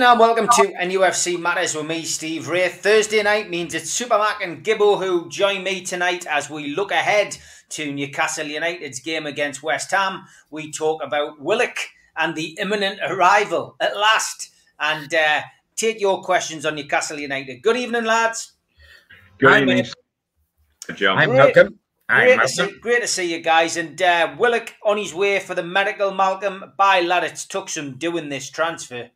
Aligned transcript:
Good 0.00 0.06
evening 0.06 0.12
and 0.12 0.48
welcome 0.48 0.48
to 0.48 0.72
NUFC 0.80 1.38
Matters 1.38 1.74
with 1.74 1.84
me, 1.84 2.04
Steve 2.04 2.48
Wraith. 2.48 2.82
Thursday 2.82 3.22
night 3.22 3.50
means 3.50 3.74
it's 3.74 4.00
Supermac 4.00 4.42
and 4.42 4.64
Gibbo 4.64 4.96
who 4.98 5.28
join 5.28 5.62
me 5.62 5.82
tonight 5.82 6.24
as 6.24 6.48
we 6.48 6.74
look 6.74 6.90
ahead 6.90 7.36
to 7.68 7.92
Newcastle 7.92 8.46
United's 8.46 9.00
game 9.00 9.26
against 9.26 9.62
West 9.62 9.90
Ham. 9.90 10.24
We 10.50 10.72
talk 10.72 11.02
about 11.04 11.38
Willock 11.38 11.76
and 12.16 12.34
the 12.34 12.56
imminent 12.58 12.98
arrival 13.06 13.76
at 13.78 13.94
last 13.94 14.50
and 14.78 15.12
uh, 15.12 15.42
take 15.76 16.00
your 16.00 16.22
questions 16.22 16.64
on 16.64 16.76
Newcastle 16.76 17.18
United. 17.18 17.62
Good 17.62 17.76
evening, 17.76 18.04
lads. 18.04 18.52
Good 19.36 19.50
Hi, 19.50 19.60
evening, 19.60 19.84
mate. 20.88 20.96
John. 20.96 21.18
I'm 21.18 21.28
Great. 21.28 21.54
welcome. 21.54 21.78
Great 22.08 22.32
I'm 22.32 22.40
to, 22.40 22.48
see, 22.48 22.78
great 22.80 23.02
to 23.02 23.06
see 23.06 23.34
you 23.34 23.42
guys. 23.42 23.76
And 23.76 24.00
uh, 24.00 24.34
Willock 24.38 24.72
on 24.82 24.96
his 24.96 25.12
way 25.12 25.40
for 25.40 25.54
the 25.54 25.62
medical, 25.62 26.10
Malcolm. 26.14 26.72
By 26.78 27.02
lad, 27.02 27.24
it's 27.24 27.44
took 27.44 27.68
some 27.68 27.98
doing 27.98 28.30
this 28.30 28.48
transfer. 28.48 29.10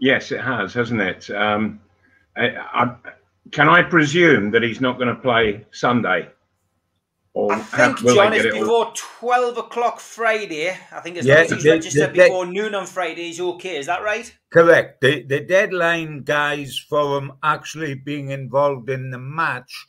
Yes, 0.00 0.32
it 0.32 0.40
has, 0.40 0.72
hasn't 0.74 1.00
it? 1.00 1.30
Um, 1.30 1.80
I, 2.36 2.48
I, 2.56 2.94
can 3.52 3.68
I 3.68 3.82
presume 3.82 4.50
that 4.52 4.62
he's 4.62 4.80
not 4.80 4.96
going 4.98 5.14
to 5.14 5.20
play 5.20 5.64
Sunday? 5.72 6.28
Or 7.32 7.52
I 7.52 7.58
think, 7.60 8.00
will 8.02 8.14
John, 8.16 8.32
it's 8.32 8.42
get 8.42 8.54
it 8.56 8.62
all- 8.68 8.86
before 8.86 8.92
12 9.20 9.58
o'clock 9.58 10.00
Friday. 10.00 10.70
I 10.90 11.00
think 11.00 11.16
it's 11.16 11.26
Yeah, 11.26 11.34
long 11.36 11.44
as 11.44 11.50
he's 11.52 11.62
they- 11.62 11.70
registered 11.70 12.12
they- 12.14 12.16
they- 12.18 12.28
before 12.28 12.46
noon 12.46 12.74
on 12.74 12.86
Friday, 12.86 13.26
he's 13.26 13.40
okay. 13.40 13.76
Is 13.76 13.86
that 13.86 14.02
right? 14.02 14.34
Correct. 14.52 15.00
The 15.00 15.22
the 15.22 15.40
deadline, 15.40 16.22
guys, 16.24 16.76
for 16.88 17.18
him 17.18 17.32
actually 17.44 17.94
being 17.94 18.30
involved 18.30 18.90
in 18.90 19.10
the 19.10 19.18
match 19.18 19.86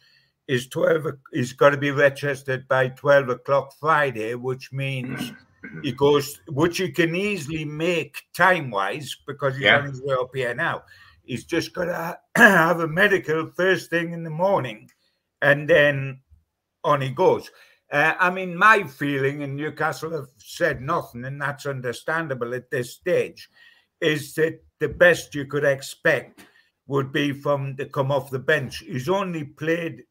is 0.47 0.67
twelve. 0.67 1.07
o- 1.07 1.17
He's 1.33 1.53
got 1.53 1.71
to 1.71 1.77
be 1.77 1.89
registered 1.89 2.67
by 2.67 2.89
twelve 2.89 3.29
o'clock 3.29 3.73
Friday, 3.79 4.35
which 4.35 4.71
means 4.71 5.31
he 5.83 5.91
goes, 5.91 6.39
which 6.47 6.77
he 6.77 6.91
can 6.91 7.15
easily 7.15 7.65
make 7.65 8.23
time 8.35 8.71
wise 8.71 9.15
because 9.27 9.55
he's 9.55 9.63
Yeah. 9.65 9.79
on 9.79 9.85
his 9.85 10.01
way 10.01 10.15
up 10.19 10.31
here 10.33 10.53
now. 10.53 10.83
He's 11.23 11.45
just 11.45 11.73
got 11.73 11.85
to 11.85 12.19
have 12.35 12.79
a 12.79 12.87
medical 12.87 13.47
first 13.51 13.89
thing 13.89 14.11
in 14.13 14.23
the 14.23 14.29
morning, 14.29 14.89
and 15.41 15.69
then 15.69 16.21
on 16.83 17.01
he 17.01 17.09
goes. 17.09 17.49
Uh, 17.91 18.13
I 18.19 18.29
mean, 18.29 18.55
my 18.57 18.83
feeling, 18.83 19.43
and 19.43 19.55
Newcastle 19.57 20.11
have 20.11 20.29
said 20.37 20.81
nothing, 20.81 21.25
and 21.25 21.41
that's 21.41 21.65
understandable 21.65 22.53
at 22.55 22.71
this 22.71 22.93
stage, 22.93 23.49
is 23.99 24.33
that 24.35 24.63
the 24.79 24.87
best 24.87 25.35
you 25.35 25.45
could 25.45 25.65
expect 25.65 26.45
would 26.87 27.11
be 27.11 27.33
from 27.33 27.75
to 27.77 27.85
come 27.85 28.09
off 28.11 28.29
the 28.31 28.39
bench. 28.39 28.77
He's 28.79 29.09
only 29.09 29.43
played 29.43 30.03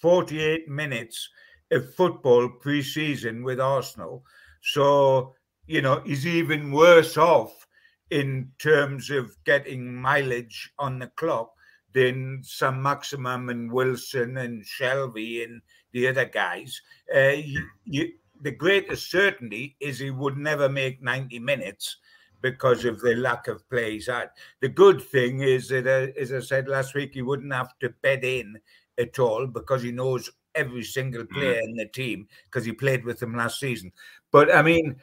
48 0.00 0.68
minutes 0.68 1.28
of 1.70 1.94
football 1.94 2.48
pre-season 2.48 3.42
with 3.44 3.60
Arsenal, 3.60 4.24
so 4.66 5.34
you 5.66 5.80
know 5.80 6.00
he's 6.04 6.26
even 6.26 6.72
worse 6.72 7.16
off 7.16 7.66
in 8.10 8.50
terms 8.58 9.10
of 9.10 9.36
getting 9.44 9.94
mileage 9.94 10.72
on 10.78 10.98
the 10.98 11.08
clock 11.16 11.52
than 11.92 12.40
Saint-Maximin 12.42 13.48
and 13.48 13.72
Wilson 13.72 14.36
and 14.36 14.62
Shelvey 14.64 15.44
and 15.44 15.62
the 15.92 16.06
other 16.08 16.26
guys. 16.26 16.80
Uh, 17.12 17.30
you, 17.30 17.66
you, 17.84 18.12
the 18.42 18.50
greatest 18.50 19.10
certainty 19.10 19.76
is 19.80 19.98
he 19.98 20.10
would 20.10 20.36
never 20.36 20.68
make 20.68 21.02
90 21.02 21.38
minutes 21.38 21.96
because 22.42 22.84
of 22.84 23.00
the 23.00 23.16
lack 23.16 23.48
of 23.48 23.68
play 23.70 23.92
he's 23.92 24.08
had. 24.08 24.28
The 24.60 24.68
good 24.68 25.00
thing 25.00 25.40
is 25.40 25.68
that, 25.68 25.86
uh, 25.86 26.20
as 26.20 26.32
I 26.32 26.40
said 26.40 26.68
last 26.68 26.94
week, 26.94 27.14
he 27.14 27.22
wouldn't 27.22 27.52
have 27.52 27.78
to 27.80 27.88
bed 28.02 28.24
in 28.24 28.58
at 28.98 29.18
all 29.18 29.46
because 29.46 29.82
he 29.82 29.90
knows 29.90 30.30
every 30.54 30.82
single 30.82 31.24
player 31.26 31.60
in 31.60 31.76
the 31.76 31.86
team 31.86 32.26
because 32.44 32.64
he 32.64 32.72
played 32.72 33.04
with 33.04 33.20
them 33.20 33.36
last 33.36 33.60
season. 33.60 33.92
But 34.32 34.54
I 34.54 34.62
mean, 34.62 34.96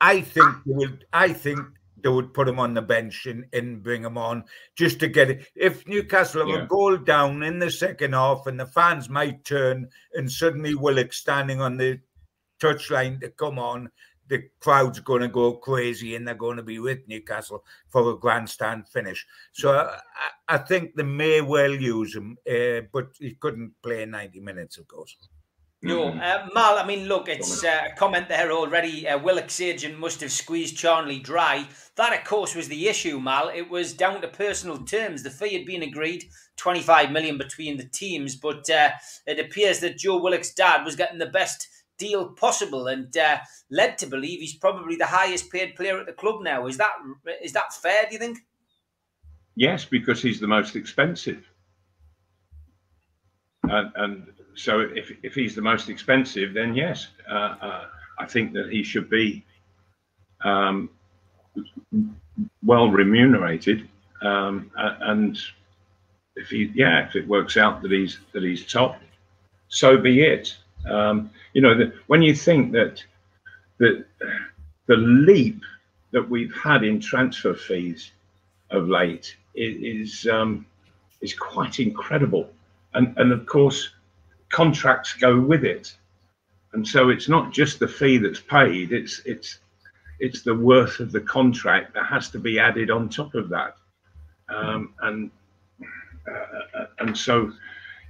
I 0.00 0.20
think 0.20 0.56
they 0.66 0.72
would. 0.74 1.06
I 1.12 1.32
think 1.32 1.60
they 2.02 2.08
would 2.08 2.34
put 2.34 2.48
him 2.48 2.58
on 2.58 2.74
the 2.74 2.82
bench 2.82 3.26
and, 3.26 3.44
and 3.52 3.82
bring 3.82 4.04
him 4.04 4.18
on 4.18 4.44
just 4.76 4.98
to 5.00 5.08
get 5.08 5.30
it. 5.30 5.46
If 5.54 5.86
Newcastle 5.86 6.40
have 6.40 6.48
Yeah. 6.48 6.64
a 6.64 6.66
goal 6.66 6.96
down 6.96 7.42
in 7.44 7.58
the 7.60 7.70
second 7.70 8.12
half 8.14 8.46
and 8.46 8.58
the 8.58 8.66
fans 8.66 9.08
might 9.08 9.44
turn 9.44 9.88
and 10.14 10.30
suddenly 10.30 10.74
Willock 10.74 11.12
standing 11.12 11.60
on 11.60 11.76
the 11.76 12.00
touchline 12.60 13.20
to 13.20 13.30
come 13.30 13.58
on, 13.58 13.88
the 14.26 14.42
crowd's 14.60 14.98
going 15.00 15.20
to 15.22 15.28
go 15.28 15.52
crazy 15.52 16.16
and 16.16 16.26
they're 16.26 16.34
going 16.34 16.56
to 16.56 16.62
be 16.62 16.78
with 16.78 17.06
Newcastle 17.06 17.64
for 17.88 18.10
a 18.10 18.18
grandstand 18.18 18.88
finish. 18.88 19.24
So 19.52 19.72
I, 19.72 19.98
I 20.48 20.58
think 20.58 20.96
they 20.96 21.02
may 21.04 21.40
well 21.40 21.72
use 21.72 22.16
him, 22.16 22.36
uh, 22.50 22.80
but 22.92 23.08
he 23.18 23.34
couldn't 23.34 23.74
play 23.82 24.06
90 24.06 24.40
minutes, 24.40 24.78
of 24.78 24.88
course. 24.88 25.16
No, 25.84 26.12
Mhm. 26.12 26.22
uh, 26.22 26.48
Mal. 26.54 26.78
I 26.78 26.86
mean, 26.86 27.06
look, 27.08 27.28
it's 27.28 27.64
uh, 27.64 27.88
a 27.90 27.96
comment 27.96 28.28
there 28.28 28.52
already. 28.52 29.08
Uh, 29.08 29.18
Willock's 29.18 29.60
agent 29.60 29.98
must 29.98 30.20
have 30.20 30.30
squeezed 30.30 30.76
Charnley 30.76 31.18
dry. 31.18 31.66
That, 31.96 32.16
of 32.16 32.24
course, 32.24 32.54
was 32.54 32.68
the 32.68 32.88
issue, 32.88 33.18
Mal. 33.18 33.48
It 33.48 33.68
was 33.68 33.92
down 33.92 34.20
to 34.20 34.28
personal 34.28 34.84
terms. 34.84 35.24
The 35.24 35.30
fee 35.30 35.54
had 35.54 35.66
been 35.66 35.82
agreed, 35.82 36.30
twenty-five 36.56 37.10
million 37.10 37.36
between 37.36 37.78
the 37.78 37.88
teams, 37.88 38.36
but 38.36 38.70
uh, 38.70 38.90
it 39.26 39.40
appears 39.40 39.80
that 39.80 39.98
Joe 39.98 40.18
Willock's 40.22 40.54
dad 40.54 40.84
was 40.84 40.94
getting 40.94 41.18
the 41.18 41.26
best 41.26 41.66
deal 41.98 42.28
possible, 42.30 42.86
and 42.86 43.16
uh, 43.16 43.38
led 43.68 43.98
to 43.98 44.06
believe 44.06 44.38
he's 44.40 44.54
probably 44.56 44.94
the 44.94 45.06
highest-paid 45.06 45.74
player 45.74 45.98
at 45.98 46.06
the 46.06 46.12
club 46.12 46.42
now. 46.42 46.66
Is 46.66 46.76
that 46.76 46.92
is 47.42 47.52
that 47.54 47.74
fair? 47.74 48.06
Do 48.06 48.12
you 48.12 48.18
think? 48.20 48.38
Yes, 49.56 49.84
because 49.84 50.22
he's 50.22 50.38
the 50.38 50.46
most 50.46 50.76
expensive. 50.76 51.44
And, 53.64 53.92
and 53.96 54.26
so 54.54 54.80
if, 54.80 55.12
if 55.22 55.34
he's 55.34 55.54
the 55.54 55.62
most 55.62 55.88
expensive, 55.88 56.54
then 56.54 56.74
yes, 56.74 57.08
uh, 57.30 57.56
uh, 57.60 57.84
I 58.18 58.26
think 58.26 58.52
that 58.52 58.70
he 58.70 58.82
should 58.82 59.08
be 59.08 59.44
um, 60.44 60.90
well 62.64 62.88
remunerated. 62.90 63.88
Um, 64.20 64.70
and 64.76 65.38
if 66.36 66.48
he, 66.48 66.70
yeah, 66.74 67.06
if 67.06 67.16
it 67.16 67.26
works 67.26 67.56
out 67.56 67.82
that 67.82 67.90
he's 67.90 68.18
that 68.32 68.42
he's 68.42 68.70
top, 68.70 69.00
so 69.68 69.96
be 69.96 70.22
it. 70.22 70.56
Um, 70.88 71.30
you 71.52 71.62
know, 71.62 71.76
the, 71.76 71.92
when 72.06 72.22
you 72.22 72.34
think 72.34 72.72
that 72.72 73.02
the 73.78 74.04
the 74.86 74.96
leap 74.96 75.62
that 76.12 76.28
we've 76.28 76.54
had 76.54 76.84
in 76.84 77.00
transfer 77.00 77.54
fees 77.54 78.12
of 78.70 78.88
late 78.88 79.36
is 79.54 80.22
is, 80.22 80.26
um, 80.28 80.66
is 81.20 81.34
quite 81.34 81.80
incredible, 81.80 82.50
and 82.94 83.14
and 83.16 83.32
of 83.32 83.46
course 83.46 83.90
contracts 84.52 85.14
go 85.14 85.40
with 85.40 85.64
it, 85.64 85.96
and 86.72 86.86
so 86.86 87.08
it's 87.08 87.28
not 87.28 87.52
just 87.52 87.80
the 87.80 87.88
fee 87.88 88.18
that's 88.18 88.40
paid; 88.40 88.92
it's 88.92 89.20
it's 89.24 89.58
it's 90.20 90.42
the 90.42 90.54
worth 90.54 91.00
of 91.00 91.10
the 91.10 91.20
contract 91.20 91.94
that 91.94 92.06
has 92.06 92.30
to 92.30 92.38
be 92.38 92.60
added 92.60 92.90
on 92.90 93.08
top 93.08 93.34
of 93.34 93.48
that, 93.48 93.74
um, 94.48 94.94
and 95.02 95.30
uh, 96.28 96.84
and 97.00 97.16
so 97.16 97.50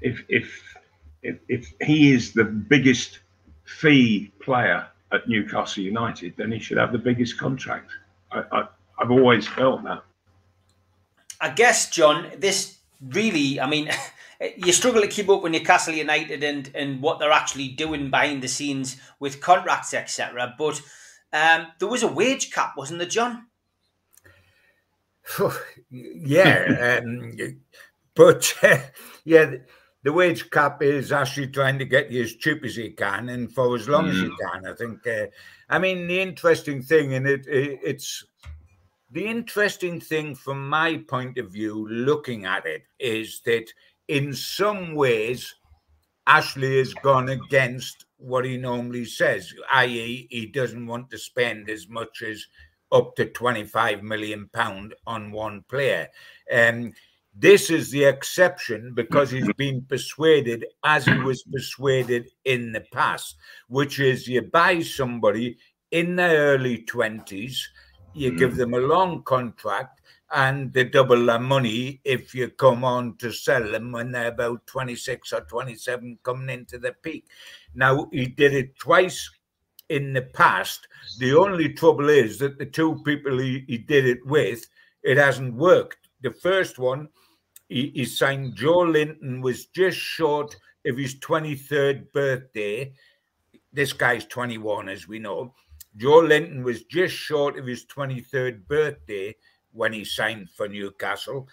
if 0.02 0.22
if 0.28 0.76
if 1.22 1.38
if 1.48 1.72
he 1.80 2.12
is 2.12 2.32
the 2.32 2.44
biggest 2.44 3.20
fee 3.64 4.30
player 4.40 4.86
at 5.12 5.28
Newcastle 5.28 5.82
United, 5.82 6.34
then 6.36 6.52
he 6.52 6.58
should 6.58 6.78
have 6.78 6.92
the 6.92 6.98
biggest 6.98 7.38
contract. 7.38 7.90
I, 8.30 8.42
I 8.52 8.68
I've 8.98 9.10
always 9.10 9.46
felt 9.46 9.82
that. 9.84 10.02
I 11.40 11.50
guess, 11.50 11.90
John, 11.90 12.30
this 12.38 12.78
really, 13.00 13.60
I 13.60 13.66
mean, 13.66 13.90
you 14.56 14.72
struggle 14.72 15.02
to 15.02 15.08
keep 15.08 15.28
up 15.28 15.42
with 15.42 15.52
Newcastle 15.52 15.94
United 15.94 16.42
and, 16.42 16.70
and 16.74 17.00
what 17.00 17.18
they're 17.18 17.30
actually 17.32 17.68
doing 17.68 18.10
behind 18.10 18.42
the 18.42 18.48
scenes 18.48 18.96
with 19.20 19.40
contracts, 19.40 19.94
etc. 19.94 20.54
But 20.58 20.80
um, 21.32 21.68
there 21.78 21.88
was 21.88 22.02
a 22.02 22.08
wage 22.08 22.50
cap, 22.52 22.74
wasn't 22.76 22.98
there, 22.98 23.08
John? 23.08 23.46
yeah, 25.90 27.00
um, 27.04 27.36
but 28.14 28.54
yeah, 29.24 29.44
the- 29.46 29.64
the 30.04 30.12
wage 30.12 30.50
cap 30.50 30.82
is 30.82 31.12
actually 31.12 31.46
trying 31.48 31.78
to 31.78 31.84
get 31.84 32.10
you 32.10 32.22
as 32.22 32.34
cheap 32.34 32.64
as 32.64 32.74
he 32.74 32.90
can 32.90 33.28
and 33.28 33.52
for 33.52 33.76
as 33.76 33.88
long 33.88 34.08
as 34.08 34.16
he 34.16 34.30
can. 34.40 34.66
I 34.66 34.74
think. 34.74 35.06
Uh, 35.06 35.26
I 35.68 35.78
mean, 35.78 36.06
the 36.06 36.20
interesting 36.20 36.82
thing, 36.82 37.14
and 37.14 37.26
it, 37.26 37.46
it 37.46 37.78
it's 37.84 38.24
the 39.12 39.24
interesting 39.26 40.00
thing 40.00 40.34
from 40.34 40.68
my 40.68 41.04
point 41.08 41.38
of 41.38 41.52
view, 41.52 41.86
looking 41.88 42.46
at 42.46 42.66
it, 42.66 42.82
is 42.98 43.42
that 43.44 43.72
in 44.12 44.34
some 44.34 44.94
ways, 44.94 45.54
Ashley 46.26 46.76
has 46.76 46.92
gone 46.92 47.30
against 47.30 48.04
what 48.18 48.44
he 48.44 48.58
normally 48.58 49.06
says, 49.06 49.54
i.e., 49.72 50.26
he 50.30 50.46
doesn't 50.46 50.86
want 50.86 51.10
to 51.10 51.16
spend 51.16 51.70
as 51.70 51.88
much 51.88 52.20
as 52.22 52.46
up 52.92 53.16
to 53.16 53.24
25 53.24 54.02
million 54.02 54.50
pound 54.52 54.94
on 55.06 55.32
one 55.32 55.64
player. 55.66 56.08
Um, 56.52 56.92
this 57.34 57.70
is 57.70 57.90
the 57.90 58.04
exception 58.04 58.92
because 58.94 59.30
he's 59.30 59.50
been 59.54 59.80
persuaded 59.88 60.66
as 60.84 61.06
he 61.06 61.16
was 61.16 61.42
persuaded 61.44 62.28
in 62.44 62.70
the 62.70 62.84
past, 62.92 63.36
which 63.68 63.98
is 63.98 64.28
you 64.28 64.42
buy 64.42 64.80
somebody 64.80 65.56
in 65.90 66.16
their 66.16 66.54
early 66.54 66.84
20s, 66.84 67.56
you 68.12 68.36
give 68.36 68.56
them 68.56 68.74
a 68.74 68.78
long 68.78 69.22
contract, 69.22 70.01
and 70.32 70.72
they 70.72 70.84
double 70.84 71.26
their 71.26 71.38
money 71.38 72.00
if 72.04 72.34
you 72.34 72.48
come 72.48 72.84
on 72.84 73.16
to 73.18 73.30
sell 73.30 73.70
them 73.70 73.92
when 73.92 74.10
they're 74.10 74.28
about 74.28 74.66
26 74.66 75.32
or 75.32 75.42
27 75.42 76.18
coming 76.22 76.48
into 76.48 76.78
the 76.78 76.94
peak. 77.02 77.26
Now, 77.74 78.08
he 78.10 78.26
did 78.26 78.54
it 78.54 78.78
twice 78.78 79.30
in 79.90 80.14
the 80.14 80.22
past. 80.22 80.88
The 81.18 81.34
only 81.36 81.74
trouble 81.74 82.08
is 82.08 82.38
that 82.38 82.58
the 82.58 82.64
two 82.64 83.02
people 83.04 83.38
he, 83.38 83.64
he 83.68 83.76
did 83.76 84.06
it 84.06 84.24
with, 84.24 84.66
it 85.02 85.18
hasn't 85.18 85.54
worked. 85.54 86.08
The 86.22 86.30
first 86.30 86.78
one, 86.78 87.08
he, 87.68 87.92
he 87.94 88.06
signed 88.06 88.56
Joelinton, 88.56 89.42
was 89.42 89.66
just 89.66 89.98
short 89.98 90.56
of 90.86 90.96
his 90.96 91.16
23rd 91.16 92.10
birthday. 92.12 92.94
This 93.70 93.92
guy's 93.92 94.24
21, 94.24 94.88
as 94.88 95.06
we 95.06 95.18
know. 95.18 95.54
Joelinton 95.98 96.62
was 96.62 96.84
just 96.84 97.14
short 97.14 97.58
of 97.58 97.66
his 97.66 97.84
23rd 97.84 98.66
birthday 98.66 99.34
when 99.72 99.92
he 99.92 100.04
signed 100.04 100.48
for 100.50 100.68
Newcastle. 100.68 101.48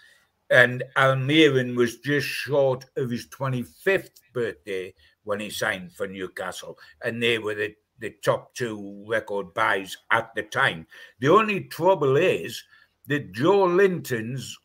And 0.50 0.82
Almiron 0.96 1.76
was 1.76 1.98
just 1.98 2.26
short 2.26 2.84
of 2.96 3.10
his 3.10 3.28
25th 3.28 4.20
birthday 4.32 4.94
when 5.24 5.40
he 5.40 5.50
signed 5.50 5.92
for 5.92 6.08
Newcastle. 6.08 6.78
And 7.04 7.22
they 7.22 7.38
were 7.38 7.54
the, 7.54 7.74
the 7.98 8.14
top 8.24 8.54
two 8.54 9.04
record 9.06 9.54
buys 9.54 9.96
at 10.10 10.34
the 10.34 10.42
time. 10.42 10.86
The 11.20 11.28
only 11.28 11.64
trouble 11.64 12.16
is 12.16 12.62
that 13.06 13.32
Joelinton's 13.32 14.58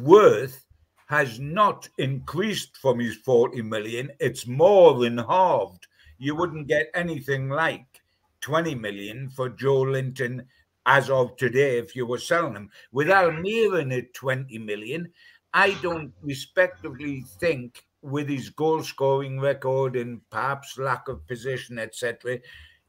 worth 0.00 0.66
has 1.06 1.40
not 1.40 1.88
increased 1.98 2.76
from 2.76 2.98
his 2.98 3.16
40 3.16 3.62
million. 3.62 4.10
It's 4.18 4.46
more 4.46 4.98
than 4.98 5.18
halved. 5.18 5.86
You 6.18 6.34
wouldn't 6.36 6.68
get 6.68 6.90
anything 6.94 7.48
like 7.48 8.00
20 8.40 8.74
million 8.74 9.28
for 9.28 9.50
Joelinton 9.50 10.46
as 10.86 11.10
of 11.10 11.36
today 11.36 11.78
if 11.78 11.94
you 11.94 12.06
were 12.06 12.18
selling 12.18 12.54
him. 12.54 12.70
With 12.90 13.08
Almiron 13.08 13.96
at 13.96 14.14
20 14.14 14.58
million, 14.58 15.12
I 15.54 15.76
don't 15.82 16.12
respectively 16.22 17.24
think 17.38 17.84
with 18.02 18.28
his 18.28 18.50
goal 18.50 18.82
scoring 18.82 19.40
record 19.40 19.96
and 19.96 20.20
perhaps 20.30 20.78
lack 20.78 21.08
of 21.08 21.26
position, 21.26 21.78
etc., 21.78 22.38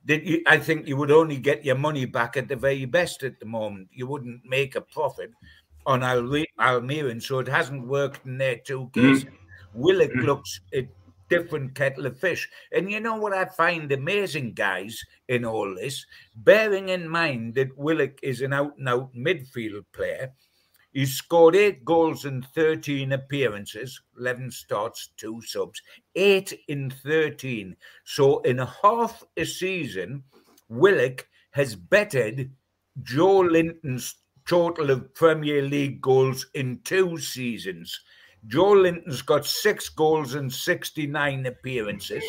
that 0.06 0.24
you, 0.24 0.42
I 0.48 0.58
think 0.58 0.88
you 0.88 0.98
would 0.98 1.12
only 1.12 1.38
get 1.38 1.64
your 1.64 1.78
money 1.78 2.06
back 2.06 2.36
at 2.36 2.48
the 2.48 2.56
very 2.56 2.86
best 2.86 3.24
at 3.24 3.40
the 3.40 3.46
moment. 3.46 3.88
You 3.92 4.08
wouldn't 4.08 4.42
make 4.44 4.76
a 4.76 4.82
profit 4.82 5.32
on 5.86 6.04
Al- 6.04 6.46
Almiron, 6.60 7.22
so 7.22 7.40
it 7.40 7.48
hasn't 7.48 7.88
worked 7.88 8.26
in 8.26 8.38
their 8.38 8.58
two 8.58 8.90
cases. 8.94 9.26
Mm. 9.26 9.32
Willock 9.76 10.12
mm. 10.12 10.26
looks 10.26 10.60
a 10.74 10.88
different 11.30 11.76
kettle 11.76 12.06
of 12.06 12.20
fish. 12.20 12.50
And 12.72 12.92
you 12.92 13.00
know 13.00 13.16
what 13.16 13.34
I 13.34 13.46
find 13.46 13.92
amazing, 13.92 14.54
guys, 14.54 15.02
in 15.28 15.46
all 15.46 15.76
this? 15.76 16.06
Bearing 16.36 16.90
in 16.90 17.08
mind 17.08 17.56
that 17.56 17.78
Willock 17.78 18.20
is 18.22 18.42
an 18.42 18.54
out 18.54 18.78
and 18.78 18.90
out 18.90 19.14
midfield 19.14 19.86
player, 19.94 20.32
he 20.94 21.08
scored 21.08 21.56
eight 21.56 21.84
goals 21.84 22.26
in 22.26 22.44
13 22.44 23.14
appearances, 23.14 24.00
11 24.20 24.52
starts, 24.52 25.10
two 25.18 25.42
subs, 25.42 25.82
eight 26.16 26.54
in 26.68 26.92
13. 26.92 27.76
So 28.04 28.42
in 28.42 28.60
half 28.60 29.24
a 29.36 29.44
season, 29.44 30.24
Willock 30.70 31.28
has 31.52 31.76
bettered 31.76 32.52
Joelinton's 33.02 34.16
total 34.46 34.92
of 34.92 35.14
Premier 35.16 35.64
League 35.64 36.00
goals 36.00 36.46
in 36.54 36.80
two 36.84 37.18
seasons. 37.18 38.00
Joelinton's 38.48 39.22
got 39.22 39.46
six 39.46 39.90
goals 39.90 40.36
in 40.36 40.50
69 40.50 41.46
appearances. 41.46 42.24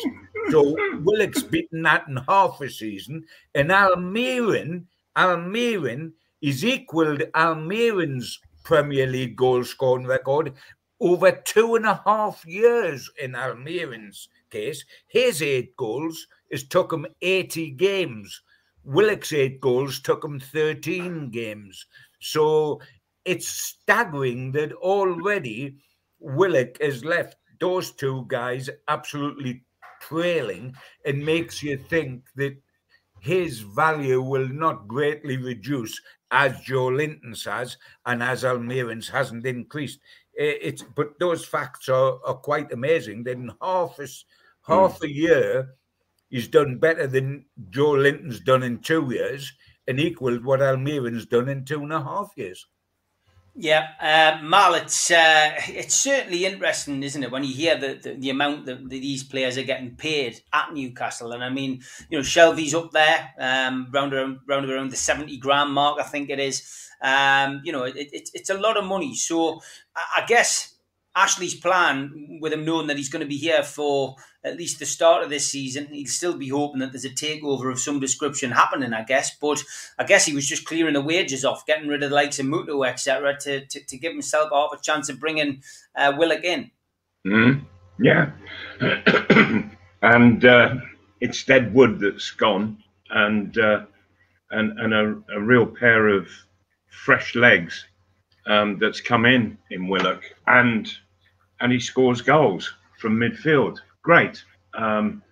So 0.49 0.75
Willock's 1.03 1.43
beaten 1.43 1.81
that 1.83 2.07
in 2.07 2.17
half 2.27 2.61
a 2.61 2.69
season. 2.69 3.25
And 3.53 3.69
Almiron, 3.69 4.85
Almiron 5.17 6.13
is 6.41 6.63
equalled 6.63 7.19
Almiron's 7.33 8.39
Premier 8.63 9.07
League 9.07 9.35
goal 9.35 9.63
scoring 9.63 10.07
record 10.07 10.53
over 10.99 11.31
two 11.31 11.75
and 11.75 11.85
a 11.85 12.01
half 12.05 12.45
years 12.45 13.09
in 13.21 13.33
Almiron's 13.33 14.29
case. 14.49 14.85
His 15.07 15.41
eight 15.41 15.75
goals 15.75 16.27
has 16.51 16.63
took 16.63 16.93
him 16.93 17.05
80 17.21 17.71
games. 17.71 18.41
Willock's 18.83 19.33
eight 19.33 19.59
goals 19.59 19.99
took 19.99 20.23
him 20.23 20.39
13 20.39 21.29
games. 21.29 21.85
So 22.19 22.79
it's 23.25 23.47
staggering 23.47 24.51
that 24.53 24.71
already 24.73 25.77
Willock 26.25 26.81
has 26.81 27.05
left 27.05 27.35
those 27.59 27.91
two 27.91 28.25
guys 28.27 28.69
absolutely 28.87 29.63
trailing 30.01 30.75
and 31.05 31.25
makes 31.25 31.61
you 31.61 31.77
think 31.77 32.23
that 32.35 32.55
his 33.19 33.59
value 33.59 34.21
will 34.21 34.47
not 34.49 34.87
greatly 34.87 35.37
reduce 35.37 35.99
as 36.31 36.53
Joelinton's 36.61 37.45
has 37.45 37.77
and 38.05 38.21
as 38.21 38.43
Almiron's 38.43 39.07
hasn't 39.07 39.45
increased. 39.45 39.99
It's 40.33 40.83
but 40.83 41.17
those 41.19 41.45
facts 41.45 41.87
are, 41.89 42.19
are 42.25 42.35
quite 42.35 42.73
amazing. 42.73 43.23
Then 43.23 43.51
half 43.61 43.99
a, 43.99 44.07
half 44.67 45.01
a 45.01 45.09
year 45.09 45.75
he's 46.29 46.47
done 46.47 46.77
better 46.77 47.07
than 47.07 47.45
Joelinton's 47.69 48.39
done 48.39 48.63
in 48.63 48.79
two 48.79 49.07
years 49.11 49.53
and 49.87 49.99
equaled 49.99 50.43
what 50.43 50.61
Almiron's 50.61 51.25
done 51.27 51.49
in 51.49 51.65
two 51.65 51.81
and 51.83 51.93
a 51.93 52.01
half 52.01 52.31
years. 52.35 52.65
Yeah, 53.57 53.87
uh, 54.01 54.43
Mal, 54.43 54.73
it's 54.73 55.09
uh, 55.09 55.53
it's 55.69 55.95
certainly 55.95 56.45
interesting, 56.45 57.01
isn't 57.03 57.23
it, 57.23 57.31
when 57.31 57.45
you 57.45 57.53
hear 57.53 57.77
the, 57.77 57.93
the, 58.03 58.13
the 58.15 58.29
amount 58.29 58.65
that 58.65 58.89
these 58.89 59.23
players 59.23 59.57
are 59.57 59.63
getting 59.63 59.95
paid 59.95 60.41
at 60.51 60.73
Newcastle, 60.73 61.31
and 61.31 61.41
I 61.41 61.49
mean, 61.49 61.81
you 62.09 62.17
know, 62.17 62.21
Shelvey's 62.21 62.73
up 62.75 62.91
there, 62.91 63.33
um, 63.39 63.87
round 63.93 64.13
around 64.13 64.39
round 64.45 64.69
around 64.69 64.91
the 64.91 64.97
seventy 64.97 65.37
grand 65.37 65.71
mark, 65.71 66.01
I 66.01 66.03
think 66.03 66.29
it 66.29 66.39
is. 66.39 66.69
Um, 67.01 67.61
you 67.63 67.71
know, 67.71 67.83
it, 67.85 67.95
it, 67.95 68.29
it's 68.33 68.49
a 68.49 68.57
lot 68.57 68.75
of 68.75 68.83
money. 68.83 69.15
So 69.15 69.61
I, 69.95 70.23
I 70.23 70.25
guess 70.25 70.75
Ashley's 71.15 71.55
plan, 71.55 72.39
with 72.41 72.51
him 72.51 72.65
knowing 72.65 72.87
that 72.87 72.97
he's 72.97 73.09
going 73.09 73.21
to 73.23 73.25
be 73.25 73.37
here 73.37 73.63
for 73.63 74.15
at 74.45 74.57
least 74.57 74.79
the 74.79 74.85
start 74.85 75.23
of 75.23 75.29
this 75.29 75.51
season, 75.51 75.87
he'll 75.87 76.07
still 76.07 76.37
be 76.37 76.49
hoping 76.49 76.79
that 76.79 76.91
there's 76.91 77.03
a 77.03 77.09
takeover 77.09 77.71
of 77.71 77.79
some 77.79 77.99
description 77.99 78.51
happening, 78.51 78.93
I 78.93 79.03
guess. 79.03 79.35
But 79.35 79.63
I 79.97 80.03
guess 80.03 80.25
he 80.25 80.35
was 80.35 80.47
just 80.47 80.65
clearing 80.65 80.93
the 80.93 81.01
wages 81.01 81.43
off, 81.43 81.65
getting 81.65 81.89
rid 81.89 82.03
of 82.03 82.11
the 82.11 82.15
likes 82.15 82.39
of 82.39 82.45
Muto, 82.45 82.87
etc., 82.87 83.37
to, 83.41 83.65
to, 83.65 83.79
to 83.83 83.97
give 83.97 84.13
himself 84.13 84.51
half 84.53 84.71
a 84.71 84.81
chance 84.81 85.09
of 85.09 85.19
bringing 85.19 85.63
uh, 85.95 86.13
Willock 86.15 86.43
in. 86.43 86.69
Mm, 87.25 87.65
yeah. 87.99 88.31
and 90.01 90.45
uh, 90.45 90.75
it's 91.19 91.43
Deadwood 91.43 91.99
that's 91.99 92.31
gone, 92.31 92.83
and 93.09 93.57
uh, 93.57 93.85
and, 94.51 94.79
and 94.79 94.93
a, 94.93 95.35
a 95.35 95.41
real 95.41 95.65
pair 95.65 96.07
of 96.07 96.27
fresh 96.89 97.35
legs 97.35 97.85
um, 98.45 98.77
that's 98.79 99.01
come 99.01 99.25
in 99.25 99.57
in 99.71 99.87
Willock. 99.87 100.21
And 100.45 100.91
and 101.59 101.71
he 101.71 101.79
scores 101.79 102.21
goals 102.21 102.73
from 102.99 103.17
midfield. 103.19 103.79
Great. 104.05 104.43
Um, 104.75 105.23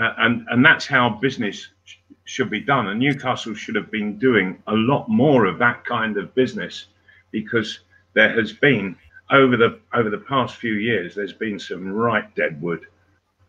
uh, 0.00 0.14
and 0.16 0.46
and 0.50 0.64
that's 0.64 0.86
how 0.86 1.10
business 1.10 1.68
sh- 1.84 1.96
should 2.24 2.48
be 2.48 2.60
done. 2.60 2.88
And 2.88 2.98
Newcastle 2.98 3.54
should 3.54 3.74
have 3.74 3.90
been 3.90 4.18
doing 4.18 4.62
a 4.66 4.72
lot 4.72 5.10
more 5.10 5.44
of 5.44 5.58
that 5.58 5.84
kind 5.84 6.16
of 6.16 6.34
business 6.34 6.86
because 7.32 7.80
there 8.14 8.30
has 8.30 8.50
been 8.50 8.96
over 9.30 9.58
the 9.58 9.78
over 9.92 10.08
the 10.08 10.24
past 10.32 10.56
few 10.56 10.72
years 10.72 11.14
there's 11.14 11.34
been 11.34 11.58
some 11.58 11.92
right 11.92 12.34
deadwood 12.34 12.86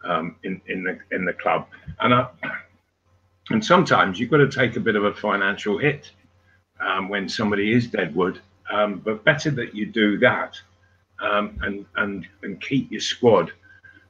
um, 0.03 0.36
in 0.44 0.60
in 0.67 0.84
the 0.84 1.00
in 1.15 1.24
the 1.24 1.34
club 1.34 1.67
and 2.01 2.13
I, 2.13 2.27
and 3.51 3.63
sometimes 3.63 4.20
you've 4.20 4.32
got 4.32 4.38
to 4.38 4.50
take 4.50 4.75
a 4.75 4.82
bit 4.82 4.98
of 4.98 5.05
a 5.05 5.13
financial 5.13 5.77
hit 5.77 6.12
um, 6.82 7.08
when 7.08 7.29
somebody 7.29 7.74
is 7.74 7.88
deadwood 7.88 8.41
um, 8.72 9.01
but 9.05 9.24
better 9.24 9.51
that 9.51 9.74
you 9.74 9.86
do 9.86 10.17
that 10.20 10.60
um, 11.22 11.58
and 11.62 11.86
and 11.96 12.27
and 12.44 12.62
keep 12.62 12.91
your 12.91 13.01
squad 13.01 13.51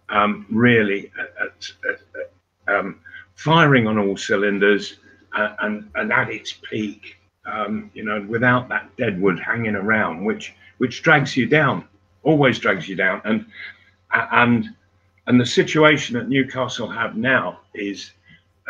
um, 0.10 0.46
really 0.50 1.12
at, 1.20 1.34
at, 1.42 1.72
at, 1.90 2.74
um, 2.74 3.00
firing 3.36 3.88
on 3.88 3.98
all 3.98 4.18
cylinders 4.18 4.98
uh, 5.36 5.56
and 5.62 5.90
and 5.96 6.12
at 6.12 6.30
its 6.30 6.54
peak. 6.70 7.18
Um, 7.46 7.92
you 7.94 8.04
know, 8.04 8.26
without 8.28 8.70
that 8.70 8.96
deadwood 8.98 9.40
hanging 9.40 9.76
around, 9.76 10.26
which 10.26 10.56
which 10.78 11.04
drags 11.04 11.38
you 11.38 11.46
down, 11.46 11.88
always 12.24 12.58
drags 12.58 12.90
you 12.90 12.96
down, 12.96 13.22
and 13.24 13.46
and 14.12 14.70
and 15.28 15.40
the 15.40 15.46
situation 15.46 16.16
that 16.16 16.30
Newcastle 16.30 16.88
have 16.88 17.16
now 17.16 17.60
is 17.74 18.12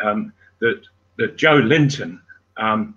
um, 0.02 0.32
that 0.60 0.82
that 1.16 1.36
Joelinton 1.36 2.20
um, 2.56 2.94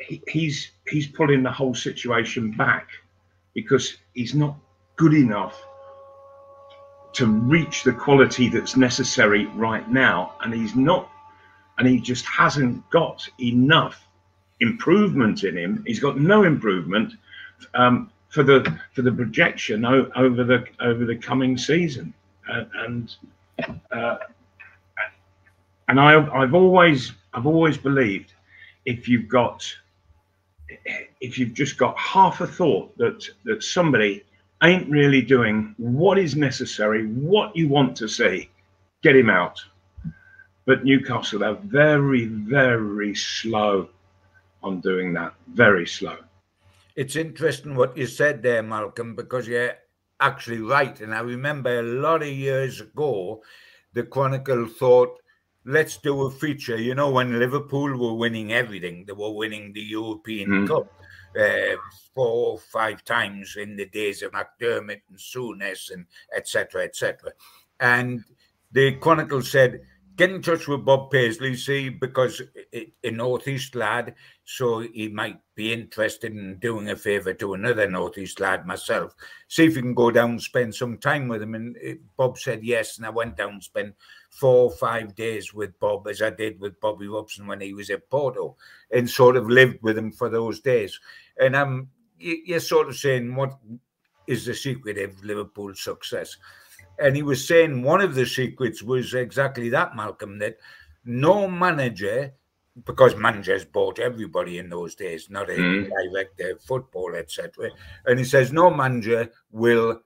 he, 0.00 0.22
he's 0.28 0.70
he's 0.88 1.06
pulling 1.06 1.42
the 1.42 1.50
whole 1.50 1.74
situation 1.74 2.52
back 2.52 2.88
because 3.54 3.96
he's 4.14 4.34
not 4.34 4.56
good 4.96 5.14
enough 5.14 5.60
to 7.14 7.26
reach 7.26 7.82
the 7.84 7.92
quality 7.92 8.48
that's 8.48 8.76
necessary 8.76 9.46
right 9.46 9.88
now. 9.90 10.34
And 10.42 10.52
he's 10.52 10.74
not, 10.74 11.10
and 11.78 11.86
he 11.86 12.00
just 12.00 12.24
hasn't 12.26 12.88
got 12.90 13.28
enough 13.40 14.06
improvement 14.60 15.44
in 15.44 15.56
him. 15.56 15.84
He's 15.86 16.00
got 16.00 16.18
no 16.18 16.44
improvement 16.44 17.14
um, 17.74 18.10
for 18.28 18.42
the 18.42 18.78
for 18.92 19.02
the 19.02 19.12
projection 19.12 19.84
o- 19.84 20.10
over 20.16 20.44
the 20.44 20.66
over 20.80 21.04
the 21.04 21.16
coming 21.16 21.56
season. 21.56 22.12
Uh, 22.50 22.64
and 22.86 23.16
uh, 23.90 24.16
and 25.88 26.00
I, 26.00 26.26
I've 26.34 26.54
always 26.54 27.12
I've 27.32 27.46
always 27.46 27.76
believed 27.76 28.32
if 28.84 29.08
you've 29.08 29.28
got 29.28 29.66
if 31.20 31.38
you've 31.38 31.54
just 31.54 31.78
got 31.78 31.96
half 31.98 32.40
a 32.40 32.46
thought 32.46 32.96
that 32.98 33.24
that 33.44 33.62
somebody 33.62 34.24
ain't 34.62 34.88
really 34.90 35.22
doing 35.22 35.74
what 35.78 36.18
is 36.18 36.36
necessary, 36.36 37.06
what 37.06 37.54
you 37.56 37.68
want 37.68 37.96
to 37.96 38.08
see, 38.08 38.50
get 39.02 39.16
him 39.16 39.30
out. 39.30 39.60
but 40.66 40.84
Newcastle 40.84 41.44
are 41.44 41.54
very, 41.54 42.26
very 42.26 43.14
slow 43.14 43.88
on 44.62 44.80
doing 44.80 45.12
that. 45.12 45.34
Very 45.48 45.86
slow. 45.86 46.16
It's 46.96 47.16
interesting 47.16 47.74
what 47.74 47.96
you 47.96 48.06
said 48.06 48.42
there, 48.42 48.62
Malcolm, 48.62 49.14
because 49.14 49.46
you're 49.46 49.74
actually 50.20 50.60
right. 50.60 50.98
And 51.00 51.14
I 51.14 51.20
remember 51.20 51.78
a 51.78 51.82
lot 51.82 52.22
of 52.22 52.28
years 52.28 52.80
ago, 52.80 53.42
the 53.92 54.04
Chronicle 54.04 54.66
thought, 54.66 55.20
let's 55.66 55.98
do 55.98 56.22
a 56.22 56.30
feature. 56.30 56.76
You 56.76 56.94
know, 56.94 57.10
when 57.10 57.38
Liverpool 57.38 57.96
were 57.98 58.14
winning 58.14 58.52
everything, 58.52 59.04
they 59.06 59.12
were 59.12 59.32
winning 59.32 59.72
the 59.72 59.82
European 59.82 60.48
mm. 60.50 60.68
Cup 60.68 60.90
uh, 61.38 61.76
four 62.14 62.52
or 62.52 62.58
five 62.58 63.04
times 63.04 63.56
in 63.56 63.76
the 63.76 63.86
days 63.86 64.22
of 64.22 64.32
McDermott 64.32 65.02
and 65.08 65.18
Souness 65.18 65.92
and 65.92 66.06
etc. 66.36 66.84
etc. 66.84 67.32
And 67.80 68.24
the 68.72 68.92
Chronicle 68.96 69.42
said, 69.42 69.80
get 70.16 70.30
in 70.30 70.42
touch 70.42 70.68
with 70.68 70.84
Bob 70.84 71.10
Paisley, 71.10 71.56
see, 71.56 71.88
because 71.88 72.40
a 72.72 73.10
Northeast 73.10 73.74
lad, 73.74 74.14
so 74.44 74.80
he 74.80 75.08
might 75.08 75.38
be 75.54 75.72
interested 75.72 76.32
in 76.32 76.58
doing 76.58 76.90
a 76.90 76.96
favour 76.96 77.34
to 77.34 77.54
another 77.54 77.88
Northeast 77.88 78.38
lad 78.40 78.66
myself. 78.66 79.14
See 79.48 79.64
if 79.64 79.76
you 79.76 79.82
can 79.82 79.94
go 79.94 80.10
down 80.10 80.30
and 80.30 80.42
spend 80.42 80.74
some 80.74 80.98
time 80.98 81.28
with 81.28 81.42
him. 81.42 81.54
And 81.54 81.76
Bob 82.16 82.38
said 82.38 82.62
yes, 82.62 82.96
and 82.96 83.06
I 83.06 83.10
went 83.10 83.36
down 83.36 83.60
spent 83.60 83.94
four 84.30 84.64
or 84.64 84.70
five 84.70 85.14
days 85.14 85.52
with 85.52 85.78
Bob, 85.80 86.06
as 86.06 86.22
I 86.22 86.30
did 86.30 86.60
with 86.60 86.80
Bobby 86.80 87.08
Robson 87.08 87.46
when 87.46 87.60
he 87.60 87.74
was 87.74 87.90
at 87.90 88.08
Porto, 88.10 88.56
and 88.90 89.08
sort 89.08 89.36
of 89.36 89.48
lived 89.48 89.78
with 89.82 89.98
him 89.98 90.12
for 90.12 90.28
those 90.28 90.60
days. 90.60 90.98
And 91.40 91.56
I'm, 91.56 91.88
you're 92.18 92.60
sort 92.60 92.88
of 92.88 92.96
saying, 92.96 93.34
what 93.34 93.58
is 94.26 94.46
the 94.46 94.54
secret 94.54 94.98
of 94.98 95.22
Liverpool's 95.24 95.82
success? 95.82 96.36
And 96.98 97.16
he 97.16 97.22
was 97.22 97.46
saying 97.46 97.82
one 97.82 98.00
of 98.00 98.14
the 98.14 98.26
secrets 98.26 98.82
was 98.82 99.14
exactly 99.14 99.68
that, 99.70 99.96
Malcolm, 99.96 100.38
that 100.38 100.58
no 101.04 101.48
manager, 101.48 102.32
because 102.86 103.16
managers 103.16 103.64
bought 103.64 103.98
everybody 103.98 104.58
in 104.58 104.68
those 104.68 104.94
days, 104.94 105.28
not 105.28 105.50
a 105.50 105.54
mm. 105.54 105.90
director, 106.12 106.58
football, 106.64 107.14
etc. 107.14 107.70
And 108.06 108.18
he 108.18 108.24
says 108.24 108.52
no 108.52 108.70
manager 108.70 109.30
will 109.50 110.00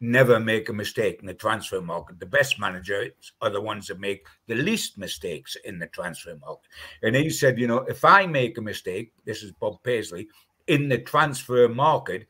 never 0.00 0.38
make 0.38 0.68
a 0.68 0.72
mistake 0.72 1.20
in 1.20 1.26
the 1.26 1.34
transfer 1.34 1.80
market. 1.80 2.20
The 2.20 2.26
best 2.26 2.58
managers 2.58 3.32
are 3.40 3.50
the 3.50 3.60
ones 3.60 3.86
that 3.86 3.98
make 3.98 4.26
the 4.46 4.54
least 4.54 4.98
mistakes 4.98 5.56
in 5.64 5.78
the 5.78 5.86
transfer 5.86 6.36
market. 6.36 6.68
And 7.02 7.16
he 7.16 7.30
said, 7.30 7.58
you 7.58 7.66
know, 7.66 7.78
if 7.78 8.04
I 8.04 8.26
make 8.26 8.58
a 8.58 8.62
mistake, 8.62 9.12
this 9.24 9.42
is 9.42 9.52
Bob 9.52 9.82
Paisley, 9.82 10.28
in 10.66 10.88
the 10.88 10.98
transfer 10.98 11.68
market, 11.68 12.26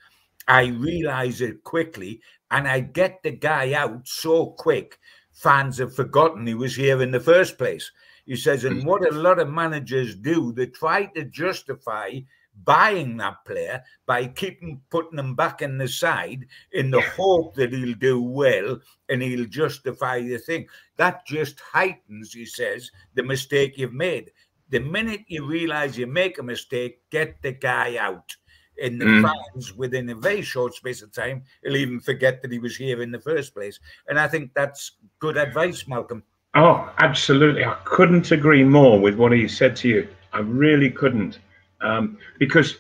I 0.49 0.67
realize 0.67 1.41
it 1.41 1.65
quickly 1.65 2.21
and 2.51 2.69
I 2.69 2.81
get 2.81 3.23
the 3.23 3.33
guy 3.33 3.73
out 3.73 4.07
so 4.07 4.47
quick, 4.47 4.99
fans 5.33 5.79
have 5.79 5.95
forgotten 5.95 6.47
he 6.47 6.55
was 6.55 6.77
here 6.77 7.03
in 7.03 7.11
the 7.11 7.21
first 7.21 7.59
place. 7.59 7.91
He 8.25 8.37
says, 8.37 8.65
and 8.65 8.85
what 8.85 9.07
a 9.07 9.15
lot 9.15 9.39
of 9.39 9.49
managers 9.49 10.15
do, 10.17 10.53
they 10.53 10.67
try 10.67 11.07
to 11.07 11.25
justify 11.25 12.21
buying 12.65 13.17
that 13.19 13.45
player 13.45 13.83
by 14.07 14.27
keeping 14.27 14.81
putting 14.91 15.19
him 15.19 15.35
back 15.35 15.63
in 15.63 15.79
the 15.79 15.87
side 15.87 16.47
in 16.73 16.91
the 16.91 17.03
hope 17.03 17.55
that 17.55 17.73
he'll 17.73 17.95
do 17.95 18.23
well 18.23 18.81
and 19.09 19.23
he'll 19.23 19.47
justify 19.47 20.21
the 20.23 20.39
thing. 20.39 20.67
That 20.97 21.27
just 21.27 21.61
heightens, 21.61 22.33
he 22.33 22.47
says, 22.47 22.91
the 23.15 23.23
mistake 23.23 23.77
you've 23.77 23.93
made. 23.93 24.33
The 24.71 24.81
minute 24.81 25.23
you 25.29 25.47
realize 25.47 25.97
you 25.97 26.07
make 26.07 26.39
a 26.39 26.43
mistake, 26.43 27.01
get 27.11 27.41
the 27.43 27.53
guy 27.53 27.97
out 27.97 28.35
in 28.79 28.99
the 28.99 29.05
mm. 29.05 29.23
fans 29.23 29.75
within 29.75 30.09
a 30.11 30.15
very 30.15 30.43
short 30.43 30.75
space 30.75 31.03
of 31.03 31.13
time, 31.13 31.43
he'll 31.63 31.77
even 31.77 32.01
forget 32.01 32.43
that 32.43 32.53
he 32.53 32.59
was 32.59 32.77
here 32.77 33.01
in 33.03 33.11
the 33.11 33.21
first 33.21 33.55
place. 33.55 33.79
And 34.09 34.19
I 34.19 34.29
think 34.29 34.53
that's 34.55 34.93
good 35.19 35.37
advice, 35.37 35.87
Malcolm. 35.89 36.23
Oh, 36.55 36.91
absolutely. 36.99 37.65
I 37.65 37.77
couldn't 37.85 38.33
agree 38.33 38.65
more 38.65 38.99
with 38.99 39.17
what 39.17 39.33
he 39.33 39.47
said 39.49 39.77
to 39.77 39.89
you. 39.89 40.09
I 40.33 40.41
really 40.41 40.91
couldn't. 40.91 41.39
Um, 41.81 42.19
because 42.39 42.79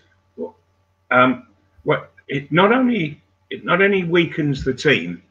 um, 1.10 1.46
what 1.84 2.10
it 2.28 2.50
not 2.50 2.72
only 2.72 3.22
it 3.50 3.64
not 3.64 3.82
only 3.82 4.04
weakens 4.04 4.64
the 4.64 4.74
team, 4.74 5.22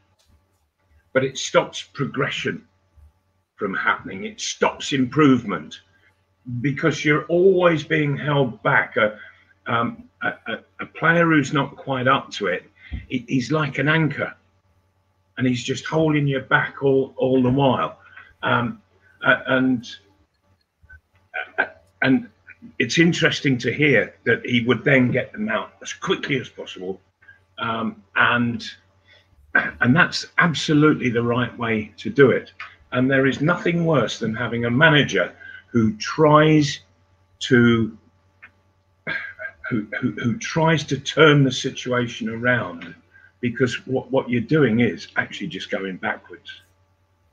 but 1.13 1.23
it 1.23 1.37
stops 1.37 1.83
progression 1.83 2.65
from 3.55 3.73
happening. 3.73 4.25
It 4.25 4.39
stops 4.39 4.93
improvement 4.93 5.81
because 6.61 7.03
you're 7.03 7.25
always 7.25 7.83
being 7.83 8.17
held 8.17 8.61
back. 8.63 8.95
Uh, 8.97 9.11
um, 9.67 10.03
a, 10.21 10.59
a, 10.79 10.85
player 10.85 11.25
who's 11.25 11.53
not 11.53 11.75
quite 11.75 12.07
up 12.07 12.31
to 12.31 12.47
it, 12.47 12.69
he's 13.09 13.51
like 13.51 13.77
an 13.79 13.87
anchor, 13.87 14.33
and 15.37 15.47
he's 15.47 15.63
just 15.63 15.85
holding 15.85 16.27
you 16.27 16.39
back 16.39 16.83
all 16.83 17.13
all 17.17 17.41
the 17.41 17.49
while. 17.49 17.99
Um, 18.43 18.81
and 19.25 19.87
and 22.01 22.29
it's 22.79 22.97
interesting 22.99 23.57
to 23.59 23.73
hear 23.73 24.15
that 24.25 24.45
he 24.45 24.63
would 24.65 24.83
then 24.83 25.11
get 25.11 25.31
them 25.31 25.49
out 25.49 25.73
as 25.81 25.93
quickly 25.93 26.39
as 26.39 26.49
possible, 26.49 27.01
um, 27.57 28.03
and 28.15 28.65
and 29.81 29.95
that's 29.95 30.27
absolutely 30.37 31.09
the 31.09 31.23
right 31.23 31.55
way 31.57 31.91
to 31.97 32.09
do 32.09 32.31
it. 32.31 32.51
And 32.91 33.09
there 33.09 33.25
is 33.25 33.41
nothing 33.41 33.85
worse 33.85 34.19
than 34.19 34.33
having 34.33 34.65
a 34.65 34.69
manager 34.69 35.33
who 35.75 35.91
tries 35.97 36.79
to 37.37 37.97
who, 39.69 39.85
who, 39.99 40.11
who 40.11 40.37
tries 40.37 40.85
to 40.85 40.97
turn 40.97 41.43
the 41.43 41.51
situation 41.51 42.29
around 42.29 42.95
because 43.41 43.85
what, 43.85 44.09
what 44.09 44.29
you're 44.29 44.39
doing 44.39 44.79
is 44.79 45.09
actually 45.17 45.47
just 45.47 45.69
going 45.69 45.97
backwards. 45.97 46.61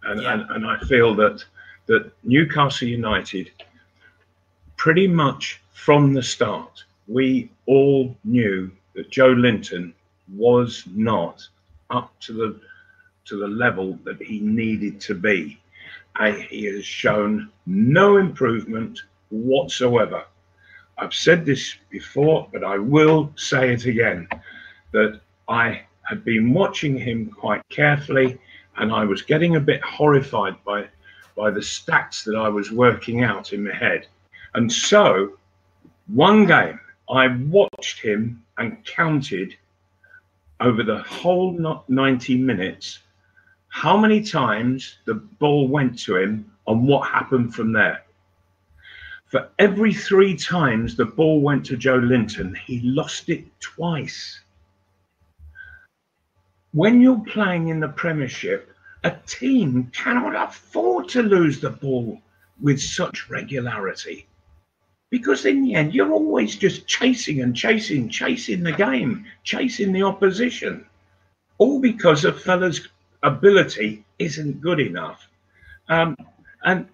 And, 0.03 0.21
yeah. 0.21 0.33
and, 0.33 0.51
and 0.51 0.67
I 0.67 0.77
feel 0.89 1.15
that 1.15 1.45
that 1.87 2.11
Newcastle 2.25 2.89
United, 2.89 3.53
pretty 4.77 5.07
much 5.07 5.61
from 5.73 6.13
the 6.13 6.23
start, 6.23 6.83
we 7.07 7.49
all 7.67 8.17
knew 8.25 8.73
that 8.97 9.09
Joelinton 9.09 9.93
was 10.35 10.83
not 10.93 11.47
up 11.91 12.13
to 12.23 12.33
the 12.33 12.61
to 13.27 13.39
the 13.39 13.47
level 13.47 13.97
that 14.03 14.21
he 14.21 14.41
needed 14.41 15.01
to 15.03 15.15
be. 15.15 15.62
He 16.49 16.65
has 16.67 16.85
shown 16.85 17.51
no 17.67 18.17
improvement 18.17 19.01
whatsoever. 19.31 20.25
I've 20.99 21.15
said 21.15 21.45
this 21.45 21.77
before, 21.91 22.49
but 22.53 22.63
I 22.63 22.79
will 22.79 23.33
say 23.37 23.73
it 23.73 23.87
again 23.87 24.29
that 24.93 25.21
I 25.49 25.83
had 26.03 26.25
been 26.25 26.53
watching 26.53 26.99
him 26.99 27.31
quite 27.31 27.63
carefully 27.71 28.39
and 28.77 28.93
I 28.93 29.05
was 29.05 29.23
getting 29.23 29.57
a 29.57 29.61
bit 29.61 29.83
horrified 29.83 30.63
by 30.65 30.89
by 31.35 31.51
the 31.51 31.61
stats 31.61 32.25
that 32.25 32.37
I 32.37 32.49
was 32.49 32.71
working 32.71 33.25
out 33.25 33.53
in 33.53 33.65
my 33.65 33.75
head. 33.75 34.07
And 34.55 34.71
so 34.71 35.39
one 36.09 36.45
game 36.45 36.79
I 37.11 37.29
watched 37.29 38.01
him 38.01 38.43
and 38.59 38.85
counted 38.85 39.57
over 40.61 40.83
the 40.83 41.03
whole 41.03 41.83
90 41.89 42.37
minutes 42.37 42.99
how 43.73 43.97
many 43.97 44.23
times 44.23 44.99
the 45.07 45.15
ball 45.15 45.67
went 45.67 45.99
to 45.99 46.15
him 46.15 46.45
and 46.67 46.87
what 46.87 47.09
happened 47.09 47.55
from 47.55 47.73
there. 47.73 48.05
For 49.25 49.49
every 49.59 49.95
three 49.95 50.37
times 50.37 50.95
the 50.95 51.07
ball 51.07 51.41
went 51.41 51.65
to 51.67 51.79
Joelinton, 51.79 52.55
he 52.55 52.81
lost 52.81 53.31
it 53.31 53.45
twice. 53.61 54.41
When 56.73 57.01
you're 57.01 57.25
playing 57.25 57.69
in 57.69 57.81
the 57.81 57.89
Premiership, 57.89 58.77
a 59.05 59.13
team 59.27 59.91
cannot 59.95 60.37
afford 60.37 61.09
to 61.09 61.23
lose 61.23 61.59
the 61.59 61.71
ball 61.71 62.21
with 62.61 62.79
such 62.79 63.31
regularity. 63.31 64.27
Because 65.09 65.47
in 65.47 65.65
the 65.65 65.75
end, 65.77 65.95
you're 65.95 66.13
always 66.13 66.57
just 66.57 66.87
chasing 66.87 67.41
and 67.41 67.57
chasing, 67.57 68.11
chasing 68.11 68.63
the 68.63 68.73
game, 68.73 69.25
chasing 69.45 69.93
the 69.93 70.03
opposition. 70.03 70.85
All 71.57 71.81
because 71.81 72.27
of 72.27 72.43
fella's 72.43 72.89
ability 73.23 74.05
isn't 74.19 74.61
good 74.61 74.81
enough. 74.81 75.29
Um, 75.89 76.17
and 76.65 76.87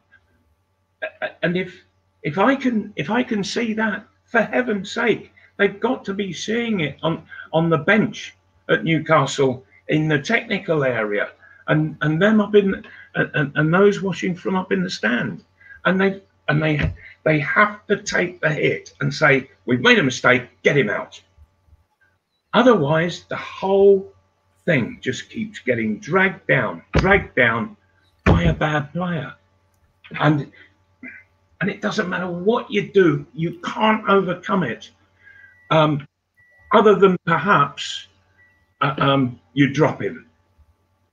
and 1.42 1.56
if 1.56 1.85
if 2.23 2.38
I 2.38 2.56
can 2.56 2.92
if 2.97 3.11
I 3.11 3.23
can 3.23 3.44
see 3.44 3.73
that, 3.75 4.06
for 4.25 4.42
heaven's 4.42 4.90
sake, 4.90 5.32
they've 5.56 5.80
got 5.80 6.04
to 6.06 6.14
be 6.14 6.32
seeing 6.32 6.80
it 6.80 6.99
on 7.02 7.25
on 7.52 7.70
the 7.70 7.78
bench 7.78 8.35
at 8.68 8.85
Newcastle 8.85 9.64
in 9.88 10.08
the 10.08 10.18
technical 10.18 10.85
area, 10.85 11.30
and 11.68 11.97
and 12.02 12.20
them 12.20 12.40
up 12.40 12.54
in 12.54 12.85
and, 13.14 13.52
and 13.54 13.75
those 13.75 14.02
watching 14.02 14.35
from 14.35 14.56
up 14.56 14.73
in 14.73 14.82
the 14.82 14.90
stand, 14.90 15.44
and 15.85 16.00
they 16.00 16.20
and 16.49 16.62
they 16.62 16.92
they 17.25 17.38
have 17.40 17.87
to 17.87 17.97
take 18.02 18.40
the 18.40 18.50
hit 18.50 18.92
and 19.00 19.12
say 19.12 19.50
we've 19.66 19.80
made 19.80 19.99
a 19.99 20.02
mistake, 20.02 20.42
get 20.62 20.76
him 20.76 20.90
out. 20.90 21.20
Otherwise, 22.54 23.25
the 23.28 23.37
whole 23.37 24.12
thing 24.68 24.98
just 25.00 25.30
keeps 25.30 25.58
getting 25.60 25.98
dragged 25.98 26.46
down, 26.46 26.82
dragged 26.92 27.34
down 27.34 27.75
by 28.26 28.42
a 28.42 28.52
bad 28.52 28.92
player, 28.92 29.32
and 30.20 30.52
and 31.60 31.70
it 31.70 31.80
doesn't 31.80 32.08
matter 32.08 32.30
what 32.30 32.70
you 32.70 32.82
do, 32.92 33.26
you 33.32 33.58
can't 33.60 34.06
overcome 34.08 34.62
it. 34.62 34.90
Um, 35.70 36.06
other 36.72 36.94
than 36.94 37.16
perhaps 37.25 38.08
uh, 38.82 38.94
um, 38.98 39.40
you 39.54 39.72
drop 39.72 40.02
him. 40.02 40.26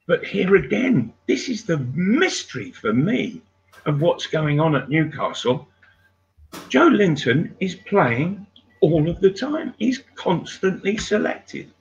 But 0.05 0.25
here 0.25 0.55
again, 0.55 1.13
this 1.25 1.47
is 1.49 1.63
the 1.63 1.77
mystery 1.77 2.71
for 2.71 2.93
me. 2.93 3.41
of 3.85 4.01
what's 4.01 4.27
going 4.27 4.59
on 4.59 4.75
at 4.75 4.89
Newcastle, 4.89 5.67
Joelinton 6.73 7.51
is 7.59 7.75
playing 7.75 8.45
all 8.81 9.07
of 9.09 9.21
the 9.21 9.29
time. 9.29 9.73
He's 9.77 10.01
constantly 10.15 10.97
selected 10.97 11.71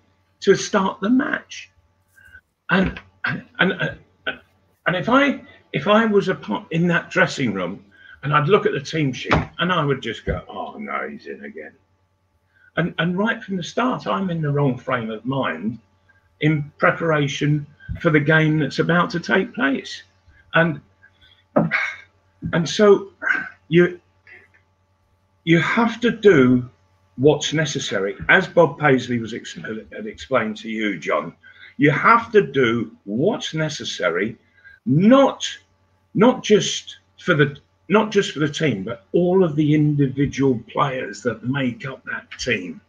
to 0.45 0.55
start 0.55 1.01
the 1.01 1.11
match, 1.11 1.71
and 2.71 3.01
and 3.25 3.45
and, 3.59 3.73
uh, 4.27 4.33
and 4.87 4.97
if 4.97 5.09
I 5.09 5.43
if 5.73 5.89
I 5.89 6.07
was 6.07 6.29
a 6.29 6.35
part 6.35 6.71
in 6.71 6.87
that 6.89 7.11
dressing 7.11 7.55
room 7.55 7.85
and 8.23 8.33
I'd 8.33 8.49
look 8.49 8.67
at 8.67 8.73
the 8.73 8.81
team 8.81 9.13
sheet 9.13 9.35
and 9.59 9.73
I 9.73 9.85
would 9.85 10.03
just 10.03 10.25
go, 10.25 10.43
oh 10.49 10.77
no, 10.79 11.09
he's 11.09 11.27
in 11.27 11.45
again. 11.45 11.73
And 12.77 12.95
and 12.99 13.17
right 13.17 13.43
from 13.43 13.57
the 13.57 13.63
start, 13.63 14.07
I'm 14.07 14.31
in 14.31 14.43
the 14.43 14.51
wrong 14.51 14.77
frame 14.77 15.11
of 15.11 15.25
mind 15.25 15.79
in 16.41 16.71
preparation 16.79 17.67
for 18.01 18.11
the 18.11 18.21
game 18.21 18.59
that's 18.59 18.79
about 18.79 19.11
to 19.11 19.21
take 19.21 19.55
place. 19.55 20.03
And 20.55 20.81
and 22.53 22.69
so 22.69 23.13
you 23.69 24.01
you 25.45 25.59
have 25.61 26.01
to 26.01 26.11
do 26.11 26.69
what's 27.17 27.53
necessary, 27.53 28.17
as 28.29 28.47
Bob 28.47 28.79
Paisley 28.79 29.19
was 29.19 29.35
ex- 29.35 29.55
had 29.55 30.07
explained 30.07 30.57
to 30.59 30.69
you, 30.69 30.99
John. 30.99 31.35
You 31.77 31.91
have 31.91 32.31
to 32.33 32.47
do 32.47 32.97
what's 33.05 33.55
necessary, 33.55 34.37
not 34.87 35.47
not 36.15 36.43
just 36.43 36.99
for 37.19 37.35
the 37.35 37.57
not 37.89 38.11
just 38.11 38.33
for 38.33 38.39
the 38.41 38.49
team, 38.49 38.85
but 38.85 39.05
all 39.13 39.45
of 39.45 39.57
the 39.57 39.75
individual 39.75 40.61
players 40.69 41.23
that 41.23 41.45
make 41.45 41.87
up 41.87 42.03
that 42.05 42.31
team. 42.39 42.81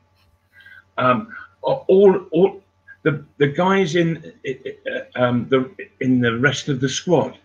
Um, 0.97 1.35
all, 1.61 2.25
all 2.31 2.61
the 3.03 3.23
the 3.37 3.47
guys 3.47 3.95
in 3.95 4.33
um, 5.15 5.47
the 5.49 5.69
in 5.99 6.19
the 6.21 6.37
rest 6.37 6.69
of 6.69 6.79
the 6.79 6.89
squad, 6.89 7.37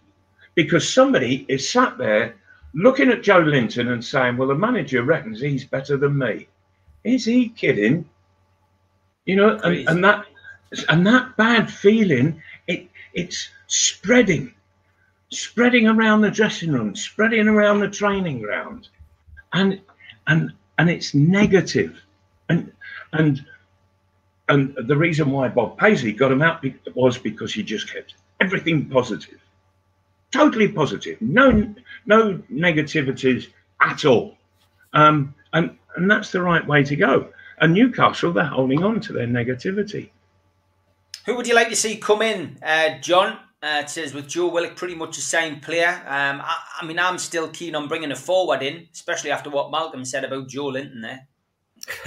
because 0.54 0.92
somebody 0.92 1.44
is 1.48 1.68
sat 1.68 1.98
there 1.98 2.36
looking 2.74 3.10
at 3.10 3.22
Joelinton 3.22 3.92
and 3.92 4.04
saying, 4.04 4.36
"Well, 4.36 4.48
the 4.48 4.54
manager 4.54 5.02
reckons 5.02 5.40
he's 5.40 5.64
better 5.64 5.96
than 5.96 6.16
me." 6.18 6.48
Is 7.04 7.24
he 7.24 7.48
kidding? 7.48 8.08
You 9.24 9.36
know, 9.36 9.58
and, 9.62 9.88
and 9.88 10.04
that 10.04 10.26
and 10.88 11.06
that 11.06 11.36
bad 11.36 11.70
feeling 11.70 12.42
it 12.66 12.88
it's 13.12 13.48
spreading 13.66 14.54
spreading 15.30 15.86
around 15.86 16.20
the 16.20 16.30
dressing 16.30 16.72
room, 16.72 16.94
spreading 16.94 17.48
around 17.48 17.80
the 17.80 17.88
training 17.88 18.40
ground, 18.40 18.88
and 19.52 19.80
and 20.26 20.52
and 20.78 20.90
it's 20.90 21.14
negative, 21.14 22.00
and 22.48 22.72
and 23.12 23.44
and 24.48 24.74
the 24.86 24.96
reason 24.96 25.30
why 25.30 25.48
Bob 25.48 25.78
Paisley 25.78 26.12
got 26.12 26.32
him 26.32 26.42
out 26.42 26.64
was 26.94 27.16
because 27.16 27.54
he 27.54 27.62
just 27.62 27.92
kept 27.92 28.14
everything 28.40 28.88
positive, 28.88 29.40
totally 30.32 30.68
positive, 30.68 31.20
no 31.20 31.74
no 32.06 32.34
negativities 32.52 33.48
at 33.80 34.04
all, 34.04 34.36
um, 34.92 35.34
and 35.52 35.76
and 35.96 36.10
that's 36.10 36.30
the 36.32 36.40
right 36.40 36.66
way 36.66 36.82
to 36.84 36.96
go. 36.96 37.28
And 37.60 37.74
Newcastle, 37.74 38.32
they're 38.32 38.44
holding 38.44 38.82
on 38.82 39.00
to 39.00 39.12
their 39.12 39.26
negativity. 39.26 40.10
Who 41.26 41.36
would 41.36 41.46
you 41.46 41.54
like 41.54 41.68
to 41.68 41.76
see 41.76 41.96
come 41.96 42.22
in, 42.22 42.58
uh, 42.62 42.98
John? 43.00 43.38
Uh, 43.62 43.82
it 43.82 43.90
says 43.90 44.14
with 44.14 44.26
Joe 44.26 44.48
Willock 44.48 44.74
pretty 44.74 44.94
much 44.94 45.16
the 45.16 45.22
same 45.22 45.60
player. 45.60 46.02
Um, 46.06 46.40
I, 46.40 46.56
I, 46.80 46.86
mean, 46.86 46.98
I'm 46.98 47.18
still 47.18 47.48
keen 47.48 47.74
on 47.74 47.88
bringing 47.88 48.10
a 48.10 48.16
forward 48.16 48.62
in, 48.62 48.88
especially 48.94 49.30
after 49.30 49.50
what 49.50 49.70
Malcolm 49.70 50.02
said 50.06 50.24
about 50.24 50.48
Joelinton 50.48 51.02
there. 51.02 51.28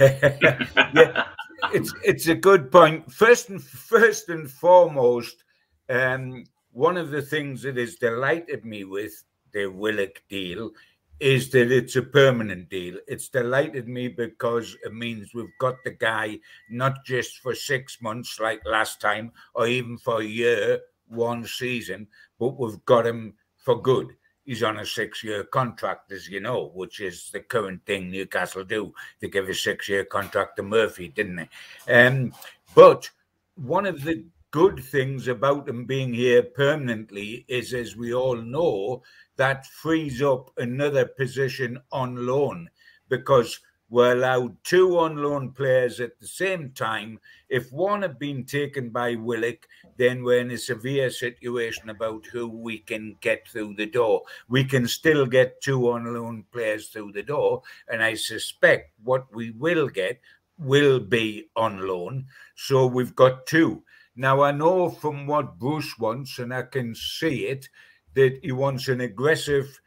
yeah, 0.00 1.26
it's 1.72 1.92
it's 2.04 2.26
a 2.26 2.34
good 2.34 2.72
point. 2.72 3.10
First 3.12 3.50
and 3.50 3.62
first 3.62 4.28
and 4.30 4.50
foremost, 4.50 5.44
um, 5.88 6.44
one 6.72 6.96
of 6.96 7.10
the 7.10 7.22
things 7.22 7.62
that 7.62 7.76
has 7.76 7.96
delighted 7.96 8.64
me 8.64 8.82
with 8.82 9.22
the 9.52 9.66
Willock 9.66 10.22
deal 10.28 10.72
is 11.20 11.50
that 11.50 11.70
it's 11.70 11.96
a 11.96 12.02
permanent 12.02 12.68
deal. 12.68 12.98
It's 13.06 13.28
delighted 13.28 13.88
me 13.88 14.08
because 14.08 14.76
it 14.84 14.92
means 14.92 15.34
we've 15.34 15.58
got 15.58 15.76
the 15.84 15.92
guy 15.92 16.38
not 16.68 17.04
just 17.04 17.38
for 17.38 17.54
six 17.54 18.02
months 18.02 18.40
like 18.40 18.60
last 18.66 19.00
time 19.00 19.32
or 19.54 19.66
even 19.66 19.96
for 19.96 20.20
a 20.20 20.24
year 20.24 20.80
one 21.08 21.46
season, 21.46 22.08
but 22.38 22.58
we've 22.58 22.84
got 22.84 23.06
him 23.06 23.34
for 23.56 23.80
good. 23.80 24.08
He's 24.44 24.62
on 24.62 24.78
a 24.78 24.84
six-year 24.84 25.44
contract, 25.44 26.12
as 26.12 26.28
you 26.28 26.40
know, 26.40 26.70
which 26.74 27.00
is 27.00 27.30
the 27.30 27.40
current 27.40 27.84
thing 27.86 28.10
Newcastle 28.10 28.64
do. 28.64 28.92
They 29.20 29.28
give 29.28 29.48
a 29.48 29.54
six-year 29.54 30.04
contract 30.04 30.56
to 30.56 30.62
Murphy, 30.62 31.08
didn't 31.08 31.36
they? 31.36 32.06
Um, 32.06 32.34
but 32.74 33.08
one 33.54 33.86
of 33.86 34.02
the 34.04 34.24
good 34.54 34.84
things 34.84 35.26
about 35.26 35.68
him 35.68 35.84
being 35.84 36.14
here 36.14 36.40
permanently 36.40 37.44
is, 37.48 37.74
as 37.74 37.96
we 37.96 38.14
all 38.14 38.36
know, 38.36 39.02
that 39.34 39.66
frees 39.66 40.22
up 40.22 40.48
another 40.58 41.06
position 41.06 41.76
on 41.90 42.24
loan 42.24 42.70
because 43.08 43.58
we're 43.90 44.12
allowed 44.12 44.56
two 44.62 44.96
on 44.96 45.16
loan 45.16 45.50
players 45.50 45.98
at 45.98 46.20
the 46.20 46.26
same 46.28 46.70
time. 46.70 47.18
If 47.48 47.72
one 47.72 48.02
had 48.02 48.16
been 48.16 48.44
taken 48.44 48.90
by 48.90 49.16
Willock, 49.16 49.66
then 49.96 50.22
we're 50.22 50.38
in 50.38 50.52
a 50.52 50.56
severe 50.58 51.10
situation 51.10 51.90
about 51.90 52.24
who 52.26 52.46
we 52.46 52.78
can 52.78 53.16
get 53.20 53.48
through 53.48 53.74
the 53.74 53.86
door. 53.86 54.22
We 54.48 54.62
can 54.62 54.86
still 54.86 55.26
get 55.26 55.62
two 55.62 55.90
on 55.90 56.14
loan 56.14 56.44
players 56.52 56.90
through 56.90 57.10
the 57.10 57.24
door, 57.24 57.62
and 57.88 58.00
I 58.00 58.14
suspect 58.14 58.92
what 59.02 59.26
we 59.34 59.50
will 59.50 59.88
get 59.88 60.20
will 60.58 61.00
be 61.00 61.48
on 61.56 61.88
loan. 61.88 62.26
So 62.54 62.86
we've 62.86 63.16
got 63.16 63.48
two. 63.48 63.82
Now, 64.16 64.42
I 64.42 64.52
know 64.52 64.90
from 64.90 65.26
what 65.26 65.58
Bruce 65.58 65.98
wants, 65.98 66.38
and 66.38 66.54
I 66.54 66.62
can 66.62 66.94
see 66.94 67.46
it, 67.46 67.68
that 68.14 68.38
he 68.42 68.52
wants 68.52 68.88
an 68.88 69.00
aggressive, 69.00 69.80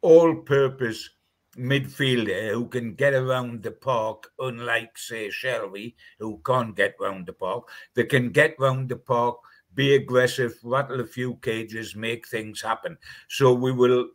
all 0.00 0.34
purpose 0.34 1.10
midfielder 1.56 2.52
who 2.52 2.68
can 2.68 2.94
get 2.94 3.14
around 3.14 3.62
the 3.62 3.70
park, 3.70 4.30
unlike, 4.38 4.96
say, 4.96 5.28
Shelvey, 5.28 5.94
who 6.18 6.40
can't 6.44 6.76
get 6.76 6.94
round 7.00 7.26
the 7.26 7.32
park. 7.32 7.68
They 7.94 8.04
can 8.04 8.30
get 8.30 8.56
round 8.58 8.88
the 8.88 8.96
park, 8.96 9.36
be 9.74 9.94
aggressive, 9.94 10.54
rattle 10.62 11.00
a 11.00 11.06
few 11.06 11.36
cages, 11.36 11.94
make 11.94 12.26
things 12.28 12.60
happen. 12.62 12.96
So 13.28 13.52
we 13.52 13.72
will, 13.72 14.08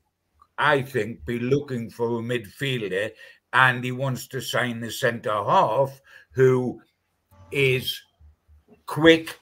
I 0.58 0.82
think, 0.82 1.26
be 1.26 1.40
looking 1.40 1.90
for 1.90 2.20
a 2.20 2.22
midfielder, 2.22 3.12
and 3.54 3.84
he 3.84 3.92
wants 3.92 4.28
to 4.28 4.42
sign 4.42 4.80
the 4.80 4.92
centre 4.92 5.32
half 5.32 6.02
who 6.32 6.82
is 7.52 8.02
quick, 8.86 9.40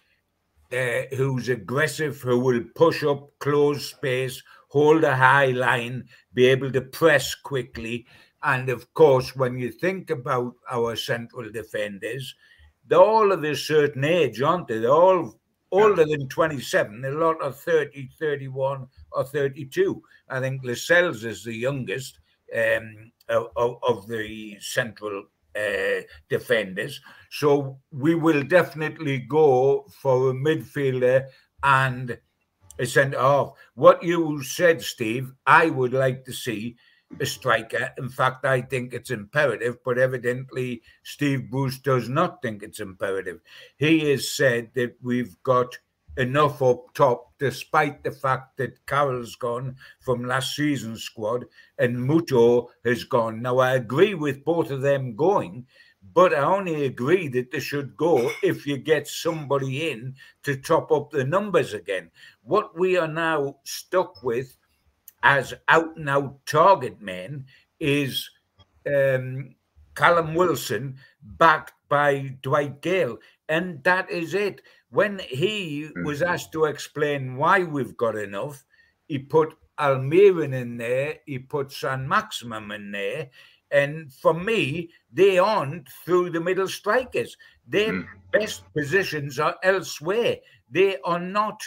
uh, 0.74 1.16
who's 1.16 1.50
aggressive, 1.50 2.22
who 2.22 2.40
will 2.40 2.64
push 2.76 3.04
up, 3.04 3.30
close 3.40 3.92
space, 3.92 4.42
hold 4.70 5.04
a 5.04 5.16
high 5.16 5.48
line, 5.48 6.06
be 6.34 6.46
able 6.48 6.72
to 6.72 6.82
press 6.82 7.36
quickly. 7.36 8.06
And 8.44 8.70
of 8.70 8.94
course, 8.94 9.36
when 9.36 9.58
you 9.58 9.72
think 9.72 10.10
about 10.10 10.56
our 10.70 10.96
central 10.96 11.52
defenders, 11.52 12.34
they're 12.88 13.00
all 13.00 13.32
of 13.32 13.44
a 13.44 13.56
certain 13.56 14.04
age, 14.04 14.42
aren't 14.42 14.68
they? 14.68 14.80
They're 14.80 14.92
all 14.92 15.40
older 15.72 16.06
than 16.06 16.28
27. 16.28 17.06
A 17.06 17.12
lot 17.12 17.42
of 17.42 17.60
30, 17.60 18.10
31, 18.20 18.88
or 19.12 19.24
32. 19.24 20.02
I 20.30 20.40
think 20.40 20.62
Lascelles 20.64 21.24
is 21.24 21.44
the 21.44 21.54
youngest 21.54 22.20
um, 22.56 23.12
of, 23.30 23.78
of, 23.88 24.08
the 24.08 24.58
central 24.60 25.24
uh, 25.56 26.02
defenders. 26.30 27.00
So 27.30 27.80
we 27.92 28.16
will 28.16 28.44
definitely 28.44 29.20
go 29.20 29.86
for 30.02 30.30
a 30.30 30.34
midfielder 30.34 31.28
and 31.64 32.18
a 32.80 32.86
centre 32.86 33.20
half. 33.20 33.52
What 33.76 34.04
you 34.04 34.44
said, 34.44 34.82
Steve, 34.82 35.32
I 35.46 35.68
would 35.68 35.94
like 35.94 36.26
to 36.26 36.34
see 36.34 36.78
a 37.20 37.26
striker. 37.26 37.90
In 37.98 38.10
fact, 38.10 38.46
I 38.46 38.62
think 38.62 38.94
it's 38.94 39.12
imperative, 39.12 39.78
but 39.84 39.98
evidently 39.98 40.82
Steve 41.04 41.50
Bruce 41.50 41.80
does 41.80 42.08
not 42.10 42.42
think 42.42 42.64
it's 42.64 42.80
imperative. 42.80 43.42
He 43.78 44.10
has 44.12 44.32
said 44.32 44.72
that 44.76 44.96
we've 45.02 45.36
got 45.44 45.78
enough 46.18 46.62
up 46.62 46.94
top, 46.94 47.34
despite 47.40 48.04
the 48.04 48.12
fact 48.12 48.58
that 48.58 48.86
Carroll's 48.86 49.36
gone 49.36 49.76
from 50.02 50.26
last 50.26 50.56
season's 50.56 51.04
squad 51.04 51.46
and 51.78 51.96
Muto 51.96 52.68
has 52.86 53.04
gone. 53.04 53.42
Now, 53.42 53.60
I 53.60 53.76
agree 53.76 54.14
with 54.14 54.44
both 54.44 54.72
of 54.72 54.82
them 54.82 55.16
going, 55.16 55.66
but 56.14 56.34
I 56.34 56.40
only 56.40 56.86
agree 56.86 57.28
that 57.30 57.52
they 57.52 57.60
should 57.60 57.96
go 57.96 58.32
if 58.44 58.66
you 58.66 58.78
get 58.78 59.08
somebody 59.08 59.92
in 59.92 60.16
to 60.44 60.58
top 60.58 60.92
up 60.92 61.12
the 61.12 61.24
numbers 61.24 61.74
again. 61.74 62.12
What 62.44 62.78
we 62.78 62.98
are 62.98 63.08
now 63.08 63.58
stuck 63.64 64.24
with 64.24 64.58
as 65.24 65.54
out 65.68 65.96
and 65.98 66.10
out 66.10 66.46
target 66.46 67.02
men 67.02 67.46
is 67.80 68.30
um, 68.88 69.56
Callum 69.96 70.34
Wilson 70.34 70.98
backed 71.22 71.74
by 71.90 72.36
Dwight 72.42 72.82
Gayle. 72.82 73.18
And 73.52 73.84
that 73.84 74.10
is 74.10 74.34
it. 74.34 74.62
When 74.92 75.20
he 75.20 75.90
was 76.06 76.22
mm-hmm. 76.22 76.32
asked 76.32 76.54
to 76.54 76.66
explain 76.66 77.36
why 77.36 77.64
we've 77.64 77.98
got 77.98 78.16
enough, 78.16 78.64
he 79.10 79.20
put 79.20 79.54
Almiron 79.78 80.54
in 80.54 80.78
there, 80.78 81.16
he 81.26 81.38
put 81.38 81.74
Saint-Maximin 81.74 82.72
in 82.72 82.92
there, 82.94 83.30
and 83.70 84.14
for 84.14 84.34
me, 84.34 84.90
they 85.12 85.38
aren't 85.38 85.90
through 86.06 86.30
the 86.30 86.40
middle 86.40 86.68
strikers. 86.70 87.36
Their 87.68 87.92
mm. 87.92 88.08
best 88.32 88.64
positions 88.74 89.38
are 89.38 89.58
elsewhere. 89.64 90.38
They 90.70 90.98
are 91.04 91.20
not 91.20 91.62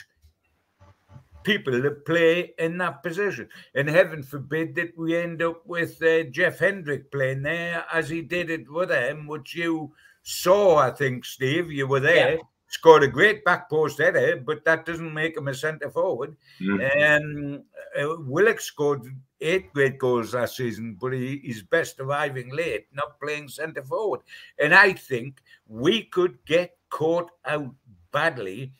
people 1.43 1.83
to 1.83 1.91
play 1.91 2.55
in 2.59 2.79
that 2.79 3.03
position. 3.03 3.47
And 3.75 3.91
heaven 3.91 4.23
forbid 4.23 4.75
that 4.77 4.97
we 4.97 5.19
end 5.19 5.43
up 5.43 5.67
with 5.67 6.03
uh, 6.03 6.23
Jeff 6.25 6.61
Hendrick 6.61 7.13
playing 7.13 7.43
there 7.43 7.85
as 7.93 8.09
he 8.09 8.23
did 8.23 8.51
at 8.51 8.71
Rotherham, 8.71 9.27
which 9.27 9.55
you 9.55 9.93
saw, 10.25 10.79
I 10.79 10.91
think, 10.91 11.25
Steve. 11.25 11.71
You 11.71 11.87
were 11.87 12.01
there. 12.01 12.35
Yeah. 12.35 12.43
Scored 12.67 13.05
a 13.05 13.09
great 13.09 13.45
back 13.45 13.71
post 13.71 13.99
header, 13.99 14.43
but 14.45 14.65
that 14.65 14.85
doesn't 14.85 15.15
make 15.15 15.37
him 15.37 15.47
a 15.47 15.55
centre 15.55 15.91
forward. 15.91 16.37
Mm. 16.61 17.63
Um, 17.97 18.27
Willock 18.27 18.61
scored 18.61 19.07
eight 19.41 19.73
great 19.73 19.99
goals 19.99 20.35
last 20.35 20.57
season, 20.57 20.97
but 21.01 21.13
he 21.13 21.35
is 21.35 21.63
best 21.63 22.01
arriving 22.01 22.51
late, 22.51 22.87
not 22.93 23.21
playing 23.21 23.49
centre 23.49 23.85
forward. 23.85 24.21
And 24.59 24.75
I 24.75 24.95
think 24.95 25.41
we 25.69 26.05
could 26.05 26.37
get 26.47 26.77
caught 26.89 27.31
out 27.45 27.73
badly 28.11 28.73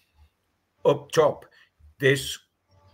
up 0.85 1.13
top 1.13 1.47
this 2.01 2.37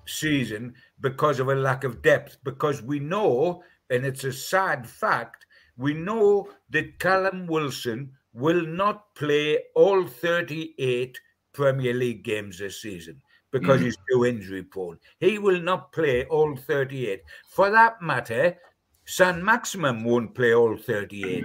season 0.06 0.74
because 1.00 1.40
of 1.40 1.48
a 1.48 1.54
lack 1.54 1.84
of 1.84 2.02
depth. 2.02 2.36
Because 2.44 2.82
we 2.82 2.98
know, 2.98 3.62
and 3.88 4.04
it's 4.04 4.24
a 4.24 4.32
sad 4.32 4.86
fact, 4.86 5.46
we 5.78 5.94
know 5.94 6.50
that 6.68 6.98
Callum 6.98 7.46
Wilson 7.46 8.12
will 8.32 8.64
not 8.66 9.14
play 9.14 9.58
all 9.74 10.06
38 10.06 11.18
Premier 11.52 11.94
League 11.94 12.22
games 12.22 12.58
this 12.58 12.80
season 12.80 13.20
because 13.50 13.80
mm. 13.80 13.84
he's 13.84 13.96
too 14.10 14.24
injury 14.24 14.62
prone. 14.62 14.98
He 15.18 15.38
will 15.38 15.60
not 15.60 15.92
play 15.92 16.24
all 16.26 16.54
38. 16.56 17.22
For 17.48 17.70
that 17.70 18.00
matter, 18.00 18.56
Saint-Maximin 19.04 20.04
won't 20.04 20.34
play 20.34 20.54
all 20.54 20.76
38 20.76 21.44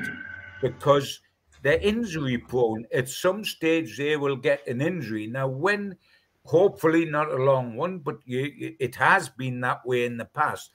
because 0.61 1.19
they're 1.63 1.79
injury 1.79 2.37
prone. 2.37 2.85
At 2.93 3.09
some 3.09 3.43
stage, 3.43 3.97
they 3.97 4.17
will 4.17 4.35
get 4.35 4.67
an 4.67 4.81
injury. 4.81 5.25
Now, 5.25 5.47
when 5.47 5.95
hopefully 6.43 7.05
not 7.05 7.31
a 7.31 7.43
long 7.43 7.75
one, 7.75 7.99
but 7.99 8.17
you, 8.25 8.75
it 8.79 8.95
has 8.95 9.29
been 9.29 9.59
that 9.61 9.85
way 9.85 10.05
in 10.05 10.17
the 10.17 10.25
past. 10.25 10.69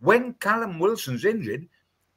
When 0.00 0.34
Callum 0.34 0.80
Wilson's 0.80 1.24
injured, 1.24 1.68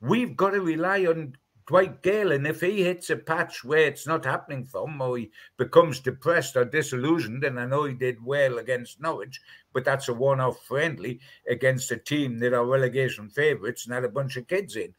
we've 0.02 0.36
got 0.36 0.52
to 0.52 0.62
rely 0.62 1.06
on 1.06 1.36
Dwight 1.68 2.02
Gayle. 2.04 2.32
And 2.32 2.46
if 2.46 2.62
he 2.62 2.84
hits 2.84 3.10
a 3.10 3.16
patch 3.16 3.64
where 3.64 3.88
it's 3.88 4.06
not 4.06 4.26
happening 4.26 4.66
for 4.66 4.88
him 4.88 5.02
or 5.02 5.18
he 5.18 5.32
becomes 5.58 6.00
depressed 6.00 6.56
or 6.56 6.66
disillusioned, 6.66 7.44
and 7.44 7.60
I 7.60 7.66
know 7.66 7.86
he 7.86 7.94
did 7.94 8.24
well 8.24 8.60
against 8.60 9.02
Norwich, 9.02 9.42
but 9.74 9.84
that's 9.84 10.08
a 10.08 10.14
one 10.14 10.40
off 10.40 10.64
friendly 10.66 11.20
against 11.50 11.92
a 11.92 11.98
team 11.98 12.40
that 12.40 12.54
are 12.54 12.66
relegation 12.66 13.30
favourites 13.30 13.86
and 13.86 13.94
had 13.94 14.06
a 14.06 14.10
bunch 14.10 14.38
of 14.38 14.48
kids 14.48 14.76
in. 14.76 14.94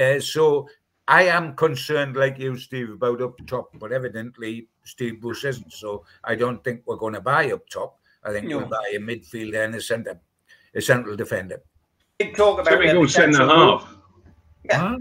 Uh, 0.00 0.20
so 0.20 0.68
I 1.08 1.24
am 1.24 1.54
concerned, 1.54 2.16
like 2.16 2.38
you, 2.38 2.56
Steve, 2.56 2.90
about 2.90 3.22
up 3.22 3.34
top, 3.46 3.70
but 3.78 3.92
evidently 3.92 4.68
Steve 4.84 5.20
Bruce 5.20 5.44
isn't. 5.44 5.72
So 5.72 6.04
I 6.24 6.34
don't 6.34 6.62
think 6.64 6.82
we're 6.86 6.96
going 6.96 7.14
to 7.14 7.20
buy 7.20 7.52
up 7.52 7.68
top. 7.68 7.98
I 8.24 8.32
think 8.32 8.48
no. 8.48 8.58
we'll 8.58 8.68
buy 8.68 8.92
a 8.94 8.98
midfielder 8.98 9.64
and 9.64 9.74
a 9.74 9.80
centre, 9.80 10.20
a 10.74 10.80
central 10.80 11.16
defender. 11.16 11.62
Big 12.18 12.36
talk 12.36 12.60
about 12.60 12.80
typical 12.80 13.06
centre 13.08 13.46
half. 13.46 13.96
Yeah. 14.64 14.78
Huh? 14.78 14.98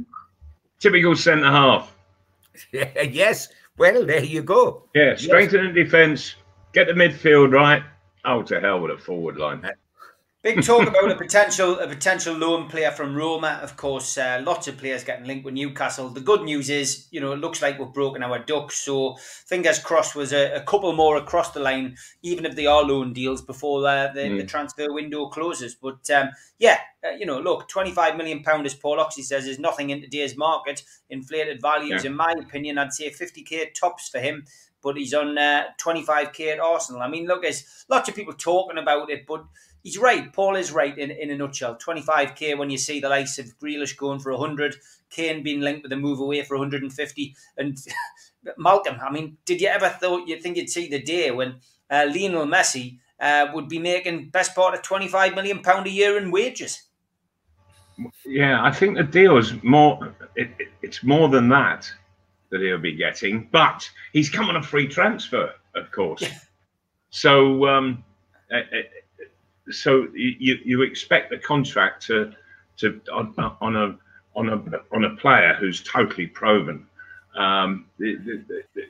Typical 0.85 1.15
centre 1.15 1.49
half. 1.49 1.95
yes. 2.71 3.47
Well, 3.75 4.05
there 4.05 4.23
you 4.23 4.43
go. 4.43 4.83
Yeah, 4.93 5.15
strengthen 5.15 5.65
yes. 5.65 5.73
the 5.73 5.83
defence, 5.83 6.35
get 6.73 6.85
the 6.85 6.93
midfield 6.93 7.53
right. 7.53 7.81
Oh, 8.23 8.43
to 8.43 8.61
hell 8.61 8.81
with 8.81 8.91
a 8.91 8.97
forward 8.99 9.37
line. 9.37 9.65
Uh, 9.65 9.71
Big 10.45 10.61
talk 10.61 10.87
about 10.87 11.09
a 11.09 11.15
potential 11.15 11.79
a 11.79 11.87
potential 11.87 12.35
loan 12.35 12.69
player 12.69 12.91
from 12.91 13.15
Roma. 13.15 13.59
Of 13.63 13.77
course, 13.77 14.15
uh, 14.15 14.43
lots 14.45 14.67
of 14.67 14.77
players 14.77 15.03
getting 15.03 15.25
linked 15.25 15.43
with 15.43 15.55
Newcastle. 15.55 16.07
The 16.09 16.21
good 16.21 16.43
news 16.43 16.69
is, 16.69 17.07
you 17.09 17.19
know, 17.19 17.31
it 17.31 17.39
looks 17.39 17.63
like 17.63 17.79
we've 17.79 17.91
broken 17.91 18.21
our 18.21 18.37
ducks. 18.37 18.77
So 18.77 19.15
fingers 19.47 19.79
crossed, 19.79 20.15
was 20.15 20.33
a, 20.33 20.53
a 20.53 20.61
couple 20.61 20.93
more 20.93 21.17
across 21.17 21.49
the 21.49 21.61
line, 21.61 21.97
even 22.21 22.45
if 22.45 22.55
they 22.55 22.67
are 22.67 22.83
loan 22.83 23.11
deals 23.11 23.41
before 23.41 23.87
uh, 23.87 24.13
the, 24.13 24.21
mm. 24.21 24.37
the, 24.37 24.45
transfer 24.45 24.93
window 24.93 25.29
closes. 25.29 25.73
But 25.73 26.07
um, 26.11 26.29
yeah, 26.59 26.77
uh, 27.03 27.13
you 27.17 27.25
know, 27.25 27.39
look, 27.39 27.67
twenty 27.67 27.89
five 27.89 28.15
million 28.15 28.43
pound, 28.43 28.67
as 28.67 28.75
Paul 28.75 28.99
Oxley 28.99 29.23
says, 29.23 29.47
is 29.47 29.57
nothing 29.57 29.89
in 29.89 29.99
today's 29.99 30.37
market. 30.37 30.83
Inflated 31.09 31.59
values, 31.59 32.03
yeah. 32.03 32.11
in 32.11 32.15
my 32.15 32.35
opinion, 32.39 32.77
I'd 32.77 32.93
say 32.93 33.09
fifty 33.09 33.41
k 33.41 33.71
tops 33.71 34.09
for 34.09 34.19
him 34.19 34.45
but 34.83 34.97
he's 34.97 35.15
on 35.15 35.35
uh, 35.35 35.63
25k 35.81 36.53
at 36.53 36.59
Arsenal. 36.59 37.01
I 37.01 37.07
mean, 37.07 37.25
look, 37.25 37.41
there's 37.41 37.85
lots 37.89 38.07
of 38.07 38.13
people 38.13 38.33
talking 38.33 38.77
about 38.77 39.09
it, 39.09 39.25
but 39.25 39.43
he's 39.85 39.97
right. 39.99 40.33
Paul 40.33 40.57
is 40.57 40.73
right 40.73 40.97
in, 40.97 41.11
in 41.11 41.29
a 41.29 41.37
nutshell. 41.37 41.77
25k 41.77 42.57
when 42.57 42.69
you 42.69 42.77
see 42.77 42.99
the 42.99 43.07
likes 43.07 43.39
of 43.39 43.57
Grealish 43.59 43.95
going 43.95 44.19
for 44.19 44.31
100, 44.33 44.75
Kane 45.09 45.43
being 45.43 45.61
linked 45.61 45.83
with 45.83 45.93
a 45.93 45.95
move 45.95 46.19
away 46.19 46.43
for 46.43 46.57
150, 46.57 47.35
and 47.57 47.77
Malcolm. 48.57 48.97
I 48.99 49.11
mean, 49.11 49.37
did 49.45 49.61
you 49.61 49.67
ever 49.69 49.87
thought 49.87 50.27
you 50.27 50.41
think 50.41 50.57
you'd 50.57 50.69
see 50.69 50.89
the 50.89 51.01
day 51.01 51.31
when 51.31 51.61
uh, 51.89 52.07
Lionel 52.13 52.47
Messi 52.47 52.97
uh, 53.19 53.47
would 53.53 53.69
be 53.69 53.79
making 53.79 54.29
best 54.29 54.55
part 54.55 54.73
of 54.73 54.81
25 54.81 55.35
million 55.35 55.61
pound 55.61 55.85
a 55.87 55.91
year 55.91 56.17
in 56.17 56.31
wages? 56.31 56.83
Yeah, 58.25 58.61
I 58.61 58.71
think 58.71 58.97
the 58.97 59.03
deal 59.03 59.37
is 59.37 59.53
more. 59.63 60.13
It, 60.35 60.49
it, 60.59 60.67
it's 60.81 61.03
more 61.03 61.29
than 61.29 61.47
that 61.49 61.89
that 62.49 62.59
he'll 62.59 62.77
be 62.77 62.95
getting, 62.95 63.47
but 63.51 63.89
he's 64.11 64.29
come 64.29 64.49
on 64.49 64.57
a 64.57 64.63
free 64.63 64.87
transfer, 64.87 65.53
of 65.75 65.91
course. 65.91 66.23
so. 67.11 67.67
Um, 67.67 68.03
so 69.71 70.07
you, 70.13 70.59
you 70.63 70.81
expect 70.83 71.29
the 71.29 71.37
contract 71.37 72.05
to 72.07 72.33
to 72.77 73.01
on, 73.11 73.33
on 73.61 73.75
a 73.75 73.97
on 74.35 74.49
a 74.49 74.95
on 74.95 75.05
a 75.05 75.15
player 75.15 75.55
who's 75.59 75.81
totally 75.83 76.27
proven, 76.27 76.85
um, 77.35 77.85
the, 77.97 78.15
the, 78.15 78.63
the, 78.75 78.87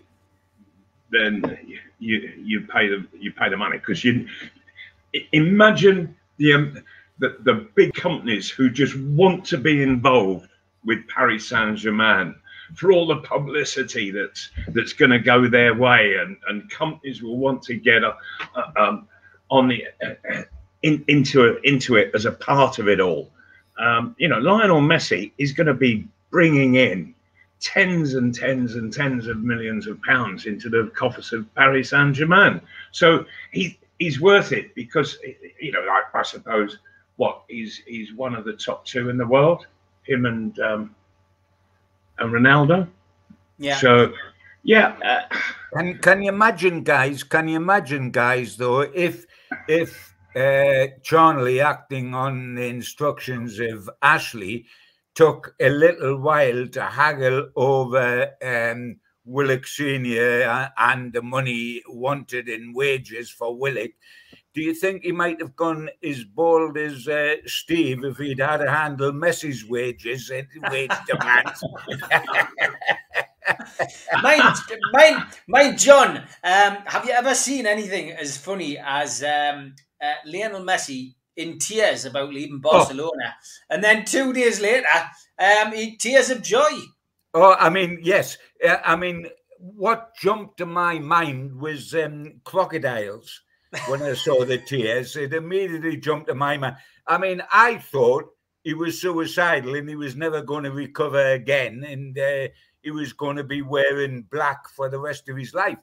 then 1.11 1.57
you 1.99 2.33
you 2.38 2.61
pay 2.61 2.88
the 2.88 3.05
you 3.17 3.31
pay 3.31 3.49
the 3.49 3.57
money. 3.57 3.77
Because 3.77 4.03
you 4.03 4.27
imagine 5.31 6.15
the, 6.38 6.53
um, 6.53 6.83
the 7.19 7.38
the 7.43 7.67
big 7.75 7.93
companies 7.93 8.49
who 8.49 8.69
just 8.69 8.97
want 8.97 9.45
to 9.45 9.57
be 9.57 9.81
involved 9.81 10.49
with 10.83 11.07
Paris 11.07 11.49
Saint 11.49 11.77
Germain 11.77 12.35
for 12.73 12.91
all 12.91 13.07
the 13.07 13.17
publicity 13.17 14.11
that's 14.11 14.49
that's 14.69 14.93
going 14.93 15.11
to 15.11 15.19
go 15.19 15.47
their 15.47 15.75
way, 15.75 16.15
and 16.19 16.38
and 16.47 16.69
companies 16.69 17.21
will 17.21 17.38
want 17.38 17.61
to 17.63 17.75
get 17.75 18.03
a, 18.03 18.17
a 18.55 18.83
um, 18.83 19.07
on 19.49 19.67
the 19.67 19.85
in, 20.85 21.03
into 21.07 21.43
it, 21.45 21.59
into 21.63 21.95
it 21.95 22.11
as 22.13 22.25
a 22.25 22.31
part 22.31 22.77
of 22.77 22.87
it 22.87 22.99
all. 22.99 23.31
Um, 23.79 24.15
you 24.19 24.27
know, 24.27 24.37
Lionel 24.37 24.81
Messi 24.81 25.31
is 25.39 25.51
going 25.51 25.65
to 25.67 25.73
be 25.73 26.07
bringing 26.29 26.75
in 26.75 27.15
tens 27.59 28.13
and 28.13 28.33
tens 28.35 28.75
and 28.75 28.93
tens 28.93 29.25
of 29.25 29.39
millions 29.39 29.87
of 29.87 29.99
pounds 30.03 30.45
into 30.45 30.69
the 30.69 30.91
coffers 30.95 31.33
of 31.33 31.53
Paris 31.55 31.89
Saint 31.89 32.15
Germain. 32.15 32.61
So 32.91 33.25
he 33.51 33.79
he's 33.97 34.21
worth 34.21 34.51
it 34.51 34.75
because 34.75 35.17
you 35.59 35.71
know, 35.71 35.81
like 35.81 36.03
I 36.13 36.21
suppose 36.21 36.77
what 37.15 37.41
he's 37.49 37.81
he's 37.87 38.13
one 38.13 38.35
of 38.35 38.45
the 38.45 38.53
top 38.53 38.85
two 38.85 39.09
in 39.09 39.17
the 39.17 39.25
world, 39.25 39.65
him 40.03 40.27
and 40.27 40.57
um, 40.59 40.95
and 42.19 42.31
Ronaldo. 42.31 42.87
Yeah. 43.57 43.77
So 43.77 44.13
yeah. 44.61 44.95
Uh, 45.03 45.35
can 45.73 45.97
can 45.97 46.21
you 46.21 46.29
imagine, 46.29 46.83
guys? 46.83 47.23
Can 47.23 47.47
you 47.47 47.55
imagine, 47.55 48.11
guys? 48.11 48.57
Though, 48.57 48.81
if 48.81 49.25
if 49.67 50.14
uh, 50.35 50.87
Charnley, 51.03 51.61
acting 51.61 52.13
on 52.13 52.55
the 52.55 52.65
instructions 52.65 53.59
of 53.59 53.89
Ashley, 54.01 54.65
took 55.13 55.55
a 55.59 55.69
little 55.69 56.19
while 56.19 56.67
to 56.67 56.81
haggle 56.81 57.49
over 57.55 58.31
um, 58.43 58.97
Willock 59.23 59.65
Senior 59.65 60.71
and 60.77 61.13
the 61.13 61.21
money 61.21 61.81
wanted 61.87 62.47
in 62.47 62.73
wages 62.73 63.31
for 63.31 63.57
Willock. 63.57 63.91
Do 64.53 64.61
you 64.61 64.73
think 64.73 65.03
he 65.03 65.11
might 65.11 65.41
have 65.41 65.55
gone 65.55 65.89
as 66.03 66.23
bold 66.23 66.77
as 66.77 67.07
uh, 67.07 67.35
Steve 67.45 68.05
if 68.05 68.17
he'd 68.17 68.39
had 68.39 68.57
to 68.57 68.71
handle 68.71 69.11
Messi's 69.11 69.65
wages 69.65 70.29
and 70.29 70.47
wage 70.71 70.91
demands? 71.07 71.63
mind, 74.21 74.55
mind, 74.93 75.23
mind, 75.47 75.79
John. 75.79 76.17
Um, 76.43 76.77
have 76.85 77.05
you 77.05 77.11
ever 77.11 77.35
seen 77.35 77.65
anything 77.65 78.11
as 78.11 78.37
funny 78.37 78.77
as 78.77 79.23
um, 79.23 79.75
uh, 80.01 80.13
Lionel 80.25 80.62
Messi 80.62 81.15
in 81.36 81.60
tears 81.60 82.05
about 82.05 82.34
leaving 82.34 82.62
oh. 82.63 82.71
Barcelona, 82.71 83.36
oh. 83.36 83.65
and 83.69 83.84
then 83.84 84.05
two 84.05 84.34
days 84.34 84.62
later, 84.62 84.88
um, 85.39 85.73
he 85.73 85.97
tears 85.97 86.29
of 86.29 86.41
joy. 86.41 86.71
Oh, 87.34 87.55
I 87.60 87.69
mean, 87.69 87.99
yes. 88.01 88.38
Uh, 88.65 88.77
I 88.84 88.95
mean, 88.95 89.27
what 89.60 90.15
jumped 90.15 90.58
to 90.58 90.65
my 90.65 90.99
mind 90.99 91.60
was 91.60 91.93
um, 91.93 92.41
crocodiles. 92.43 93.41
When 93.89 94.01
I 94.01 94.13
saw 94.13 94.45
the 94.45 94.58
tears, 94.58 95.17
it 95.17 95.34
immediately 95.34 95.97
jumped 95.97 96.27
to 96.27 96.36
my 96.36 96.55
mind. 96.55 96.77
I 97.05 97.17
mean, 97.17 97.41
I 97.51 97.77
thought 97.77 98.29
he 98.63 98.73
was 98.73 99.01
suicidal 99.01 99.75
and 99.75 99.89
he 99.89 99.95
was 99.95 100.15
never 100.15 100.41
going 100.41 100.63
to 100.63 100.71
recover 100.71 101.34
again, 101.34 101.84
and 101.84 102.17
uh, 102.17 102.47
he 102.81 102.91
was 102.91 103.12
going 103.12 103.36
to 103.36 103.43
be 103.43 103.62
wearing 103.62 104.27
black 104.31 104.69
for 104.69 104.89
the 104.89 104.99
rest 104.99 105.27
of 105.27 105.36
his 105.36 105.53
life. 105.53 105.77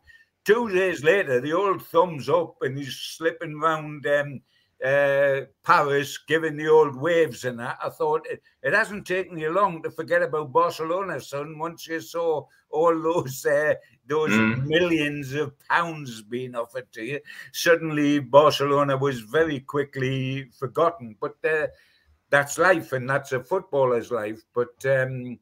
Two 0.45 0.69
days 0.69 1.05
later, 1.05 1.41
the 1.41 1.53
old 1.53 1.87
thumbs 1.87 2.29
up 2.29 2.57
and 2.63 2.77
he's 2.77 2.97
slipping 2.97 3.59
round 3.61 4.07
um, 4.07 4.41
uh, 4.85 5.43
Paris 5.65 6.19
giving 6.27 6.57
the 6.57 6.67
old 6.67 6.97
waves 6.97 7.45
and 7.45 7.61
that, 7.61 7.79
I 7.83 7.89
thought 7.89 8.27
it, 8.29 8.43
it, 8.63 8.73
hasn't 8.73 9.07
taken 9.07 9.39
you 9.39 9.51
long 9.51 9.81
to 9.83 9.91
forget 9.91 10.23
about 10.23 10.53
Barcelona, 10.53 11.21
son. 11.21 11.57
Once 11.59 11.87
you 11.87 12.01
saw 12.01 12.45
all 12.71 13.01
those 13.01 13.47
uh, 13.47 13.75
those 14.07 14.31
mm. 14.31 14.67
millions 14.67 15.35
of 15.35 15.57
pounds 15.69 16.23
being 16.23 16.57
offered 16.57 16.91
to 16.95 17.05
you, 17.05 17.21
suddenly 17.53 18.19
Barcelona 18.19 18.97
was 18.97 19.21
very 19.21 19.61
quickly 19.61 20.51
forgotten. 20.59 21.15
But 21.21 21.37
uh, 21.49 21.69
that's 22.31 22.59
life, 22.59 22.93
and 22.93 23.09
that's 23.09 23.31
a 23.31 23.45
footballer's 23.45 24.11
life. 24.11 24.43
But 24.53 24.85
um, 24.87 25.39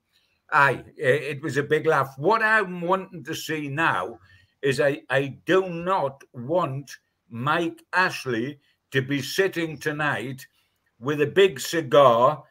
aye, 0.53 0.85
it 0.99 1.43
was 1.43 1.57
a 1.57 1.63
big 1.63 1.87
laugh. 1.87 2.13
What 2.19 2.43
I'm 2.43 2.83
wanting 2.83 3.25
to 3.25 3.35
see 3.35 3.69
now 3.69 4.19
is 4.63 4.81
I, 4.81 5.03
I 5.11 5.39
do 5.47 5.69
not 5.69 6.23
want 6.33 6.91
Mike 7.29 7.83
Ashley 7.93 8.61
to 8.91 9.03
be 9.03 9.23
sitting 9.23 9.79
tonight 9.79 10.47
with 10.99 11.23
a 11.23 11.27
big 11.27 11.61
cigar, 11.61 12.43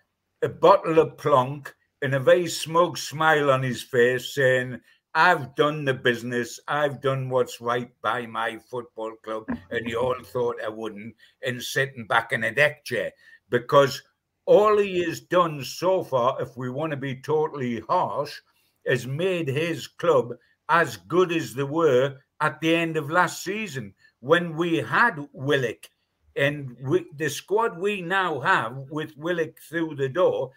a 0.42 0.50
bottle 0.50 1.00
of 1.00 1.18
plonk, 1.18 1.74
and 2.02 2.16
a 2.16 2.20
very 2.20 2.48
smug 2.48 2.98
smile 2.98 3.52
on 3.52 3.62
his 3.62 3.84
face, 3.84 4.34
saying, 4.34 4.80
I've 5.14 5.56
done 5.56 5.86
the 5.86 5.94
business. 5.94 6.60
I've 6.68 7.02
done 7.02 7.30
what's 7.30 7.60
right 7.60 7.92
by 8.02 8.26
my 8.26 8.58
football 8.58 9.14
club. 9.24 9.46
And 9.70 9.88
you 9.88 10.00
all 10.00 10.16
thought 10.24 10.64
I 10.64 10.70
wouldn't, 10.70 11.16
and 11.46 11.62
sitting 11.62 12.08
back 12.08 12.32
in 12.32 12.44
a 12.44 12.54
deck 12.54 12.86
chair. 12.86 13.12
Because 13.50 14.02
all 14.46 14.78
he 14.78 15.04
has 15.04 15.20
done 15.20 15.64
so 15.64 16.04
far, 16.04 16.42
if 16.42 16.56
we 16.56 16.70
want 16.70 16.92
to 16.92 16.98
be 16.98 17.16
totally 17.16 17.82
harsh, 17.82 18.40
has 18.88 19.06
made 19.06 19.48
his 19.48 19.88
club 19.88 20.34
as 20.70 20.98
good 20.98 21.32
as 21.32 21.54
they 21.54 21.64
were 21.64 22.16
at 22.40 22.62
the 22.62 22.74
end 22.74 22.96
of 22.96 23.10
last 23.10 23.44
season 23.44 23.94
when 24.20 24.56
we 24.56 24.78
had 24.78 25.28
Willock. 25.34 25.90
And 26.36 26.78
we, 26.84 27.06
the 27.18 27.30
squad 27.30 27.78
we 27.78 28.02
now 28.02 28.40
have 28.40 28.78
with 28.90 29.18
Willock 29.18 29.60
through 29.68 29.96
the 29.96 30.08
door 30.08 30.52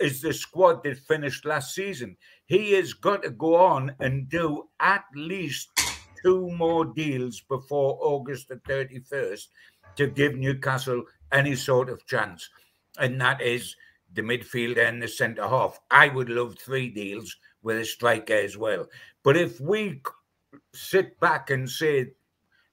is 0.00 0.20
the 0.20 0.32
squad 0.32 0.82
that 0.84 0.96
finished 0.96 1.44
last 1.44 1.74
season. 1.74 2.16
He 2.46 2.72
has 2.72 2.92
got 2.92 3.22
to 3.22 3.30
go 3.30 3.56
on 3.56 3.94
and 4.00 4.28
do 4.28 4.68
at 4.80 5.04
least 5.14 5.68
two 6.22 6.50
more 6.50 6.84
deals 6.84 7.40
before 7.40 7.98
August 8.00 8.48
the 8.48 8.56
31st 8.56 9.46
to 9.96 10.06
give 10.06 10.34
Newcastle 10.34 11.04
any 11.32 11.54
sort 11.54 11.88
of 11.88 12.04
chance. 12.06 12.48
And 12.98 13.20
that 13.20 13.40
is 13.40 13.76
the 14.14 14.22
midfield 14.22 14.78
and 14.78 15.02
the 15.02 15.08
centre 15.08 15.46
half. 15.46 15.78
I 15.90 16.08
would 16.08 16.30
love 16.30 16.56
three 16.58 16.88
deals 16.88 17.36
with 17.68 17.76
a 17.76 17.84
striker 17.84 18.32
as 18.32 18.56
well. 18.56 18.86
But 19.22 19.36
if 19.36 19.60
we 19.60 20.00
sit 20.74 21.20
back 21.20 21.50
and 21.50 21.68
say 21.68 22.12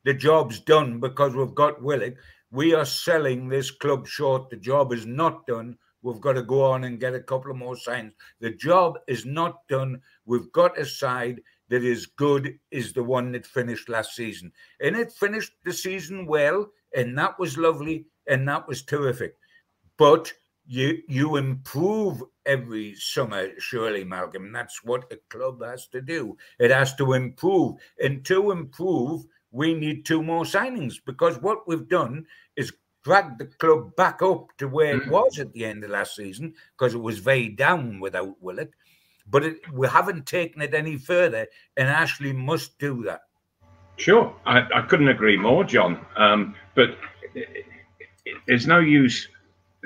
the 0.06 0.14
job's 0.14 0.62
done 0.62 1.02
because 1.02 1.36
we've 1.36 1.54
got 1.54 1.84
Willock, 1.84 2.14
we 2.50 2.74
are 2.74 2.86
selling 2.86 3.50
this 3.50 3.72
club 3.72 4.08
short. 4.08 4.50
The 4.50 4.56
job 4.56 4.94
is 4.94 5.06
not 5.06 5.46
done. 5.48 5.78
We've 6.02 6.22
got 6.22 6.34
to 6.34 6.44
go 6.44 6.64
on 6.64 6.86
and 6.86 6.98
get 6.98 7.14
a 7.14 7.20
couple 7.20 7.52
of 7.52 7.58
more 7.58 7.76
signs. 7.76 8.14
The 8.40 8.52
job 8.52 8.98
is 9.06 9.26
not 9.26 9.68
done. 9.68 10.00
We've 10.26 10.50
got 10.54 10.80
a 10.80 10.86
side 10.86 11.42
that 11.68 11.84
is 11.84 12.06
good, 12.06 12.58
is 12.72 12.94
the 12.94 13.04
one 13.04 13.34
that 13.34 13.46
finished 13.46 13.90
last 13.90 14.16
season. 14.16 14.54
And 14.80 14.96
it 14.96 15.12
finished 15.12 15.52
the 15.66 15.74
season 15.74 16.26
well, 16.26 16.70
and 16.96 17.18
that 17.18 17.38
was 17.38 17.58
lovely, 17.58 18.06
and 18.28 18.48
that 18.48 18.66
was 18.66 18.84
terrific. 18.84 19.36
But 19.98 20.32
you 20.68 21.02
you 21.08 21.36
improve 21.36 22.24
every 22.46 22.96
summer, 22.96 23.50
surely, 23.60 24.04
Malcolm. 24.04 24.52
That's 24.52 24.84
what 24.84 25.12
a 25.12 25.18
club 25.30 25.64
has 25.64 25.88
to 25.88 26.02
do. 26.02 26.38
It 26.60 26.72
has 26.72 26.96
to 26.96 27.14
improve. 27.14 27.76
And 28.02 28.26
to 28.26 28.52
improve, 28.52 29.26
we 29.52 29.74
need 29.74 30.06
two 30.06 30.22
more 30.22 30.44
signings 30.44 30.96
because 31.06 31.38
what 31.42 31.68
we've 31.68 31.88
done 31.88 32.26
is 32.56 32.74
dragged 33.04 33.40
the 33.40 33.46
club 33.46 33.96
back 33.96 34.22
up 34.22 34.48
to 34.58 34.68
where 34.68 34.98
it 34.98 35.04
mm. 35.04 35.12
was 35.12 35.40
at 35.40 35.54
the 35.54 35.64
end 35.66 35.84
of 35.84 35.92
last 35.92 36.16
season 36.16 36.54
because 36.78 36.96
it 36.96 37.02
was 37.02 37.20
very 37.20 37.50
down 37.50 38.00
without 38.00 38.36
Willock. 38.42 38.70
But 39.28 39.44
it, 39.44 39.74
we 39.74 39.88
haven't 39.88 40.26
taken 40.26 40.62
it 40.62 40.74
any 40.74 40.98
further, 40.98 41.48
and 41.78 41.88
Ashley 41.88 42.34
must 42.34 42.78
do 42.78 43.04
that. 43.04 43.22
Sure, 43.98 44.36
I, 44.46 44.68
I 44.74 44.82
couldn't 44.82 45.08
agree 45.08 45.38
more, 45.38 45.64
John. 45.64 46.06
Um, 46.18 46.56
but 46.76 46.98
it, 47.34 47.66
it, 48.26 48.38
there's 48.46 48.68
no 48.68 48.80
use 48.80 49.28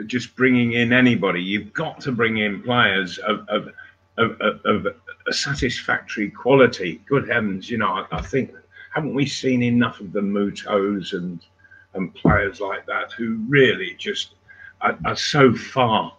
just 0.07 0.35
bringing 0.35 0.73
in 0.73 0.93
anybody. 0.93 1.41
You've 1.41 1.73
got 1.73 1.99
to 2.01 2.11
bring 2.11 2.37
in 2.37 2.61
players 2.61 3.17
of, 3.19 3.47
of, 3.49 3.69
of, 4.17 4.61
of 4.65 4.87
a 5.27 5.33
satisfactory 5.33 6.29
quality. 6.29 7.01
Good 7.07 7.29
heavens, 7.29 7.69
you 7.69 7.77
know, 7.77 7.89
I, 7.89 8.05
I, 8.11 8.21
think, 8.21 8.53
haven't 8.93 9.13
we 9.13 9.25
seen 9.25 9.63
enough 9.63 9.99
of 9.99 10.11
the 10.11 10.21
Mutos 10.21 11.13
and, 11.13 11.39
and 11.93 12.13
players 12.13 12.59
like 12.59 12.85
that 12.85 13.11
who 13.13 13.43
really 13.47 13.95
just 13.97 14.35
are, 14.81 14.97
are 15.05 15.15
so 15.15 15.53
far 15.53 16.15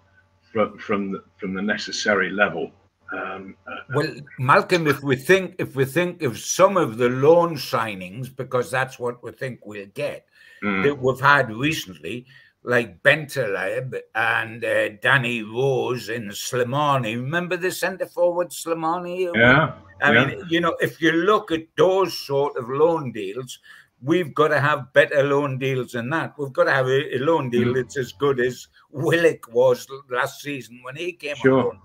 from, 0.52 0.78
from, 0.78 1.12
the, 1.12 1.24
from 1.36 1.54
the 1.54 1.62
necessary 1.62 2.30
level? 2.30 2.72
Um, 3.12 3.56
uh, 3.66 3.76
well, 3.94 4.14
Malcolm, 4.38 4.86
if 4.86 5.02
we 5.02 5.16
think 5.16 5.56
if 5.58 5.74
we 5.74 5.84
think 5.84 6.22
of 6.22 6.38
some 6.38 6.76
of 6.76 6.96
the 6.96 7.08
loan 7.08 7.56
signings, 7.56 8.34
because 8.34 8.70
that's 8.70 9.00
what 9.00 9.20
we 9.20 9.32
think 9.32 9.66
we'll 9.66 9.86
get 9.86 10.26
mm. 10.62 10.84
that 10.84 10.96
we've 10.96 11.20
had 11.20 11.50
recently, 11.50 12.26
like 12.62 13.02
Bentaleb 13.02 13.98
and 14.14 14.64
uh, 14.64 14.88
Danny 15.00 15.42
Rose 15.42 16.08
and 16.08 16.30
Slimani. 16.30 17.16
Remember 17.16 17.56
the 17.56 17.70
centre 17.70 18.06
forward 18.06 18.50
Slimani? 18.50 19.30
Yeah. 19.34 19.74
I 20.02 20.12
yeah. 20.12 20.26
mean, 20.26 20.44
you 20.48 20.60
know, 20.60 20.76
if 20.80 21.00
you 21.00 21.12
look 21.12 21.50
at 21.50 21.66
those 21.76 22.18
sort 22.18 22.56
of 22.56 22.68
loan 22.68 23.12
deals, 23.12 23.58
we've 24.02 24.34
got 24.34 24.48
to 24.48 24.60
have 24.60 24.92
better 24.92 25.22
loan 25.22 25.58
deals 25.58 25.92
than 25.92 26.10
that. 26.10 26.34
We've 26.38 26.52
got 26.52 26.64
to 26.64 26.72
have 26.72 26.86
a, 26.86 27.16
a 27.16 27.18
loan 27.18 27.50
deal 27.50 27.68
mm. 27.68 27.74
that's 27.74 27.96
as 27.96 28.12
good 28.12 28.40
as 28.40 28.68
Willock 28.90 29.52
was 29.52 29.86
last 30.10 30.40
season 30.40 30.80
when 30.82 30.96
he 30.96 31.12
came 31.12 31.36
sure. 31.36 31.70
on. 31.70 31.80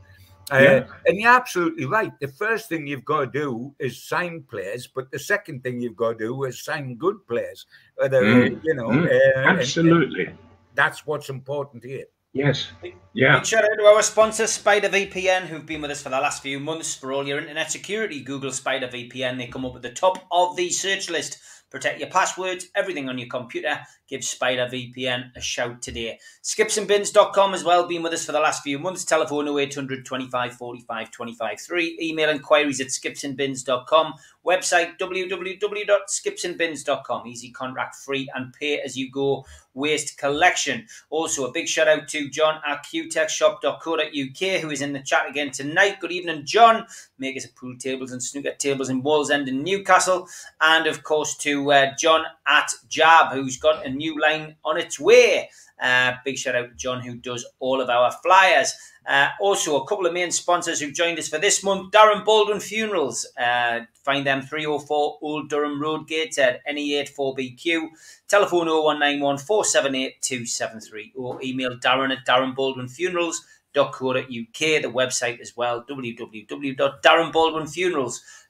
Uh, 0.51 0.59
yeah. 0.59 0.85
And 1.07 1.19
you're 1.19 1.31
absolutely 1.31 1.85
right. 1.85 2.11
The 2.19 2.27
first 2.27 2.69
thing 2.69 2.85
you've 2.85 3.03
got 3.03 3.21
to 3.21 3.39
do 3.39 3.73
is 3.79 4.03
sign 4.03 4.43
players, 4.43 4.87
but 4.87 5.09
the 5.11 5.17
second 5.19 5.63
thing 5.63 5.79
you've 5.79 5.95
got 5.95 6.19
to 6.19 6.25
do 6.25 6.43
is 6.43 6.63
sign 6.63 6.95
good 6.95 7.25
players. 7.27 7.65
mm. 7.99 8.61
You 8.63 8.75
know, 8.75 8.89
mm. 8.89 9.07
uh, 9.07 9.39
absolutely. 9.49 10.25
And, 10.27 10.37
that's 10.75 11.05
what's 11.05 11.29
important 11.29 11.83
here. 11.83 12.05
Yes. 12.33 12.67
Yeah. 13.13 13.37
Big 13.37 13.45
shout 13.45 13.63
out 13.63 13.77
to 13.77 13.85
our 13.85 14.03
sponsor, 14.03 14.45
Spider 14.45 14.89
VPN, 14.89 15.43
who've 15.43 15.65
been 15.65 15.81
with 15.81 15.91
us 15.91 16.03
for 16.03 16.09
the 16.09 16.19
last 16.19 16.43
few 16.43 16.59
months 16.59 16.93
for 16.93 17.13
all 17.13 17.25
your 17.25 17.39
internet 17.39 17.71
security. 17.71 18.21
Google 18.21 18.51
Spider 18.51 18.89
VPN. 18.89 19.37
They 19.37 19.47
come 19.47 19.65
up 19.65 19.77
at 19.77 19.81
the 19.81 19.91
top 19.91 20.25
of 20.31 20.57
the 20.57 20.69
search 20.69 21.09
list. 21.09 21.39
Protect 21.71 21.99
your 21.99 22.09
passwords, 22.09 22.67
everything 22.75 23.07
on 23.07 23.17
your 23.17 23.29
computer. 23.29 23.79
Give 24.07 24.23
Spider 24.23 24.67
VPN 24.71 25.35
a 25.35 25.41
shout 25.41 25.81
today. 25.81 26.19
Skipsandbins.com 26.43 27.53
as 27.53 27.63
well, 27.63 27.87
been 27.87 28.03
with 28.03 28.13
us 28.13 28.25
for 28.25 28.31
the 28.31 28.39
last 28.39 28.63
few 28.63 28.77
months. 28.77 29.03
Telephone 29.03 29.47
0800 29.47 30.05
25 30.05 30.53
45 30.53 31.11
25 31.11 31.59
3. 31.59 31.97
Email 32.01 32.29
inquiries 32.29 32.81
at 32.81 32.87
skipsandbins.com. 32.87 34.13
Website 34.45 34.99
www.skipsandbins.com. 34.99 37.27
Easy 37.27 37.51
contract 37.51 37.95
free 37.95 38.29
and 38.35 38.53
pay 38.53 38.79
as 38.79 38.95
you 38.95 39.09
go 39.09 39.45
waste 39.73 40.17
collection. 40.17 40.85
Also, 41.09 41.45
a 41.45 41.51
big 41.51 41.67
shout 41.67 41.87
out 41.87 42.07
to 42.07 42.29
John 42.29 42.61
at 42.65 42.85
qtechshop.co.uk 42.85 44.61
who 44.61 44.69
is 44.69 44.81
in 44.81 44.93
the 44.93 45.01
chat 45.01 45.29
again 45.29 45.51
tonight. 45.51 45.99
Good 45.99 46.11
evening, 46.11 46.45
John. 46.45 46.85
Makers 47.17 47.45
of 47.45 47.55
pool 47.55 47.75
tables 47.77 48.11
and 48.11 48.21
snooker 48.23 48.53
tables 48.57 48.89
in 48.89 49.03
Wallsend 49.03 49.47
in 49.47 49.63
Newcastle. 49.63 50.27
And 50.61 50.87
of 50.87 51.03
course, 51.03 51.35
to 51.37 51.71
uh, 51.71 51.95
John 51.97 52.25
at 52.47 52.71
Jab, 52.87 53.33
who's 53.33 53.57
got 53.57 53.85
a 53.85 53.89
new 53.95 54.19
line 54.21 54.55
on 54.63 54.77
its 54.77 54.99
way. 54.99 55.49
Uh, 55.79 56.13
big 56.23 56.37
shout 56.37 56.55
out 56.55 56.69
to 56.69 56.75
John, 56.75 57.01
who 57.01 57.15
does 57.15 57.45
all 57.59 57.81
of 57.81 57.89
our 57.89 58.11
flyers. 58.23 58.73
Uh, 59.05 59.29
also, 59.39 59.81
a 59.81 59.87
couple 59.87 60.05
of 60.05 60.13
main 60.13 60.31
sponsors 60.31 60.79
who 60.79 60.91
joined 60.91 61.19
us 61.19 61.27
for 61.27 61.37
this 61.37 61.63
month 61.63 61.91
Darren 61.91 62.25
Baldwin 62.25 62.59
Funerals. 62.59 63.27
Uh, 63.37 63.81
find 64.03 64.25
them 64.25 64.41
304 64.41 65.19
Old 65.21 65.49
Durham 65.49 65.81
Road, 65.81 66.07
Gate 66.07 66.37
at 66.39 66.65
NE84BQ. 66.65 67.89
Telephone 68.27 68.67
0191 68.67 69.37
478 69.37 70.21
273 70.21 71.13
or 71.15 71.41
email 71.43 71.77
Darren 71.77 72.11
at 72.11 72.25
Darren 72.25 72.55
Baldwin 72.55 72.87
Funerals. 72.87 73.45
.co.uk, 73.75 74.23
the 74.25 74.89
website 74.89 75.41
as 75.41 75.57
well, 75.57 75.83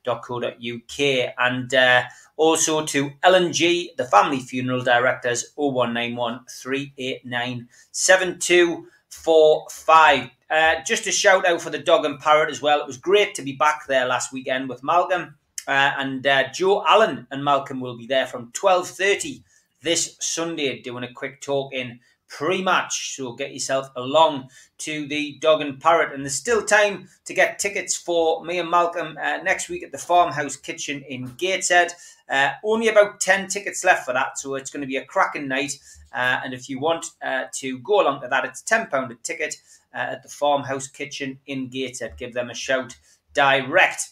www.darrenbaldwinfunerals.co.uk. 0.06 1.34
And 1.38 1.74
uh, 1.74 2.04
also 2.38 2.86
to 2.86 3.12
Ellen 3.24 3.54
G, 3.54 3.92
the 3.98 4.06
family 4.06 4.40
funeral 4.40 4.84
directors, 4.84 5.52
0191 5.56 6.46
389 6.50 7.68
7245. 7.92 10.30
Uh, 10.50 10.76
just 10.86 11.08
a 11.08 11.12
shout 11.12 11.48
out 11.48 11.62
for 11.62 11.70
the 11.70 11.80
dog 11.80 12.06
and 12.06 12.20
parrot 12.20 12.52
as 12.52 12.62
well. 12.62 12.82
It 12.82 12.88
was 12.88 12.98
great 12.98 13.36
to 13.36 13.42
be 13.42 13.54
back 13.54 13.88
there 13.88 14.06
last 14.06 14.32
weekend 14.32 14.70
with 14.70 14.84
Malcolm. 14.84 15.36
Uh, 15.68 15.92
and 15.98 16.26
uh, 16.28 16.44
Joe 16.54 16.84
Allen 16.86 17.26
and 17.32 17.44
Malcolm 17.44 17.80
will 17.80 17.98
be 17.98 18.06
there 18.06 18.28
from 18.28 18.52
12.30 18.52 19.42
this 19.82 20.16
Sunday 20.20 20.80
doing 20.82 21.04
a 21.04 21.14
quick 21.14 21.42
talk 21.42 21.74
in 21.74 22.00
pre-match. 22.28 23.16
So 23.16 23.34
get 23.34 23.54
yourself 23.54 23.90
along 23.96 24.50
to 24.80 25.08
the 25.08 25.38
Dog 25.40 25.62
and 25.62 25.80
Parrot, 25.80 26.14
and 26.14 26.24
there's 26.24 26.36
still 26.36 26.64
time 26.64 27.08
to 27.26 27.34
get 27.34 27.60
tickets 27.60 27.96
for 27.96 28.44
me 28.44 28.60
and 28.60 28.70
Malcolm 28.70 29.18
uh, 29.22 29.38
next 29.38 29.70
week 29.70 29.84
at 29.84 29.92
the 29.92 29.98
Farmhouse 29.98 30.56
Kitchen 30.56 31.04
in 31.08 31.34
Gateshead. 31.38 31.94
Uh, 32.30 32.52
only 32.64 32.88
about 32.88 33.20
10 33.20 33.48
tickets 33.48 33.84
left 33.84 34.06
for 34.06 34.14
that, 34.14 34.38
so 34.38 34.56
it's 34.56 34.72
going 34.72 34.82
to 34.82 34.88
be 34.88 34.98
a 34.98 35.06
cracking 35.06 35.48
night. 35.48 35.74
Uh, 36.14 36.40
and 36.44 36.54
if 36.54 36.70
you 36.70 36.80
want 36.80 37.06
uh, 37.22 37.44
to 37.54 37.80
go 37.80 38.02
along 38.02 38.22
to 38.22 38.28
that, 38.28 38.46
it's 38.46 38.64
£10 38.64 39.12
a 39.12 39.16
ticket 39.16 39.56
uh, 39.94 39.98
at 39.98 40.24
the 40.24 40.30
Farmhouse 40.30 40.88
Kitchen 40.88 41.40
in 41.46 41.70
Gateshead. 41.70 42.18
Give 42.18 42.34
them 42.34 42.50
a 42.50 42.56
shout 42.56 42.96
direct. 43.34 44.12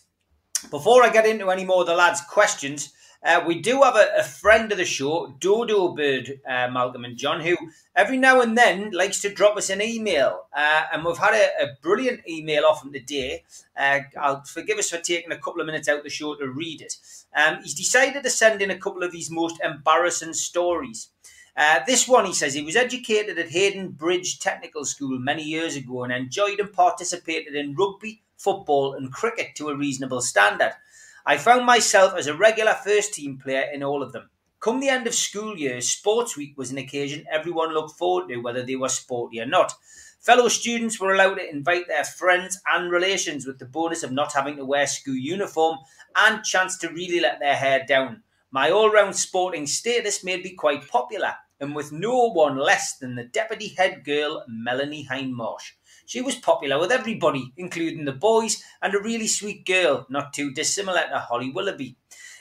Before 0.69 1.03
I 1.03 1.09
get 1.09 1.25
into 1.25 1.49
any 1.49 1.65
more 1.65 1.81
of 1.81 1.87
the 1.87 1.95
lads' 1.95 2.21
questions, 2.21 2.93
uh, 3.23 3.43
we 3.47 3.59
do 3.59 3.81
have 3.81 3.95
a, 3.95 4.09
a, 4.19 4.23
friend 4.23 4.71
of 4.71 4.77
the 4.77 4.85
show, 4.85 5.33
Dodo 5.39 5.89
Bird, 5.95 6.41
uh, 6.45 6.67
Malcolm 6.69 7.05
and 7.05 7.15
John, 7.15 7.39
who 7.39 7.55
every 7.95 8.17
now 8.17 8.41
and 8.41 8.57
then 8.57 8.91
likes 8.91 9.21
to 9.21 9.33
drop 9.33 9.55
us 9.55 9.69
an 9.69 9.81
email. 9.81 10.47
Uh, 10.55 10.83
and 10.91 11.05
we've 11.05 11.17
had 11.17 11.33
a, 11.33 11.63
a, 11.63 11.77
brilliant 11.81 12.27
email 12.27 12.65
off 12.65 12.83
him 12.83 12.91
today. 12.91 13.43
Uh, 13.77 13.99
I'll 14.19 14.43
forgive 14.43 14.77
us 14.77 14.89
for 14.89 14.97
taking 14.97 15.31
a 15.31 15.37
couple 15.37 15.61
of 15.61 15.67
minutes 15.67 15.87
out 15.87 15.99
of 15.99 16.03
the 16.03 16.09
show 16.09 16.35
to 16.35 16.47
read 16.49 16.81
it. 16.81 16.97
Um, 17.33 17.59
he's 17.63 17.73
decided 17.73 18.23
to 18.23 18.29
send 18.29 18.61
in 18.61 18.71
a 18.71 18.77
couple 18.77 19.03
of 19.03 19.13
his 19.13 19.31
most 19.31 19.61
embarrassing 19.63 20.33
stories. 20.33 21.09
Uh, 21.55 21.79
this 21.85 22.07
one, 22.07 22.25
he 22.25 22.33
says, 22.33 22.55
he 22.55 22.63
was 22.63 22.75
educated 22.75 23.37
at 23.37 23.51
Haydon 23.51 23.89
Bridge 23.91 24.39
Technical 24.39 24.83
School 24.83 25.19
many 25.19 25.43
years 25.43 25.75
ago 25.75 26.03
and 26.03 26.11
enjoyed 26.11 26.59
and 26.59 26.73
participated 26.73 27.55
in 27.55 27.75
rugby, 27.75 28.21
football, 28.37 28.95
and 28.95 29.13
cricket 29.13 29.55
to 29.55 29.69
a 29.69 29.77
reasonable 29.77 30.21
standard. 30.21 30.73
I 31.25 31.37
found 31.37 31.65
myself 31.65 32.15
as 32.17 32.27
a 32.27 32.35
regular 32.35 32.73
first 32.73 33.13
team 33.13 33.37
player 33.37 33.69
in 33.73 33.81
all 33.81 34.03
of 34.03 34.11
them. 34.11 34.29
Come 34.59 34.81
the 34.81 34.89
end 34.89 35.07
of 35.07 35.15
school 35.15 35.57
year, 35.57 35.79
Sports 35.79 36.35
Week 36.35 36.57
was 36.57 36.69
an 36.69 36.77
occasion 36.77 37.25
everyone 37.31 37.73
looked 37.73 37.97
forward 37.97 38.27
to, 38.27 38.37
whether 38.37 38.61
they 38.61 38.75
were 38.75 38.89
sporty 38.89 39.39
or 39.39 39.45
not. 39.45 39.73
Fellow 40.19 40.49
students 40.49 40.99
were 40.99 41.13
allowed 41.13 41.35
to 41.35 41.49
invite 41.49 41.87
their 41.87 42.03
friends 42.03 42.59
and 42.73 42.91
relations 42.91 43.45
with 43.45 43.57
the 43.59 43.65
bonus 43.65 44.03
of 44.03 44.11
not 44.11 44.33
having 44.33 44.57
to 44.57 44.65
wear 44.65 44.85
school 44.85 45.15
uniform 45.15 45.77
and 46.13 46.43
chance 46.43 46.77
to 46.79 46.89
really 46.89 47.21
let 47.21 47.39
their 47.39 47.55
hair 47.55 47.85
down. 47.87 48.23
My 48.51 48.69
all 48.69 48.91
round 48.91 49.15
sporting 49.15 49.65
status 49.65 50.25
made 50.25 50.43
me 50.43 50.55
quite 50.55 50.89
popular, 50.89 51.35
and 51.59 51.73
with 51.73 51.93
no 51.93 52.31
one 52.31 52.57
less 52.57 52.97
than 52.97 53.15
the 53.15 53.23
deputy 53.23 53.69
head 53.77 54.03
girl, 54.03 54.43
Melanie 54.49 55.07
Hindmarsh. 55.09 55.71
She 56.13 56.21
was 56.21 56.35
popular 56.35 56.77
with 56.77 56.91
everybody, 56.91 57.53
including 57.57 58.05
the 58.05 58.11
boys, 58.11 58.63
and 58.83 58.93
a 58.93 59.01
really 59.01 59.25
sweet 59.25 59.65
girl, 59.65 60.05
not 60.11 60.31
too 60.31 60.51
dissimilar 60.51 61.07
to 61.09 61.17
Holly 61.17 61.49
Willoughby. 61.49 61.97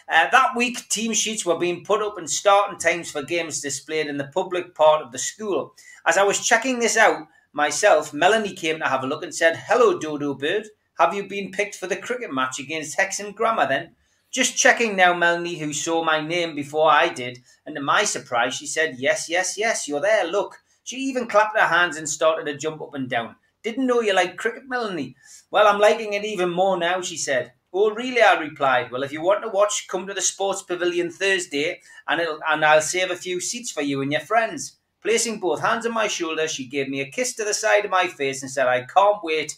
Uh, 0.07 0.29
that 0.31 0.55
week, 0.55 0.91
team 0.91 1.15
sheets 1.15 1.47
were 1.47 1.59
being 1.59 1.83
put 1.83 2.03
up 2.03 2.19
and 2.19 2.29
starting 2.29 2.79
times 2.79 3.11
for 3.11 3.23
games 3.23 3.63
displayed 3.63 4.09
in 4.09 4.19
the 4.19 4.27
public 4.35 4.75
part 4.75 5.01
of 5.01 5.11
the 5.11 5.19
school. 5.19 5.75
As 6.05 6.19
I 6.19 6.23
was 6.23 6.47
checking 6.47 6.81
this 6.81 6.99
out 6.99 7.29
myself, 7.55 8.13
Melanie 8.13 8.53
came 8.53 8.79
to 8.79 8.85
have 8.85 9.05
a 9.05 9.07
look 9.07 9.23
and 9.23 9.35
said, 9.35 9.57
Hello, 9.57 9.99
Dodo 9.99 10.35
Bird. 10.35 10.67
Have 10.99 11.15
you 11.15 11.27
been 11.27 11.51
picked 11.51 11.77
for 11.77 11.87
the 11.87 11.97
cricket 11.97 12.31
match 12.31 12.59
against 12.59 12.99
Hexham 12.99 13.33
Grammar 13.33 13.69
then? 13.69 13.97
Just 14.31 14.55
checking 14.55 14.97
now, 14.97 15.15
Melanie, 15.15 15.59
who 15.59 15.73
saw 15.73 16.05
my 16.05 16.21
name 16.21 16.55
before 16.55 16.91
I 16.91 17.09
did, 17.09 17.39
and 17.65 17.75
to 17.77 17.81
my 17.81 18.05
surprise, 18.05 18.53
she 18.53 18.67
said, 18.67 18.97
Yes, 18.99 19.31
yes, 19.31 19.57
yes, 19.57 19.89
you're 19.89 19.99
there, 20.03 20.27
look. 20.27 20.59
She 20.85 20.97
even 20.97 21.27
clapped 21.27 21.59
her 21.59 21.69
hands 21.69 21.97
and 21.97 22.07
started 22.07 22.45
to 22.45 22.59
jump 22.59 22.83
up 22.83 22.93
and 22.93 23.09
down. 23.09 23.37
Didn't 23.63 23.87
know 23.87 24.01
you 24.01 24.13
liked 24.15 24.39
cricket, 24.39 24.65
Melanie. 24.69 25.15
Well, 25.51 25.69
I'm 25.69 25.81
liking 25.81 26.15
it 26.15 26.25
even 26.25 26.51
more 26.51 26.77
now, 26.77 27.01
she 27.01 27.17
said. 27.17 27.53
Oh, 27.73 27.91
really? 27.91 28.21
I 28.21 28.39
replied. 28.39 28.91
Well, 28.91 29.03
if 29.03 29.13
you 29.13 29.23
want 29.23 29.43
to 29.43 29.49
watch, 29.49 29.87
come 29.89 30.07
to 30.07 30.15
the 30.15 30.21
Sports 30.21 30.63
Pavilion 30.63 31.11
Thursday, 31.11 31.81
and 32.07 32.21
it'll, 32.21 32.41
and 32.49 32.65
I'll 32.65 32.83
save 32.83 33.11
a 33.11 33.17
few 33.17 33.41
seats 33.41 33.71
for 33.71 33.83
you 33.83 34.03
and 34.03 34.13
your 34.13 34.21
friends. 34.21 34.79
Placing 35.03 35.41
both 35.41 35.61
hands 35.61 35.87
on 35.87 35.95
my 35.95 36.07
shoulder, 36.07 36.47
she 36.47 36.67
gave 36.67 36.89
me 36.89 37.01
a 37.01 37.11
kiss 37.11 37.35
to 37.35 37.45
the 37.45 37.55
side 37.55 37.85
of 37.85 37.91
my 37.91 38.07
face 38.09 38.43
and 38.43 38.51
said, 38.51 38.67
"I 38.67 38.83
can't 38.83 39.23
wait." 39.23 39.57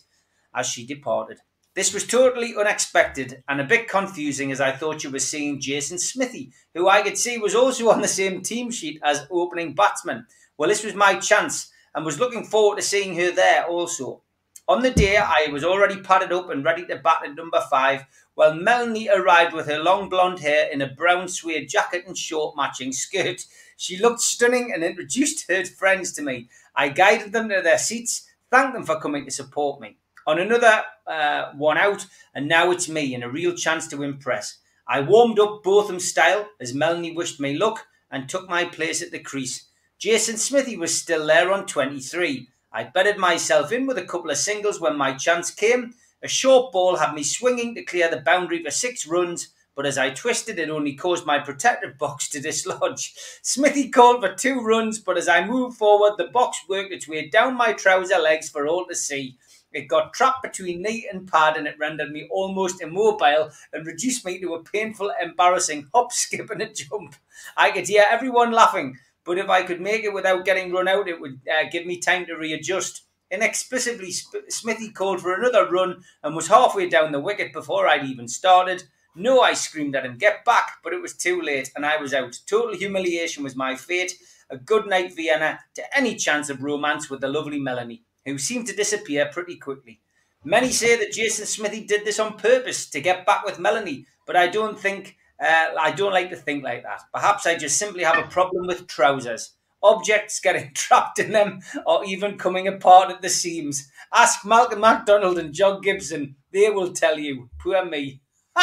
As 0.54 0.66
she 0.68 0.86
departed. 0.86 1.40
This 1.74 1.92
was 1.92 2.06
totally 2.06 2.54
unexpected 2.56 3.42
and 3.48 3.60
a 3.60 3.64
bit 3.64 3.88
confusing 3.88 4.52
as 4.52 4.60
I 4.60 4.70
thought 4.70 5.02
you 5.02 5.10
were 5.10 5.18
seeing 5.18 5.60
Jason 5.60 5.98
Smithy, 5.98 6.52
who 6.72 6.88
I 6.88 7.02
could 7.02 7.18
see 7.18 7.36
was 7.36 7.56
also 7.56 7.90
on 7.90 8.00
the 8.00 8.06
same 8.06 8.42
team 8.42 8.70
sheet 8.70 9.00
as 9.02 9.26
opening 9.28 9.74
batsman. 9.74 10.28
Well, 10.56 10.68
this 10.68 10.84
was 10.84 10.94
my 10.94 11.18
chance 11.18 11.72
and 11.94 12.04
was 12.04 12.18
looking 12.18 12.44
forward 12.44 12.76
to 12.76 12.82
seeing 12.82 13.16
her 13.16 13.30
there 13.30 13.64
also. 13.66 14.22
On 14.66 14.82
the 14.82 14.90
day, 14.90 15.18
I 15.18 15.48
was 15.52 15.62
already 15.62 16.00
padded 16.00 16.32
up 16.32 16.48
and 16.48 16.64
ready 16.64 16.86
to 16.86 16.96
bat 16.96 17.22
at 17.24 17.34
number 17.34 17.60
five, 17.70 18.06
while 18.34 18.54
Melanie 18.54 19.10
arrived 19.10 19.52
with 19.52 19.66
her 19.66 19.78
long 19.78 20.08
blonde 20.08 20.40
hair 20.40 20.68
in 20.72 20.80
a 20.80 20.92
brown 20.92 21.28
suede 21.28 21.68
jacket 21.68 22.04
and 22.06 22.16
short 22.16 22.56
matching 22.56 22.92
skirt. 22.92 23.44
She 23.76 23.98
looked 23.98 24.20
stunning 24.20 24.72
and 24.72 24.82
introduced 24.82 25.50
her 25.50 25.64
friends 25.66 26.12
to 26.14 26.22
me. 26.22 26.48
I 26.74 26.88
guided 26.88 27.32
them 27.32 27.50
to 27.50 27.60
their 27.62 27.78
seats, 27.78 28.26
thanked 28.50 28.72
them 28.72 28.86
for 28.86 28.98
coming 28.98 29.24
to 29.26 29.30
support 29.30 29.80
me. 29.80 29.98
On 30.26 30.38
another 30.38 30.82
uh, 31.06 31.52
one 31.52 31.76
out, 31.76 32.06
and 32.34 32.48
now 32.48 32.70
it's 32.70 32.88
me, 32.88 33.14
and 33.14 33.22
a 33.22 33.28
real 33.28 33.54
chance 33.54 33.86
to 33.88 34.02
impress. 34.02 34.56
I 34.88 35.00
warmed 35.00 35.38
up 35.38 35.62
Botham 35.62 36.00
style 36.00 36.48
as 36.58 36.74
Melanie 36.74 37.12
wished 37.12 37.38
me 37.38 37.56
luck 37.56 37.86
and 38.10 38.28
took 38.28 38.48
my 38.48 38.64
place 38.64 39.02
at 39.02 39.10
the 39.10 39.18
crease. 39.18 39.66
Jason 39.98 40.36
Smithy 40.36 40.76
was 40.76 41.00
still 41.00 41.26
there 41.26 41.52
on 41.52 41.66
23. 41.66 42.48
I 42.72 42.84
bedded 42.84 43.16
myself 43.16 43.72
in 43.72 43.86
with 43.86 43.96
a 43.96 44.04
couple 44.04 44.30
of 44.30 44.36
singles 44.36 44.80
when 44.80 44.98
my 44.98 45.14
chance 45.14 45.50
came. 45.50 45.94
A 46.22 46.28
short 46.28 46.72
ball 46.72 46.96
had 46.96 47.14
me 47.14 47.22
swinging 47.22 47.74
to 47.74 47.84
clear 47.84 48.10
the 48.10 48.20
boundary 48.20 48.62
for 48.62 48.70
six 48.70 49.06
runs, 49.06 49.48
but 49.76 49.86
as 49.86 49.96
I 49.96 50.10
twisted, 50.10 50.58
it 50.58 50.68
only 50.70 50.94
caused 50.94 51.24
my 51.24 51.38
protective 51.38 51.96
box 51.98 52.28
to 52.30 52.40
dislodge. 52.40 53.14
Smithy 53.42 53.90
called 53.90 54.20
for 54.20 54.34
two 54.34 54.60
runs, 54.60 54.98
but 54.98 55.16
as 55.16 55.28
I 55.28 55.46
moved 55.46 55.78
forward, 55.78 56.14
the 56.18 56.28
box 56.28 56.58
worked 56.68 56.92
its 56.92 57.08
way 57.08 57.28
down 57.28 57.56
my 57.56 57.72
trouser 57.72 58.18
legs 58.18 58.48
for 58.50 58.66
all 58.66 58.86
to 58.86 58.94
see. 58.94 59.36
It 59.72 59.88
got 59.88 60.12
trapped 60.12 60.42
between 60.42 60.82
knee 60.82 61.08
and 61.10 61.30
pad 61.30 61.56
and 61.56 61.66
it 61.66 61.78
rendered 61.78 62.12
me 62.12 62.28
almost 62.30 62.80
immobile 62.80 63.50
and 63.72 63.86
reduced 63.86 64.24
me 64.24 64.40
to 64.40 64.54
a 64.54 64.62
painful, 64.62 65.12
embarrassing 65.20 65.88
hop, 65.94 66.12
skip, 66.12 66.50
and 66.50 66.62
a 66.62 66.72
jump. 66.72 67.16
I 67.56 67.70
could 67.70 67.88
hear 67.88 68.04
everyone 68.08 68.52
laughing, 68.52 68.98
but 69.24 69.38
if 69.38 69.48
I 69.48 69.62
could 69.62 69.80
make 69.80 70.04
it 70.04 70.12
without 70.12 70.44
getting 70.44 70.72
run 70.72 70.88
out, 70.88 71.08
it 71.08 71.20
would 71.20 71.40
uh, 71.50 71.68
give 71.70 71.86
me 71.86 71.98
time 71.98 72.26
to 72.26 72.34
readjust. 72.34 73.02
Inexplicably, 73.30 74.12
Smithy 74.48 74.90
called 74.90 75.20
for 75.20 75.34
another 75.34 75.68
run 75.68 76.02
and 76.22 76.36
was 76.36 76.48
halfway 76.48 76.88
down 76.88 77.12
the 77.12 77.20
wicket 77.20 77.52
before 77.52 77.88
I'd 77.88 78.04
even 78.04 78.28
started. 78.28 78.84
No, 79.16 79.40
I 79.40 79.54
screamed 79.54 79.96
at 79.96 80.04
him, 80.04 80.18
get 80.18 80.44
back, 80.44 80.78
but 80.82 80.92
it 80.92 81.00
was 81.00 81.14
too 81.14 81.40
late 81.40 81.70
and 81.74 81.86
I 81.86 81.96
was 81.96 82.12
out. 82.12 82.38
Total 82.46 82.76
humiliation 82.76 83.42
was 83.42 83.56
my 83.56 83.76
fate. 83.76 84.14
A 84.50 84.58
good 84.58 84.86
night, 84.86 85.14
Vienna, 85.16 85.60
to 85.74 85.96
any 85.96 86.16
chance 86.16 86.50
of 86.50 86.62
romance 86.62 87.08
with 87.08 87.20
the 87.20 87.28
lovely 87.28 87.58
Melanie, 87.58 88.02
who 88.24 88.38
seemed 88.38 88.66
to 88.66 88.76
disappear 88.76 89.26
pretty 89.32 89.56
quickly. 89.56 90.00
Many 90.44 90.70
say 90.70 90.96
that 90.98 91.12
Jason 91.12 91.46
Smithy 91.46 91.84
did 91.84 92.04
this 92.04 92.18
on 92.18 92.36
purpose 92.36 92.90
to 92.90 93.00
get 93.00 93.24
back 93.24 93.46
with 93.46 93.58
Melanie, 93.58 94.06
but 94.26 94.36
I 94.36 94.48
don't 94.48 94.78
think 94.78 95.16
uh, 95.40 95.66
I 95.80 95.92
don't 95.92 96.12
like 96.12 96.30
to 96.30 96.36
think 96.36 96.64
like 96.64 96.82
that. 96.84 97.02
Perhaps 97.12 97.46
I 97.46 97.56
just 97.56 97.76
simply 97.76 98.04
have 98.04 98.18
a 98.18 98.28
problem 98.28 98.66
with 98.66 98.86
trousers. 98.86 99.52
Objects 99.82 100.40
getting 100.40 100.72
trapped 100.74 101.18
in 101.18 101.32
them 101.32 101.60
or 101.86 102.04
even 102.04 102.38
coming 102.38 102.68
apart 102.68 103.10
at 103.10 103.22
the 103.22 103.28
seams. 103.28 103.90
Ask 104.12 104.44
Malcolm 104.44 104.80
MacDonald 104.80 105.38
and 105.38 105.52
John 105.52 105.80
Gibson. 105.80 106.36
They 106.52 106.70
will 106.70 106.92
tell 106.92 107.18
you. 107.18 107.50
Poor 107.58 107.84
me. 107.84 108.20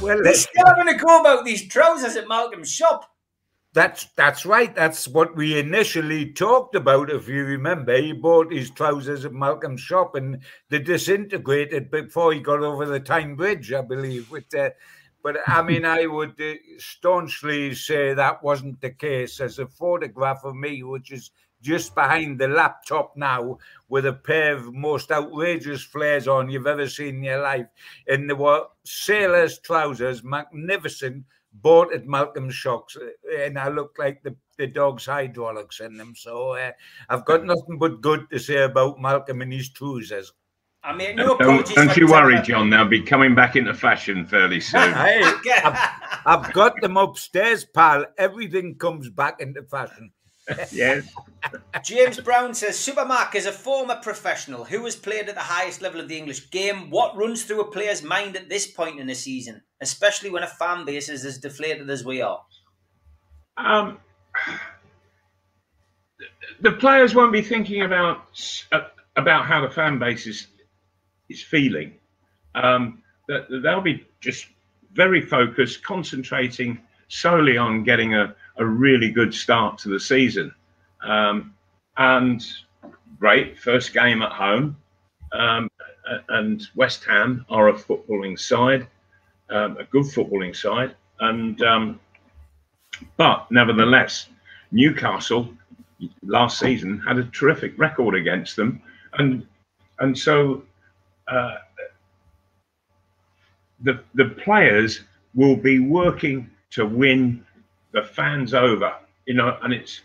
well, 0.00 0.22
they're 0.22 0.34
still 0.34 0.64
having 0.66 0.88
a 0.88 0.96
go 0.96 1.20
about 1.20 1.44
these 1.44 1.68
trousers 1.68 2.16
at 2.16 2.28
Malcolm's 2.28 2.70
shop. 2.72 3.10
That's 3.78 4.06
that's 4.16 4.44
right. 4.44 4.74
That's 4.74 5.06
what 5.06 5.36
we 5.36 5.56
initially 5.56 6.32
talked 6.32 6.74
about. 6.74 7.10
If 7.10 7.28
you 7.28 7.44
remember, 7.44 7.96
he 7.96 8.12
bought 8.12 8.52
his 8.52 8.72
trousers 8.72 9.24
at 9.24 9.32
Malcolm's 9.32 9.80
shop, 9.80 10.16
and 10.16 10.40
they 10.68 10.80
disintegrated 10.80 11.88
before 11.88 12.32
he 12.32 12.40
got 12.40 12.64
over 12.64 12.86
the 12.86 12.98
Tyne 12.98 13.36
Bridge, 13.36 13.72
I 13.72 13.82
believe. 13.82 14.32
With 14.32 14.52
uh, 14.52 14.70
but 15.22 15.36
I 15.46 15.62
mean, 15.68 15.84
I 15.84 16.06
would 16.06 16.40
uh, 16.40 16.54
staunchly 16.78 17.72
say 17.76 18.14
that 18.14 18.42
wasn't 18.42 18.80
the 18.80 18.90
case. 18.90 19.40
As 19.40 19.60
a 19.60 19.68
photograph 19.68 20.40
of 20.42 20.56
me, 20.56 20.82
which 20.82 21.12
is 21.12 21.30
just 21.62 21.94
behind 21.94 22.40
the 22.40 22.48
laptop 22.48 23.16
now, 23.16 23.58
with 23.88 24.06
a 24.06 24.12
pair 24.12 24.56
of 24.56 24.74
most 24.74 25.12
outrageous 25.12 25.84
flares 25.84 26.26
on 26.26 26.50
you've 26.50 26.66
ever 26.66 26.88
seen 26.88 27.18
in 27.18 27.22
your 27.22 27.42
life, 27.42 27.68
and 28.08 28.28
there 28.28 28.34
were 28.34 28.64
sailors' 28.82 29.60
trousers, 29.60 30.24
magnificent 30.24 31.22
bought 31.52 31.92
at 31.92 32.06
Malcolm 32.06 32.50
Shocks, 32.50 32.96
uh, 32.96 33.36
and 33.36 33.58
I 33.58 33.68
look 33.68 33.96
like 33.98 34.22
the, 34.22 34.36
the 34.56 34.66
dog's 34.66 35.06
hydraulics 35.06 35.80
in 35.80 35.96
them. 35.96 36.14
So 36.16 36.52
uh, 36.52 36.72
I've 37.08 37.24
got 37.24 37.44
nothing 37.44 37.78
but 37.78 38.00
good 38.00 38.28
to 38.30 38.38
say 38.38 38.62
about 38.62 39.00
Malcolm 39.00 39.42
and 39.42 39.52
his 39.52 39.70
trousers. 39.70 40.32
I 40.82 40.94
mean, 40.94 41.16
no 41.16 41.36
don't, 41.36 41.66
don't 41.74 41.96
you 41.96 42.06
worry, 42.06 42.40
John. 42.42 42.70
They'll 42.70 42.86
be 42.86 43.02
coming 43.02 43.34
back 43.34 43.56
into 43.56 43.74
fashion 43.74 44.26
fairly 44.26 44.60
soon. 44.60 44.92
hey, 44.92 45.22
I've, 45.64 45.90
I've 46.26 46.52
got 46.52 46.80
them 46.80 46.96
upstairs, 46.96 47.64
pal. 47.64 48.06
Everything 48.16 48.76
comes 48.76 49.10
back 49.10 49.40
into 49.40 49.62
fashion. 49.64 50.10
Yes. 50.72 51.08
James 51.84 52.20
Brown 52.20 52.54
says 52.54 52.76
Supermac 52.76 53.34
is 53.34 53.46
a 53.46 53.52
former 53.52 53.96
professional 53.96 54.64
who 54.64 54.84
has 54.84 54.96
played 54.96 55.28
at 55.28 55.34
the 55.34 55.40
highest 55.40 55.82
level 55.82 56.00
of 56.00 56.08
the 56.08 56.16
English 56.16 56.50
game. 56.50 56.90
What 56.90 57.16
runs 57.16 57.44
through 57.44 57.60
a 57.60 57.70
player's 57.70 58.02
mind 58.02 58.36
at 58.36 58.48
this 58.48 58.66
point 58.66 58.98
in 58.98 59.08
a 59.10 59.14
season, 59.14 59.62
especially 59.80 60.30
when 60.30 60.42
a 60.42 60.48
fan 60.48 60.84
base 60.84 61.08
is 61.08 61.24
as 61.24 61.38
deflated 61.38 61.88
as 61.90 62.04
we 62.04 62.22
are? 62.22 62.42
Um, 63.56 63.98
the 66.60 66.72
players 66.72 67.14
won't 67.14 67.32
be 67.32 67.42
thinking 67.42 67.82
about 67.82 68.66
uh, 68.72 68.88
about 69.16 69.46
how 69.46 69.60
the 69.60 69.70
fan 69.70 69.98
base 69.98 70.26
is 70.26 70.48
is 71.28 71.42
feeling. 71.42 71.94
Um, 72.54 73.02
that 73.28 73.46
they'll 73.62 73.80
be 73.80 74.06
just 74.20 74.46
very 74.92 75.20
focused, 75.20 75.82
concentrating 75.84 76.80
solely 77.08 77.56
on 77.56 77.84
getting 77.84 78.14
a, 78.14 78.34
a 78.58 78.66
really 78.66 79.10
good 79.10 79.32
start 79.32 79.78
to 79.78 79.88
the 79.88 80.00
season. 80.00 80.54
Um, 81.02 81.54
and 81.96 82.44
great 83.18 83.58
first 83.58 83.92
game 83.92 84.22
at 84.22 84.32
home. 84.32 84.76
Um, 85.32 85.68
and 86.28 86.66
West 86.74 87.04
Ham 87.04 87.44
are 87.50 87.68
a 87.68 87.72
footballing 87.72 88.38
side, 88.38 88.86
um, 89.50 89.76
a 89.76 89.84
good 89.84 90.04
footballing 90.04 90.56
side, 90.56 90.94
and 91.20 91.60
um, 91.62 92.00
but 93.16 93.46
nevertheless, 93.50 94.28
Newcastle 94.72 95.52
last 96.22 96.58
season 96.58 97.00
had 97.06 97.18
a 97.18 97.24
terrific 97.24 97.78
record 97.78 98.14
against 98.14 98.56
them, 98.56 98.80
and 99.14 99.46
and 99.98 100.16
so 100.16 100.62
uh, 101.26 101.56
the 103.82 104.00
the 104.14 104.30
players 104.42 105.02
will 105.34 105.56
be 105.56 105.78
working 105.78 106.50
to 106.70 106.86
win 106.86 107.44
the 107.92 108.02
fans 108.02 108.54
over, 108.54 108.94
you 109.26 109.34
know, 109.34 109.56
and 109.62 109.72
it's 109.72 110.00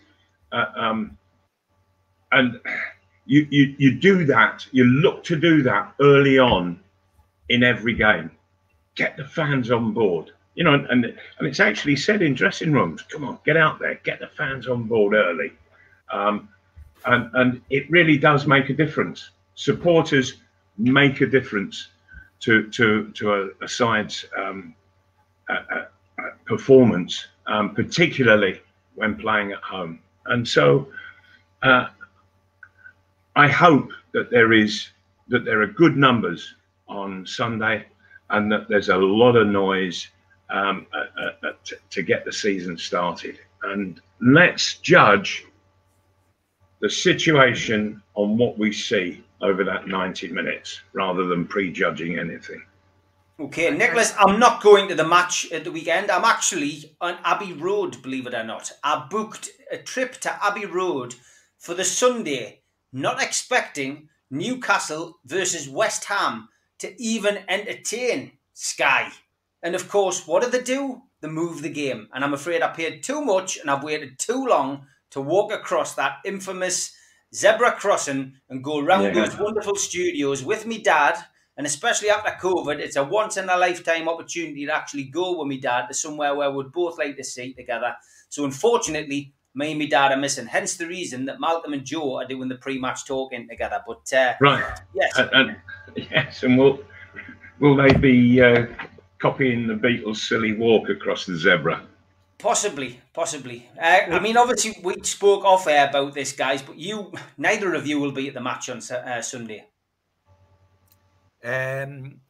uh, 0.51 0.65
um, 0.75 1.17
and 2.31 2.59
you, 3.25 3.47
you 3.49 3.75
you 3.77 3.99
do 3.99 4.25
that. 4.25 4.65
You 4.71 4.85
look 4.85 5.23
to 5.25 5.35
do 5.35 5.61
that 5.63 5.93
early 5.99 6.37
on 6.39 6.79
in 7.49 7.63
every 7.63 7.93
game. 7.93 8.31
Get 8.95 9.17
the 9.17 9.25
fans 9.25 9.71
on 9.71 9.93
board. 9.93 10.31
You 10.55 10.63
know, 10.63 10.75
and, 10.75 10.85
and, 10.87 11.05
and 11.05 11.47
it's 11.47 11.59
actually 11.59 11.95
said 11.95 12.21
in 12.21 12.35
dressing 12.35 12.73
rooms, 12.73 13.01
come 13.01 13.23
on, 13.23 13.39
get 13.43 13.57
out 13.57 13.79
there, 13.79 13.99
get 14.03 14.19
the 14.19 14.27
fans 14.27 14.67
on 14.67 14.83
board 14.83 15.15
early. 15.15 15.51
Um, 16.11 16.47
and, 17.05 17.29
and 17.33 17.61
it 17.71 17.89
really 17.89 18.19
does 18.19 18.45
make 18.45 18.69
a 18.69 18.73
difference. 18.73 19.31
Supporters 19.55 20.35
make 20.77 21.21
a 21.21 21.25
difference 21.25 21.87
to 22.41 22.69
to 22.71 23.11
to 23.11 23.33
a, 23.33 23.65
a 23.65 23.67
side's 23.67 24.25
um, 24.37 24.75
a, 25.49 25.53
a 25.53 25.87
performance, 26.45 27.27
um, 27.47 27.73
particularly 27.75 28.61
when 28.95 29.15
playing 29.15 29.51
at 29.51 29.59
home. 29.59 29.99
And 30.25 30.47
so, 30.47 30.87
uh, 31.61 31.87
I 33.35 33.47
hope 33.47 33.91
that 34.11 34.29
there 34.29 34.53
is 34.53 34.89
that 35.29 35.45
there 35.45 35.61
are 35.61 35.67
good 35.67 35.97
numbers 35.97 36.55
on 36.87 37.25
Sunday, 37.25 37.85
and 38.29 38.51
that 38.51 38.67
there's 38.67 38.89
a 38.89 38.97
lot 38.97 39.35
of 39.35 39.47
noise 39.47 40.09
um, 40.49 40.85
uh, 40.93 41.47
uh, 41.47 41.51
to, 41.63 41.77
to 41.89 42.03
get 42.03 42.25
the 42.25 42.31
season 42.31 42.77
started. 42.77 43.39
And 43.63 43.99
let's 44.21 44.75
judge 44.77 45.45
the 46.81 46.89
situation 46.89 48.01
on 48.15 48.37
what 48.37 48.57
we 48.57 48.71
see 48.71 49.23
over 49.41 49.63
that 49.63 49.87
90 49.87 50.29
minutes 50.29 50.81
rather 50.93 51.25
than 51.25 51.47
prejudging 51.47 52.19
anything. 52.19 52.61
Okay, 53.39 53.71
Nicholas, 53.71 54.13
I'm 54.19 54.39
not 54.39 54.61
going 54.61 54.87
to 54.89 54.95
the 54.95 55.07
match 55.07 55.51
at 55.51 55.63
the 55.63 55.71
weekend. 55.71 56.11
I'm 56.11 56.23
actually 56.23 56.95
on 57.01 57.17
Abbey 57.23 57.53
Road, 57.53 58.01
believe 58.03 58.27
it 58.27 58.35
or 58.35 58.43
not. 58.43 58.71
I 58.83 59.07
booked 59.09 59.49
a 59.71 59.77
trip 59.77 60.13
to 60.21 60.45
Abbey 60.45 60.65
Road 60.65 61.15
for 61.57 61.73
the 61.73 61.83
Sunday 61.83 62.61
not 62.91 63.21
expecting 63.21 64.07
Newcastle 64.29 65.19
versus 65.25 65.67
West 65.67 66.05
Ham 66.05 66.47
to 66.79 67.01
even 67.01 67.39
entertain 67.49 68.33
Sky. 68.53 69.09
And 69.63 69.73
of 69.73 69.89
course, 69.89 70.27
what 70.27 70.43
do 70.43 70.49
they 70.49 70.61
do? 70.61 71.01
They 71.21 71.27
move 71.27 71.61
the 71.61 71.69
game. 71.69 72.09
And 72.13 72.23
I'm 72.23 72.33
afraid 72.33 72.61
I 72.61 72.67
paid 72.67 73.01
too 73.01 73.21
much 73.21 73.57
and 73.57 73.69
I've 73.69 73.83
waited 73.83 74.19
too 74.19 74.45
long 74.45 74.85
to 75.11 75.21
walk 75.21 75.51
across 75.51 75.95
that 75.95 76.17
infamous 76.23 76.95
zebra 77.33 77.71
crossing 77.73 78.33
and 78.49 78.63
go 78.63 78.79
around 78.79 79.05
yeah. 79.05 79.25
those 79.25 79.39
wonderful 79.39 79.75
studios 79.75 80.43
with 80.43 80.67
me 80.67 80.77
dad. 80.77 81.17
And 81.55 81.67
especially 81.67 82.09
after 82.09 82.31
COVID, 82.31 82.79
it's 82.79 82.95
a 82.95 83.03
once 83.03 83.37
in 83.37 83.47
a 83.47 83.57
lifetime 83.57 84.09
opportunity 84.09 84.65
to 84.65 84.73
actually 84.73 85.03
go 85.03 85.37
with 85.37 85.47
me 85.47 85.59
dad 85.59 85.87
to 85.87 85.93
somewhere 85.93 86.33
where 86.33 86.51
we'd 86.51 86.71
both 86.71 86.97
like 86.97 87.15
to 87.17 87.23
see 87.23 87.53
together. 87.53 87.95
So 88.29 88.43
unfortunately, 88.45 89.33
me 89.53 89.71
and 89.71 89.79
my 89.79 89.85
dad 89.85 90.11
are 90.11 90.17
missing. 90.17 90.47
Hence 90.47 90.77
the 90.77 90.87
reason 90.87 91.25
that 91.25 91.39
Malcolm 91.39 91.73
and 91.73 91.85
Joe 91.85 92.17
are 92.17 92.25
doing 92.25 92.49
the 92.49 92.55
pre-match 92.55 93.05
talking 93.05 93.47
together. 93.47 93.81
But 93.85 94.11
uh, 94.13 94.33
right, 94.41 94.79
yes, 94.95 95.11
and, 95.17 95.29
and, 95.33 95.57
yes, 95.95 96.43
and 96.43 96.57
will 96.57 96.79
will 97.59 97.75
they 97.75 97.93
be 97.93 98.41
uh, 98.41 98.65
copying 99.19 99.67
the 99.67 99.75
Beatles' 99.75 100.17
"Silly 100.17 100.53
Walk" 100.53 100.89
across 100.89 101.25
the 101.25 101.35
zebra? 101.35 101.83
Possibly, 102.39 102.99
possibly. 103.13 103.69
Uh, 103.79 103.99
I 104.09 104.19
mean, 104.19 104.35
obviously, 104.35 104.75
we 104.83 104.95
spoke 105.03 105.45
off 105.45 105.67
air 105.67 105.87
about 105.87 106.13
this, 106.13 106.33
guys, 106.33 106.61
but 106.61 106.77
you, 106.77 107.13
neither 107.37 107.73
of 107.73 107.87
you, 107.87 107.99
will 107.99 108.11
be 108.11 108.27
at 108.27 108.33
the 108.33 108.41
match 108.41 108.69
on 108.69 108.79
uh, 108.79 109.21
Sunday. 109.21 109.67
Um, 111.43 112.21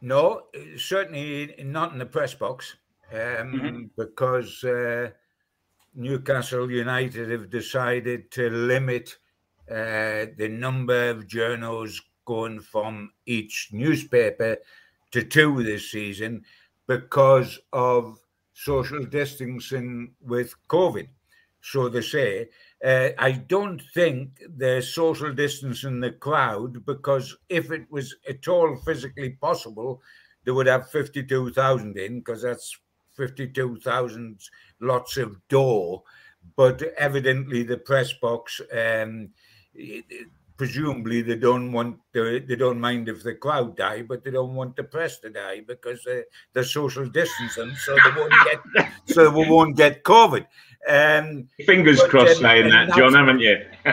no, 0.00 0.42
certainly 0.76 1.54
not 1.64 1.92
in 1.92 1.98
the 1.98 2.06
press 2.06 2.34
box, 2.34 2.76
um, 3.12 3.18
mm-hmm. 3.18 3.82
because 3.96 4.64
uh, 4.64 5.10
Newcastle 5.94 6.70
United 6.70 7.30
have 7.30 7.50
decided 7.50 8.30
to 8.32 8.50
limit 8.50 9.16
uh, 9.70 10.26
the 10.36 10.48
number 10.50 11.10
of 11.10 11.26
journals 11.26 12.00
going 12.24 12.60
from 12.60 13.12
each 13.26 13.68
newspaper 13.72 14.56
to 15.10 15.22
two 15.22 15.62
this 15.62 15.90
season 15.90 16.44
because 16.86 17.58
of 17.72 18.18
social 18.54 19.04
distancing 19.04 20.12
with 20.20 20.54
COVID. 20.68 21.08
So 21.60 21.88
they 21.88 22.02
say. 22.02 22.48
Uh, 22.84 23.10
I 23.18 23.32
don't 23.32 23.80
think 23.94 24.42
there's 24.48 24.92
social 24.94 25.32
distance 25.32 25.84
in 25.84 26.00
the 26.00 26.10
crowd 26.10 26.84
because 26.84 27.36
if 27.48 27.70
it 27.70 27.86
was 27.90 28.16
at 28.28 28.48
all 28.48 28.76
physically 28.76 29.30
possible, 29.30 30.02
they 30.44 30.50
would 30.50 30.66
have 30.66 30.90
52,000 30.90 31.96
in 31.96 32.18
because 32.18 32.42
that's 32.42 32.76
52,000 33.16 34.40
lots 34.80 35.16
of 35.16 35.36
door. 35.48 36.02
But 36.56 36.82
evidently, 36.98 37.62
the 37.62 37.76
press 37.76 38.12
box, 38.14 38.60
um, 38.72 39.28
presumably, 40.62 41.22
they 41.22 41.34
don't 41.34 41.72
want 41.72 41.98
the, 42.12 42.40
they 42.46 42.54
don't 42.54 42.80
mind 42.80 43.08
if 43.08 43.24
the 43.24 43.34
crowd 43.34 43.76
die, 43.76 44.00
but 44.00 44.22
they 44.22 44.30
don't 44.30 44.54
want 44.54 44.76
the 44.76 44.84
press 44.84 45.18
to 45.18 45.28
die 45.28 45.60
because 45.66 46.06
uh, 46.06 46.20
they're 46.52 46.62
social 46.62 47.04
distancing, 47.04 47.74
so 47.84 47.96
they 47.96 48.20
won't 48.20 48.32
get 48.44 48.92
so 49.06 49.28
we 49.28 49.44
won't 49.50 49.76
get 49.76 50.04
COVID. 50.04 50.46
Um, 50.88 51.48
Fingers 51.66 52.00
crossed, 52.04 52.38
saying 52.38 52.68
that, 52.68 52.96
John, 52.96 53.14
haven't 53.14 53.40
you? 53.40 53.58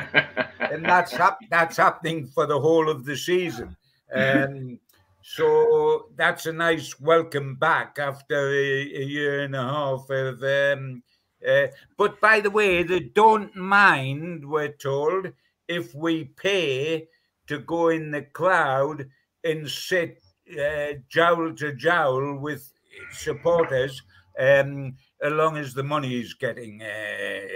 and 0.59 0.85
that's 0.85 1.11
hap- 1.11 1.39
that's 1.49 1.75
happening 1.75 2.27
for 2.27 2.45
the 2.45 2.59
whole 2.59 2.87
of 2.87 3.03
the 3.03 3.17
season. 3.17 3.75
Um, 4.13 4.77
so 5.23 6.09
that's 6.15 6.45
a 6.45 6.53
nice 6.53 6.99
welcome 6.99 7.55
back 7.55 7.97
after 7.97 8.49
a, 8.49 8.81
a 9.01 9.05
year 9.05 9.41
and 9.41 9.55
a 9.55 9.63
half 9.63 10.07
of. 10.11 10.43
Um, 10.43 11.01
uh, 11.47 11.65
but 11.97 12.21
by 12.21 12.41
the 12.41 12.51
way, 12.51 12.83
they 12.83 12.99
don't 12.99 13.55
mind, 13.55 14.47
we're 14.47 14.73
told, 14.73 15.31
if 15.69 15.93
we 15.93 16.25
pay 16.25 17.07
to 17.47 17.59
go 17.59 17.89
in 17.89 18.11
the 18.11 18.23
crowd 18.23 19.07
and 19.45 19.69
sit 19.69 20.21
uh, 20.59 20.93
jowl 21.07 21.53
to 21.53 21.73
jowl 21.75 22.37
with 22.39 22.73
supporters, 23.11 24.01
um, 24.39 24.95
as 25.21 25.31
long 25.31 25.57
as 25.57 25.73
the 25.73 25.83
money 25.83 26.19
is 26.19 26.33
getting 26.33 26.81
uh, 26.81 27.47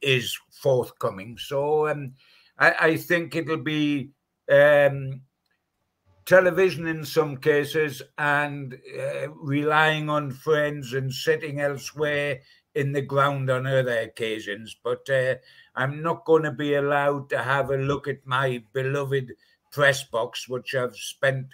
is 0.00 0.36
forthcoming. 0.50 1.36
So 1.38 1.88
um, 1.88 2.14
I, 2.58 2.74
I, 2.80 2.96
think 2.96 3.36
it'll 3.36 3.58
be 3.58 4.10
um, 4.50 5.20
television 6.24 6.86
in 6.86 7.04
some 7.04 7.36
cases 7.36 8.00
and 8.16 8.74
uh, 8.74 9.30
relying 9.30 10.08
on 10.08 10.30
friends 10.30 10.94
and 10.94 11.12
sitting 11.12 11.60
elsewhere 11.60 12.40
in 12.74 12.92
the 12.92 13.02
ground 13.02 13.50
on 13.50 13.66
other 13.66 13.98
occasions. 13.98 14.76
But 14.82 15.08
uh, 15.10 15.34
I'm 15.78 16.02
not 16.02 16.24
going 16.24 16.42
to 16.42 16.50
be 16.50 16.74
allowed 16.74 17.30
to 17.30 17.40
have 17.40 17.70
a 17.70 17.76
look 17.76 18.08
at 18.08 18.26
my 18.26 18.60
beloved 18.72 19.32
press 19.70 20.02
box, 20.02 20.48
which 20.48 20.74
I've 20.74 20.96
spent 20.96 21.46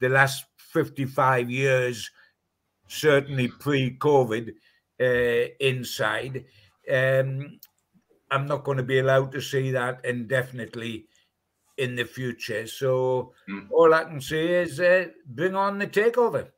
the 0.00 0.10
last 0.10 0.44
55 0.58 1.50
years, 1.50 2.10
certainly 2.88 3.48
pre 3.48 3.96
COVID, 3.96 4.50
uh, 5.00 5.48
inside. 5.60 6.44
Um, 6.92 7.58
I'm 8.30 8.46
not 8.46 8.64
going 8.64 8.76
to 8.76 8.84
be 8.84 8.98
allowed 8.98 9.32
to 9.32 9.40
see 9.40 9.70
that 9.70 10.04
indefinitely 10.04 11.06
in 11.78 11.96
the 11.96 12.04
future. 12.04 12.66
So 12.66 13.32
mm. 13.48 13.66
all 13.70 13.94
I 13.94 14.04
can 14.04 14.20
say 14.20 14.62
is 14.62 14.78
uh, 14.78 15.06
bring 15.26 15.54
on 15.54 15.78
the 15.78 15.86
takeover. 15.86 16.48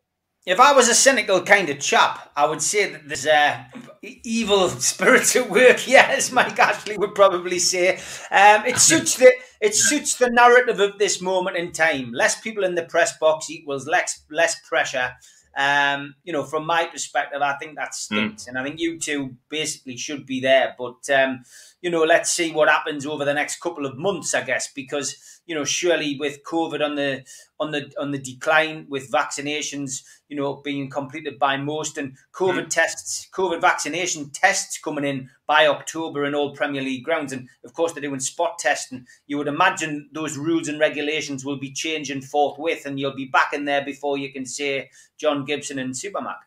If 0.45 0.59
I 0.59 0.73
was 0.73 0.89
a 0.89 0.95
cynical 0.95 1.41
kind 1.43 1.69
of 1.69 1.79
chap, 1.79 2.33
I 2.35 2.47
would 2.47 2.63
say 2.63 2.91
that 2.91 3.07
there's 3.07 3.27
uh, 3.27 3.63
evil 4.03 4.69
spirits 4.71 5.37
at 5.37 5.49
work. 5.49 5.87
Yeah, 5.87 6.09
as 6.11 6.33
Mike 6.33 6.59
Ashley 6.59 6.99
would 6.99 7.15
probably 7.15 7.61
say. 7.61 7.97
Um, 8.31 8.67
it 8.67 8.79
suits 8.91 9.17
the 9.17 9.33
it 9.61 9.77
suits 9.77 10.17
the 10.17 10.31
narrative 10.31 10.81
of 10.81 10.99
this 10.99 11.21
moment 11.21 11.57
in 11.57 11.71
time. 11.71 12.13
Less 12.13 12.41
people 12.41 12.65
in 12.65 12.75
the 12.75 12.83
press 12.83 13.17
box 13.19 13.51
equals 13.51 13.87
less 13.87 14.25
less 14.31 14.61
pressure, 14.69 15.13
Um, 15.57 16.17
you 16.25 16.33
know, 16.33 16.45
from 16.45 16.67
my 16.67 16.87
perspective, 16.87 17.43
I 17.43 17.55
think 17.59 17.77
that 17.77 17.89
hmm. 17.89 17.93
stinks, 17.93 18.45
mm. 18.45 18.49
and 18.49 18.59
I 18.59 18.65
think 18.65 18.81
you 18.81 18.99
two 18.99 19.37
basically 19.49 19.97
should 19.97 20.27
be 20.27 20.41
there. 20.41 20.75
But 20.77 21.09
um, 21.15 21.45
you 21.81 21.91
know, 21.91 22.03
let's 22.03 22.33
see 22.33 22.51
what 22.51 22.69
happens 22.69 23.07
over 23.07 23.25
the 23.25 23.35
next 23.35 23.61
couple 23.61 23.87
of 23.87 23.97
months, 23.97 24.35
I 24.35 24.43
guess, 24.43 24.73
because 24.75 25.15
you 25.53 25.59
know, 25.59 25.65
surely 25.67 26.17
with 26.19 26.43
COVID 26.45 26.83
on 26.83 26.95
the 26.95 27.25
on 27.61 27.73
the 27.73 27.93
on 28.01 28.11
the 28.11 28.19
decline, 28.19 28.87
with 28.89 29.13
vaccinations, 29.13 30.03
you 30.31 30.35
know, 30.35 30.55
being 30.55 30.89
completed 30.89 31.39
by 31.39 31.59
most, 31.59 31.99
and 31.99 32.17
COVID 32.33 32.65
mm. 32.65 32.71
tests, 32.71 33.29
COVID 33.35 33.61
vaccination 33.61 34.31
tests 34.31 34.79
coming 34.79 35.05
in 35.05 35.29
by 35.47 35.67
October 35.67 36.25
in 36.25 36.35
all 36.35 36.55
Premier 36.55 36.81
League 36.81 37.05
grounds, 37.05 37.35
and 37.35 37.51
of 37.67 37.75
course 37.75 37.93
they're 37.93 38.01
doing 38.01 38.19
spot 38.19 38.59
testing. 38.59 39.05
You 39.27 39.37
would 39.37 39.47
imagine 39.47 40.09
those 40.15 40.39
rules 40.39 40.69
and 40.69 40.81
regulations 40.81 41.45
will 41.45 41.59
be 41.59 41.71
changing 41.71 42.23
forthwith, 42.23 42.87
and 42.87 42.99
you'll 42.99 43.15
be 43.15 43.27
back 43.27 43.53
in 43.53 43.67
there 43.67 43.85
before 43.85 44.17
you 44.17 44.33
can 44.33 44.47
say 44.47 44.89
John 45.19 45.45
Gibson 45.45 45.79
and 45.79 45.93
Supermac. 45.93 46.39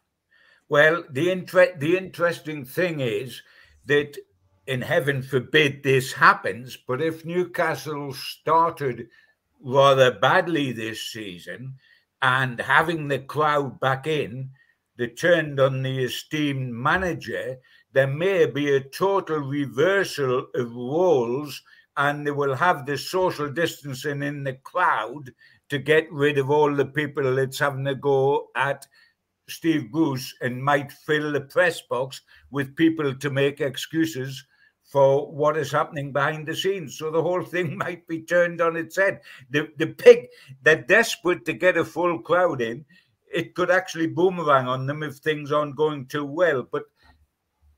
Well, 0.67 1.03
the 1.07 1.29
inter- 1.29 1.77
the 1.77 1.95
interesting 1.95 2.65
thing 2.65 3.01
is 3.01 3.43
that 3.85 4.17
in 4.67 4.81
heaven 4.81 5.21
forbid 5.21 5.83
this 5.83 6.13
happens, 6.13 6.77
but 6.87 7.01
if 7.01 7.25
Newcastle 7.25 8.13
started 8.13 9.07
rather 9.61 10.11
badly 10.11 10.71
this 10.71 11.01
season 11.01 11.75
and 12.21 12.59
having 12.59 13.07
the 13.07 13.19
crowd 13.19 13.79
back 13.79 14.07
in, 14.07 14.49
they 14.97 15.07
turned 15.07 15.59
on 15.59 15.83
the 15.83 16.05
esteemed 16.05 16.73
manager, 16.73 17.57
there 17.93 18.07
may 18.07 18.45
be 18.45 18.75
a 18.75 18.79
total 18.81 19.39
reversal 19.39 20.47
of 20.55 20.75
roles 20.75 21.61
and 21.97 22.25
they 22.25 22.31
will 22.31 22.55
have 22.55 22.85
the 22.85 22.97
social 22.97 23.49
distancing 23.49 24.23
in 24.23 24.43
the 24.43 24.53
crowd 24.53 25.31
to 25.69 25.77
get 25.77 26.11
rid 26.11 26.37
of 26.37 26.49
all 26.49 26.73
the 26.73 26.85
people 26.85 27.35
that's 27.35 27.59
having 27.59 27.87
a 27.87 27.95
go 27.95 28.47
at 28.55 28.85
Steve 29.47 29.91
Bruce 29.91 30.33
and 30.41 30.63
might 30.63 30.91
fill 30.91 31.31
the 31.31 31.41
press 31.41 31.81
box 31.81 32.21
with 32.51 32.75
people 32.75 33.13
to 33.13 33.29
make 33.29 33.61
excuses 33.61 34.43
for 34.95 35.29
what 35.29 35.57
is 35.57 35.73
happening 35.73 36.13
behind 36.13 36.47
the 36.47 36.55
scenes. 36.55 36.97
So 36.97 37.11
the 37.11 37.21
whole 37.21 37.43
thing 37.43 37.77
might 37.85 38.07
be 38.07 38.21
turned 38.21 38.61
on 38.61 38.77
its 38.77 38.95
head. 38.95 39.19
The 39.49 39.67
the 39.77 39.87
pig, 39.87 40.29
they're 40.61 40.83
desperate 40.83 41.43
to 41.47 41.51
get 41.51 41.75
a 41.75 41.83
full 41.83 42.19
crowd 42.19 42.61
in. 42.61 42.85
It 43.27 43.55
could 43.55 43.69
actually 43.69 44.07
boomerang 44.07 44.69
on 44.69 44.85
them 44.85 45.03
if 45.03 45.15
things 45.17 45.51
aren't 45.51 45.75
going 45.75 46.05
too 46.05 46.23
well. 46.23 46.63
But 46.71 46.83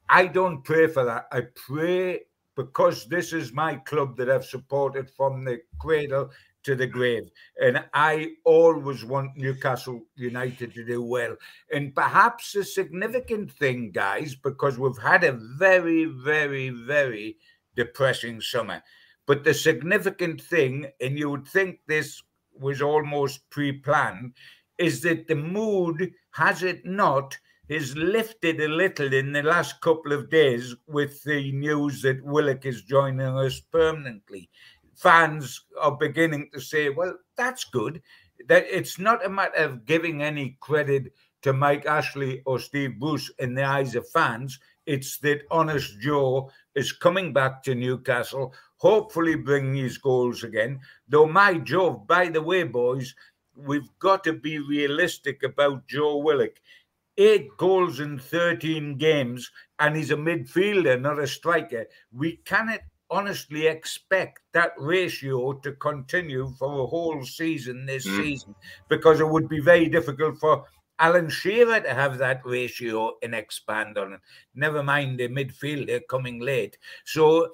I 0.08 0.28
don't 0.28 0.64
pray 0.64 0.86
for 0.86 1.06
that. 1.06 1.26
I 1.32 1.42
pray 1.56 2.20
because 2.56 3.08
this 3.08 3.34
is 3.34 3.52
my 3.52 3.78
club 3.78 4.16
that 4.18 4.30
I've 4.30 4.46
supported 4.46 5.10
from 5.10 5.44
the 5.44 5.62
cradle 5.80 6.30
to 6.68 6.76
the 6.76 6.86
grave. 6.86 7.32
And 7.62 7.86
I 7.94 8.34
always 8.44 9.06
want 9.06 9.38
Newcastle 9.38 10.02
United 10.18 10.74
to 10.74 10.84
do 10.84 11.02
well. 11.02 11.38
And 11.72 11.96
perhaps 11.96 12.56
a 12.56 12.64
significant 12.66 13.54
thing, 13.54 13.92
guys, 13.92 14.36
because 14.36 14.78
we've 14.78 14.98
had 14.98 15.24
a 15.24 15.32
very, 15.32 16.04
very, 16.06 16.70
very 16.70 17.38
depressing 17.78 18.42
summer. 18.42 18.84
But 19.26 19.46
the 19.46 19.54
significant 19.54 20.42
thing, 20.42 20.88
and 21.00 21.18
you 21.18 21.30
would 21.30 21.48
think 21.48 21.80
this 21.88 22.22
was 22.54 22.82
almost 22.82 23.50
pre 23.50 23.72
planned, 23.72 24.34
is 24.78 25.00
that 25.04 25.30
the 25.30 25.36
mood, 25.36 26.12
has 26.32 26.64
it 26.64 26.86
not, 26.86 27.38
is 27.70 27.96
lifted 27.96 28.60
a 28.60 28.68
little 28.68 29.14
in 29.14 29.32
the 29.32 29.44
last 29.44 29.80
couple 29.80 30.12
of 30.12 30.30
days 30.30 30.76
with 30.86 31.24
the 31.24 31.50
news 31.54 32.02
that 32.02 32.24
Willock 32.26 32.66
is 32.66 32.82
joining 32.84 33.38
us 33.38 33.62
permanently 33.72 34.50
fans 34.98 35.62
are 35.80 35.96
beginning 35.96 36.50
to 36.54 36.60
say, 36.60 36.90
well, 36.90 37.18
that's 37.38 37.64
good. 37.64 38.02
That 38.48 38.66
it's 38.70 39.00
not 39.00 39.26
a 39.26 39.30
matter 39.30 39.64
of 39.64 39.86
giving 39.86 40.22
any 40.22 40.58
credit 40.60 41.14
to 41.44 41.54
Mike 41.54 41.86
Ashley 41.86 42.42
or 42.46 42.60
Steve 42.60 43.00
Bruce 43.00 43.32
in 43.40 43.54
the 43.54 43.64
eyes 43.64 43.96
of 43.96 44.10
fans. 44.10 44.60
It's 44.86 45.18
that 45.20 45.44
Honest 45.52 46.00
Joe 46.00 46.50
is 46.76 46.92
coming 46.92 47.32
back 47.32 47.62
to 47.64 47.76
Newcastle, 47.76 48.54
hopefully 48.78 49.36
bringing 49.36 49.76
his 49.76 49.98
goals 49.98 50.44
again. 50.44 50.80
Though, 51.08 51.28
my 51.28 51.56
Joe, 51.56 51.92
by 51.92 52.30
the 52.30 52.42
way, 52.42 52.64
boys, 52.64 53.14
we've 53.56 53.90
got 54.00 54.24
to 54.24 54.34
be 54.34 54.60
realistic 54.60 55.44
about 55.44 55.88
Joe 55.88 56.18
Willock. 56.18 56.60
Eight 57.18 57.50
goals 57.58 58.00
in 58.00 58.20
13 58.20 58.98
games, 58.98 59.52
and 59.80 59.96
he's 59.96 60.12
a 60.12 60.16
midfielder, 60.16 61.02
not 61.02 61.20
a 61.20 61.28
striker. 61.28 61.88
We 62.12 62.38
cannot 62.46 62.82
honestly 63.10 63.68
expect 63.68 64.40
that 64.54 64.74
ratio 64.78 65.54
to 65.54 65.72
continue 65.74 66.54
for 66.60 66.84
a 66.84 66.88
whole 66.88 67.24
season 67.24 67.86
this 67.86 68.06
mm. 68.06 68.18
season 68.18 68.56
because 68.90 69.20
it 69.20 69.28
would 69.28 69.48
be 69.48 69.60
very 69.60 69.88
difficult 69.88 70.38
for 70.38 70.66
Alan 71.00 71.30
Shearer 71.30 71.80
to 71.80 71.94
have 71.94 72.18
that 72.18 72.42
ratio 72.44 73.14
and 73.22 73.36
expand 73.36 73.98
on 73.98 74.14
it. 74.14 74.20
Never 74.56 74.84
mind 74.84 75.20
the 75.20 75.28
midfielder 75.30 76.02
coming 76.10 76.40
late. 76.40 76.78
So 77.06 77.52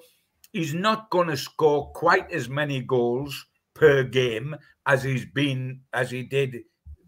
he's 0.52 0.74
not 0.74 1.10
going 1.10 1.28
to 1.28 1.36
score 1.36 1.90
quite 1.92 2.30
as 2.32 2.48
many 2.48 2.80
goals 2.80 3.46
per 3.74 4.02
game 4.04 4.56
as 4.86 5.02
he's 5.02 5.26
been 5.26 5.80
as 5.92 6.10
he 6.10 6.22
did 6.22 6.60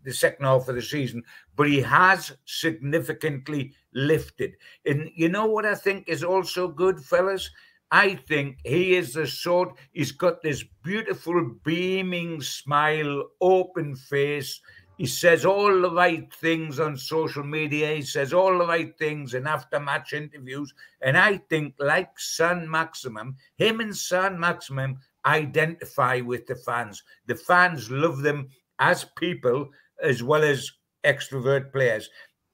the 0.04 0.12
second 0.12 0.44
half 0.44 0.68
of 0.68 0.76
the 0.76 0.82
season, 0.82 1.22
but 1.56 1.68
he 1.68 1.80
has 1.80 2.32
significantly 2.44 3.74
lifted. 3.92 4.54
And 4.84 5.10
you 5.16 5.28
know 5.28 5.46
what 5.46 5.66
I 5.66 5.74
think 5.74 6.08
is 6.08 6.22
also 6.22 6.68
good, 6.68 7.00
fellas? 7.00 7.50
I 7.90 8.14
think 8.14 8.58
he 8.64 8.96
is 8.96 9.14
the 9.14 9.26
sort, 9.26 9.76
he's 9.92 10.12
got 10.12 10.42
this 10.42 10.64
beautiful, 10.82 11.54
beaming 11.64 12.42
smile, 12.42 13.24
open 13.40 13.94
face. 13.94 14.60
He 14.98 15.06
says 15.06 15.44
all 15.44 15.80
the 15.80 15.90
right 15.90 16.32
things 16.34 16.80
on 16.80 16.96
social 16.96 17.44
media. 17.44 17.94
He 17.94 18.02
says 18.02 18.32
all 18.32 18.58
the 18.58 18.66
right 18.66 18.96
things 18.98 19.34
in 19.34 19.46
after-match 19.46 20.14
interviews. 20.14 20.72
And 21.02 21.16
I 21.16 21.36
think, 21.50 21.74
like 21.78 22.18
Saint-Maximin, 22.18 23.36
him 23.56 23.80
and 23.80 23.94
Saint-Maximin 23.94 24.98
identify 25.24 26.20
with 26.20 26.46
the 26.46 26.56
fans. 26.56 27.02
The 27.26 27.36
fans 27.36 27.90
love 27.90 28.22
them 28.22 28.48
as 28.78 29.04
people 29.16 29.68
as 30.02 30.22
well 30.22 30.42
as 30.42 30.70
extrovert 31.04 31.72
players. 31.72 32.08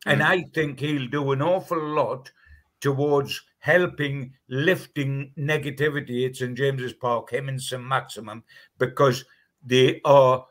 And 0.07 0.21
hmm. 0.21 0.27
I 0.27 0.45
think 0.55 0.81
he'll 0.81 1.09
do 1.09 1.33
an 1.33 1.43
awful 1.43 1.81
lot 1.81 2.31
towards 2.83 3.41
helping 3.61 4.35
lifting 4.49 5.33
negativity 5.39 6.29
at 6.29 6.37
St 6.37 6.59
James's 6.59 6.93
Park, 6.93 7.31
him 7.31 7.49
and 7.49 7.63
Saint-Maximin, 7.63 8.43
because 8.77 9.25
they 9.65 10.01
are 10.05 10.45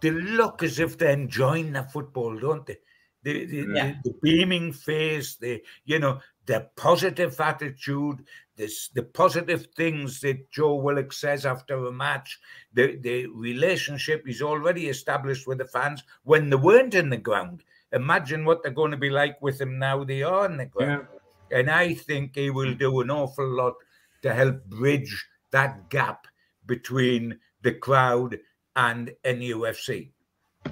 they 0.00 0.10
look 0.10 0.64
as 0.64 0.80
if 0.80 0.98
they're 0.98 1.12
enjoying 1.12 1.72
the 1.72 1.84
football, 1.84 2.36
don't 2.36 2.66
they? 2.66 2.78
The, 3.22 3.46
the, 3.46 3.56
yeah. 3.72 3.94
the, 4.02 4.10
the, 4.10 4.18
beaming 4.20 4.72
face, 4.72 5.36
the 5.36 5.62
you 5.84 6.00
know, 6.00 6.18
the 6.46 6.66
positive 6.76 7.40
attitude, 7.40 8.24
this 8.56 8.88
the 8.88 9.04
positive 9.04 9.68
things 9.76 10.20
that 10.22 10.50
Joe 10.50 10.74
Willock 10.74 11.12
says 11.12 11.46
after 11.46 11.86
a 11.86 11.92
match, 11.92 12.40
the 12.72 12.96
the 12.96 13.26
relationship 13.26 14.24
he's 14.26 14.42
already 14.42 14.88
established 14.88 15.46
with 15.46 15.58
the 15.58 15.66
fans 15.66 16.02
when 16.24 16.50
they 16.50 16.56
weren't 16.56 16.94
in 16.94 17.08
the 17.08 17.16
ground. 17.16 17.62
Imagine 17.92 18.44
what 18.44 18.64
they're 18.64 18.72
going 18.72 18.90
to 18.90 18.96
be 18.96 19.10
like 19.10 19.40
with 19.40 19.60
him 19.60 19.78
now 19.78 20.02
they 20.02 20.24
are 20.24 20.46
in 20.46 20.56
the 20.56 20.66
ground. 20.66 21.06
Yeah. 21.12 21.18
And 21.52 21.70
I 21.70 21.94
think 21.94 22.34
he 22.34 22.50
will 22.50 22.74
do 22.74 23.00
an 23.00 23.10
awful 23.10 23.48
lot 23.48 23.74
to 24.22 24.34
help 24.34 24.64
bridge 24.66 25.26
that 25.50 25.90
gap 25.90 26.26
between 26.66 27.38
the 27.62 27.72
crowd 27.72 28.38
and 28.76 29.12
NUFC. 29.24 30.10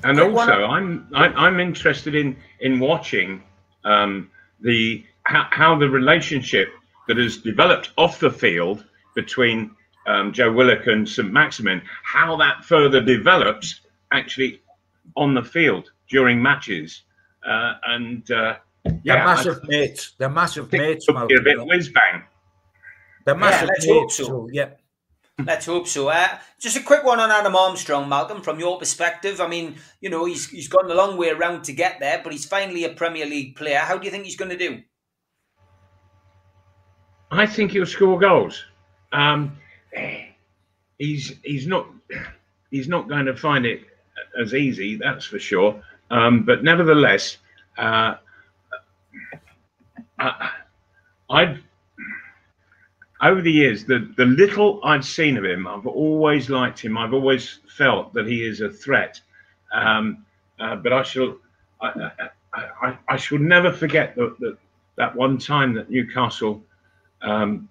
And 0.04 0.20
also, 0.20 0.64
I'm 0.64 1.08
I'm 1.12 1.58
interested 1.58 2.14
in 2.14 2.36
in 2.60 2.78
watching 2.78 3.42
um, 3.84 4.30
the 4.60 5.04
how, 5.24 5.48
how, 5.50 5.78
the 5.78 5.88
relationship 5.88 6.72
that 7.08 7.16
has 7.16 7.38
developed 7.38 7.90
off 7.98 8.20
the 8.20 8.30
field 8.30 8.84
between 9.14 9.70
um, 10.06 10.32
Joe 10.32 10.52
Willock 10.52 10.86
and 10.86 11.08
Saint-Maximin, 11.08 11.82
how 12.04 12.36
that 12.36 12.64
further 12.64 13.00
develops 13.00 13.80
actually 14.12 14.62
on 15.16 15.34
the 15.34 15.42
field 15.42 15.90
during 16.08 16.40
matches, 16.40 17.02
uh, 17.46 17.74
and 17.86 18.30
uh, 18.30 18.56
yeah, 18.84 18.92
they're 19.04 19.24
massive 19.24 19.60
I, 19.62 19.66
mates. 19.68 20.12
They're 20.18 20.28
massive 20.28 20.72
mates. 20.72 21.06
Be 21.06 21.12
a 21.36 21.42
bit 21.42 21.66
whiz 21.66 21.90
bang. 21.90 22.22
They're 23.24 23.36
massive 23.36 23.70
yeah, 23.82 23.92
mates. 23.92 24.16
So. 24.16 24.24
so. 24.24 24.48
yeah. 24.52 24.70
Let's 25.46 25.66
hope 25.66 25.86
so. 25.86 26.08
Uh, 26.08 26.38
just 26.58 26.76
a 26.76 26.82
quick 26.82 27.02
one 27.04 27.18
on 27.18 27.30
Adam 27.30 27.56
Armstrong, 27.56 28.08
Malcolm, 28.08 28.42
from 28.42 28.60
your 28.60 28.78
perspective. 28.78 29.40
I 29.40 29.48
mean, 29.48 29.76
you 30.00 30.10
know, 30.10 30.26
he's 30.26 30.48
he's 30.50 30.68
gotten 30.68 30.90
a 30.90 30.94
long 30.94 31.16
way 31.16 31.30
around 31.30 31.64
to 31.64 31.72
get 31.72 31.98
there, 32.00 32.20
but 32.22 32.32
he's 32.32 32.44
finally 32.44 32.84
a 32.84 32.90
Premier 32.90 33.26
League 33.26 33.56
player. 33.56 33.78
How 33.78 33.96
do 33.96 34.04
you 34.04 34.10
think 34.10 34.24
he's 34.24 34.36
going 34.36 34.50
to 34.50 34.58
do? 34.58 34.82
I 37.30 37.46
think 37.46 37.72
he'll 37.72 37.86
score 37.86 38.18
goals. 38.18 38.62
Um, 39.12 39.56
he's 40.98 41.34
he's 41.42 41.66
not 41.66 41.86
he's 42.70 42.88
not 42.88 43.08
going 43.08 43.26
to 43.26 43.36
find 43.36 43.66
it 43.66 43.82
as 44.40 44.54
easy, 44.54 44.96
that's 44.96 45.24
for 45.24 45.38
sure. 45.38 45.82
Um, 46.10 46.44
but 46.44 46.64
nevertheless, 46.64 47.38
uh, 47.78 48.14
I, 50.20 50.50
I've 51.28 51.62
over 53.22 53.42
the 53.42 53.52
years, 53.52 53.84
the, 53.84 54.12
the 54.16 54.24
little 54.24 54.80
I've 54.82 55.04
seen 55.04 55.36
of 55.36 55.44
him, 55.44 55.66
I've 55.66 55.86
always 55.86 56.48
liked 56.48 56.80
him. 56.80 56.96
I've 56.96 57.12
always 57.12 57.58
felt 57.68 58.14
that 58.14 58.26
he 58.26 58.42
is 58.42 58.60
a 58.60 58.70
threat. 58.70 59.20
Um, 59.72 60.24
uh, 60.58 60.76
but 60.76 60.92
I 60.92 61.02
shall 61.02 61.36
I, 61.80 62.10
I, 62.54 62.98
I 63.08 63.16
should 63.16 63.40
never 63.40 63.72
forget 63.72 64.14
that, 64.16 64.36
that 64.40 64.58
that 64.96 65.16
one 65.16 65.38
time 65.38 65.74
that 65.74 65.90
Newcastle 65.90 66.62
um, 67.22 67.68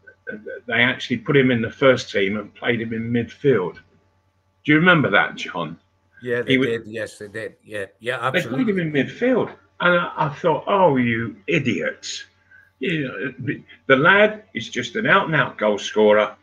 they 0.68 0.82
actually 0.82 1.18
put 1.18 1.36
him 1.36 1.52
in 1.52 1.62
the 1.62 1.72
first 1.72 2.12
team 2.12 2.38
and 2.38 2.54
played 2.54 2.82
him 2.82 2.94
in 2.94 3.12
midfield. 3.12 3.76
Do 3.76 4.72
you 4.72 4.76
remember 4.76 5.10
that, 5.12 5.36
John? 5.36 5.80
Yeah, 6.22 6.42
they 6.42 6.58
did. 6.58 6.86
Yes, 6.86 7.18
they 7.18 7.28
did. 7.28 7.56
Yeah, 7.64 7.86
yeah, 8.00 8.20
absolutely. 8.20 8.42
They 8.42 8.64
played 8.64 8.70
him 8.70 8.96
in 8.96 9.08
midfield, 9.08 9.56
and 9.80 10.00
I, 10.00 10.12
I 10.18 10.30
thought, 10.30 10.66
oh, 10.68 10.98
you 10.98 11.38
idiots! 11.48 12.26
Know, 12.82 13.34
the 13.88 13.96
lad 13.96 14.44
is 14.54 14.70
just 14.70 14.96
an 14.96 15.06
out-and-out 15.06 15.58
goal 15.58 15.78
scorer, 15.78 16.36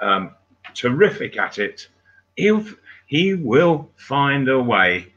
um, 0.00 0.34
terrific 0.74 1.38
at 1.38 1.58
it. 1.58 1.88
He'll 2.36 2.64
he 3.06 3.34
will 3.34 3.88
find 3.96 4.48
a 4.48 4.60
way 4.60 5.10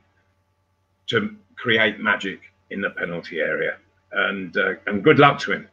to 1.07 1.36
create 1.57 1.99
magic 1.99 2.39
in 2.69 2.80
the 2.80 2.89
penalty 2.89 3.39
area, 3.39 3.78
and 4.13 4.55
uh, 4.55 4.76
and 4.88 5.03
good 5.03 5.19
luck 5.19 5.39
to 5.39 5.51
him. 5.51 5.67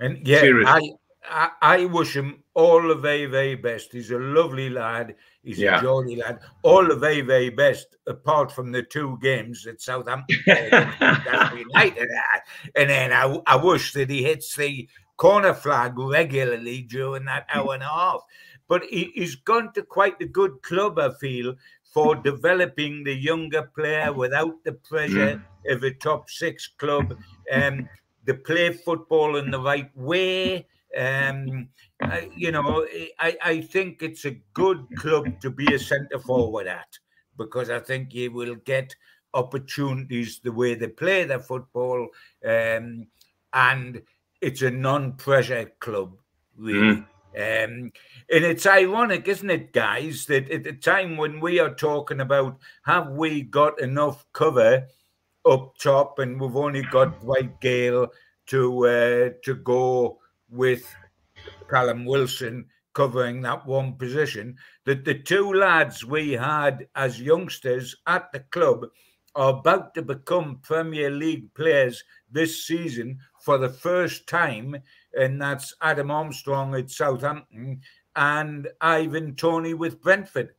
And 0.00 0.26
yeah, 0.26 0.40
Seriously. 0.40 0.96
I, 1.28 1.50
I 1.60 1.84
wish 1.84 2.16
him 2.16 2.39
all 2.60 2.86
the 2.86 2.94
very, 2.94 3.24
very 3.24 3.54
best. 3.54 3.92
He's 3.92 4.10
a 4.10 4.18
lovely 4.18 4.68
lad. 4.68 5.14
He's 5.42 5.58
yeah. 5.58 5.78
a 5.78 5.82
jolly 5.82 6.16
lad. 6.16 6.40
All 6.62 6.86
the 6.86 6.94
very, 6.94 7.22
very 7.22 7.48
best, 7.48 7.96
apart 8.06 8.52
from 8.52 8.70
the 8.70 8.82
two 8.82 9.18
games 9.22 9.66
at 9.66 9.80
Southampton 9.80 10.36
United. 10.46 12.08
And 12.76 12.90
then 12.90 13.12
I, 13.12 13.38
I 13.46 13.56
wish 13.56 13.94
that 13.94 14.10
he 14.10 14.22
hits 14.22 14.54
the 14.54 14.88
corner 15.16 15.54
flag 15.54 15.98
regularly 15.98 16.82
during 16.82 17.24
that 17.24 17.46
hour 17.52 17.72
and 17.74 17.82
a 17.82 17.86
half. 17.86 18.20
But 18.68 18.84
he, 18.84 19.10
he's 19.14 19.36
gone 19.36 19.72
to 19.72 19.82
quite 19.82 20.20
a 20.20 20.26
good 20.26 20.62
club, 20.62 20.98
I 20.98 21.10
feel, 21.14 21.54
for 21.94 22.14
developing 22.14 23.04
the 23.04 23.14
younger 23.14 23.70
player 23.74 24.12
without 24.12 24.62
the 24.64 24.72
pressure 24.72 25.42
mm. 25.66 25.74
of 25.74 25.82
a 25.82 25.94
top 25.94 26.28
six 26.28 26.68
club. 26.68 27.16
Um, 27.50 27.88
to 28.26 28.34
play 28.34 28.70
football 28.70 29.36
in 29.36 29.50
the 29.50 29.58
right 29.58 29.90
way 29.96 30.66
um, 30.96 31.68
I, 32.10 32.30
you 32.36 32.52
know, 32.52 32.86
I, 33.18 33.36
I 33.42 33.60
think 33.60 34.02
it's 34.02 34.24
a 34.24 34.36
good 34.52 34.84
club 34.96 35.40
to 35.40 35.50
be 35.50 35.72
a 35.74 35.78
centre 35.78 36.18
forward 36.18 36.66
at 36.66 36.98
because 37.36 37.70
I 37.70 37.78
think 37.78 38.12
you 38.14 38.32
will 38.32 38.56
get 38.56 38.94
opportunities 39.32 40.40
the 40.40 40.52
way 40.52 40.74
they 40.74 40.88
play 40.88 41.24
their 41.24 41.40
football, 41.40 42.08
um, 42.44 43.06
and 43.52 44.02
it's 44.40 44.62
a 44.62 44.70
non-pressure 44.70 45.72
club, 45.78 46.16
really. 46.56 46.96
Mm. 46.96 47.06
Um, 47.32 47.92
and 48.32 48.44
it's 48.44 48.66
ironic, 48.66 49.28
isn't 49.28 49.50
it, 49.50 49.72
guys, 49.72 50.26
that 50.26 50.50
at 50.50 50.64
the 50.64 50.72
time 50.72 51.16
when 51.16 51.38
we 51.38 51.60
are 51.60 51.72
talking 51.72 52.20
about 52.20 52.58
have 52.82 53.10
we 53.10 53.42
got 53.42 53.80
enough 53.80 54.26
cover 54.32 54.88
up 55.48 55.78
top, 55.78 56.18
and 56.18 56.40
we've 56.40 56.56
only 56.56 56.82
got 56.82 57.20
Dwight 57.20 57.60
Gayle 57.60 58.08
to 58.46 58.86
uh, 58.86 59.30
to 59.44 59.54
go 59.54 60.18
with 60.48 60.92
Callum 61.68 62.04
Wilson 62.04 62.66
covering 62.92 63.40
that 63.40 63.64
one 63.66 63.94
position, 63.94 64.56
that 64.84 65.04
the 65.04 65.14
two 65.14 65.52
lads 65.52 66.04
we 66.04 66.32
had 66.32 66.88
as 66.96 67.20
youngsters 67.20 67.94
at 68.06 68.30
the 68.32 68.40
club 68.50 68.86
are 69.36 69.50
about 69.50 69.94
to 69.94 70.02
become 70.02 70.58
Premier 70.62 71.10
League 71.10 71.54
players 71.54 72.02
this 72.30 72.66
season 72.66 73.18
for 73.40 73.58
the 73.58 73.68
first 73.68 74.26
time, 74.26 74.76
and 75.16 75.40
that's 75.40 75.74
Adam 75.80 76.10
Armstrong 76.10 76.74
at 76.74 76.90
Southampton 76.90 77.80
and 78.16 78.68
Ivan 78.80 79.36
Toney 79.36 79.74
with 79.74 80.02
Brentford. 80.02 80.50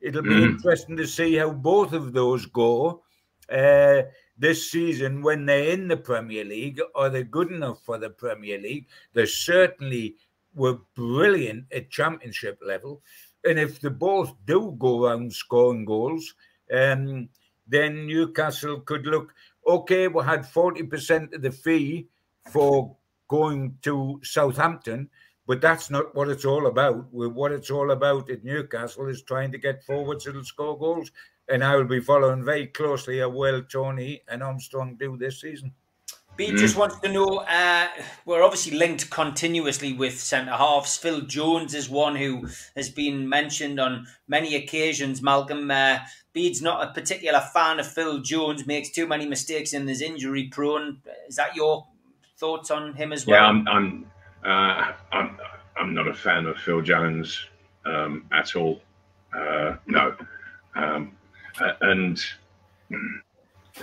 It'll 0.00 0.22
be 0.22 0.28
mm. 0.28 0.50
interesting 0.50 0.96
to 0.96 1.06
see 1.06 1.36
how 1.36 1.50
both 1.50 1.92
of 1.92 2.12
those 2.12 2.46
go. 2.46 3.02
Uh, 3.50 4.02
this 4.40 4.70
season 4.70 5.22
when 5.22 5.44
they're 5.44 5.68
in 5.68 5.86
the 5.86 5.96
Premier 5.96 6.44
League. 6.44 6.80
Are 6.94 7.10
they 7.10 7.24
good 7.24 7.52
enough 7.52 7.84
for 7.84 7.98
the 7.98 8.10
Premier 8.10 8.58
League? 8.58 8.86
They're 9.12 9.26
certainly 9.26 10.16
were 10.54 10.78
brilliant 10.94 11.66
at 11.72 11.90
championship 11.90 12.58
level. 12.64 13.02
And 13.44 13.58
if 13.58 13.80
the 13.80 13.90
both 13.90 14.34
do 14.46 14.76
go 14.78 15.06
around 15.06 15.32
scoring 15.32 15.84
goals, 15.84 16.34
um, 16.72 17.28
then 17.66 18.06
Newcastle 18.06 18.80
could 18.80 19.06
look 19.06 19.32
okay. 19.66 20.08
We 20.08 20.22
had 20.24 20.42
40% 20.42 21.34
of 21.34 21.42
the 21.42 21.52
fee 21.52 22.08
for 22.50 22.96
going 23.28 23.78
to 23.82 24.20
Southampton, 24.22 25.08
but 25.46 25.60
that's 25.60 25.88
not 25.90 26.14
what 26.14 26.28
it's 26.28 26.44
all 26.44 26.66
about. 26.66 27.12
What 27.12 27.52
it's 27.52 27.70
all 27.70 27.92
about 27.92 28.30
at 28.30 28.44
Newcastle 28.44 29.08
is 29.08 29.22
trying 29.22 29.52
to 29.52 29.58
get 29.58 29.84
forwards 29.84 30.24
that'll 30.24 30.44
score 30.44 30.78
goals 30.78 31.10
and 31.50 31.64
I 31.64 31.74
will 31.76 31.84
be 31.84 32.00
following 32.00 32.44
very 32.44 32.68
closely 32.68 33.18
how 33.18 33.28
well 33.30 33.60
Toney 33.62 34.22
and 34.28 34.42
Armstrong 34.42 34.96
do 34.96 35.16
this 35.16 35.40
season. 35.40 35.72
B 36.40 36.56
just 36.56 36.74
wants 36.74 36.98
to 37.00 37.12
know 37.12 37.44
uh, 37.46 37.88
we're 38.24 38.42
obviously 38.42 38.74
linked 38.78 39.10
continuously 39.10 39.92
with 39.92 40.18
centre 40.18 40.52
halves. 40.52 40.96
Phil 40.96 41.20
Jones 41.20 41.74
is 41.74 41.90
one 41.90 42.16
who 42.16 42.48
has 42.74 42.88
been 42.88 43.28
mentioned 43.28 43.78
on 43.78 44.06
many 44.26 44.54
occasions. 44.54 45.20
Malcolm 45.20 45.70
uh, 45.70 45.98
Bede's 46.32 46.62
not 46.62 46.82
a 46.82 46.94
particular 46.94 47.40
fan 47.52 47.78
of 47.78 47.86
Phil 47.86 48.20
Jones, 48.20 48.66
makes 48.66 48.88
too 48.88 49.06
many 49.06 49.26
mistakes 49.26 49.74
and 49.74 49.88
is 49.90 50.00
injury 50.00 50.44
prone. 50.44 51.02
Is 51.28 51.36
that 51.36 51.54
your 51.54 51.86
thoughts 52.38 52.70
on 52.70 52.94
him 52.94 53.12
as 53.12 53.26
well? 53.26 53.38
Yeah, 53.38 53.46
I'm 53.46 53.68
I'm, 53.68 54.10
uh, 54.42 54.92
I'm, 55.12 55.38
I'm 55.76 55.92
not 55.92 56.08
a 56.08 56.14
fan 56.14 56.46
of 56.46 56.56
Phil 56.56 56.80
Jones 56.80 57.48
um, 57.84 58.24
at 58.32 58.56
all. 58.56 58.80
Uh, 59.36 59.76
no. 59.86 60.16
Um, 60.74 61.12
and 61.82 62.24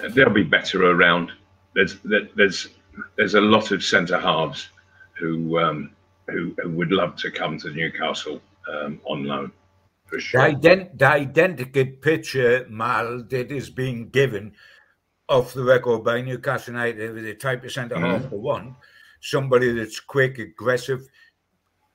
they'll 0.09 0.31
be 0.31 0.41
better 0.41 0.89
around. 0.89 1.33
There's 1.77 1.97
there's 2.35 2.69
there's 3.15 3.35
a 3.35 3.41
lot 3.41 3.69
of 3.69 3.83
centre 3.83 4.19
halves 4.19 4.69
who, 5.13 5.59
um, 5.59 5.91
who, 6.27 6.55
who 6.61 6.71
would 6.71 6.91
love 6.91 7.15
to 7.17 7.29
come 7.31 7.57
to 7.59 7.69
Newcastle 7.69 8.41
um, 8.71 8.99
on 9.05 9.25
loan. 9.25 9.51
For 10.07 10.19
sure. 10.19 10.41
The, 10.41 10.55
ident- 10.55 10.97
the 10.97 11.07
identical 11.07 11.85
picture, 12.01 12.65
Mal, 12.69 13.23
that 13.29 13.51
is 13.51 13.69
being 13.69 14.09
given 14.09 14.53
off 15.29 15.53
the 15.53 15.63
record 15.63 16.03
by 16.03 16.21
Newcastle 16.21 16.73
United 16.73 17.13
with 17.13 17.25
the 17.25 17.35
type 17.35 17.63
of 17.63 17.71
centre 17.71 17.99
half 17.99 18.23
mm. 18.23 18.29
for 18.29 18.39
one, 18.39 18.75
somebody 19.21 19.73
that's 19.73 19.99
quick, 19.99 20.39
aggressive, 20.39 21.07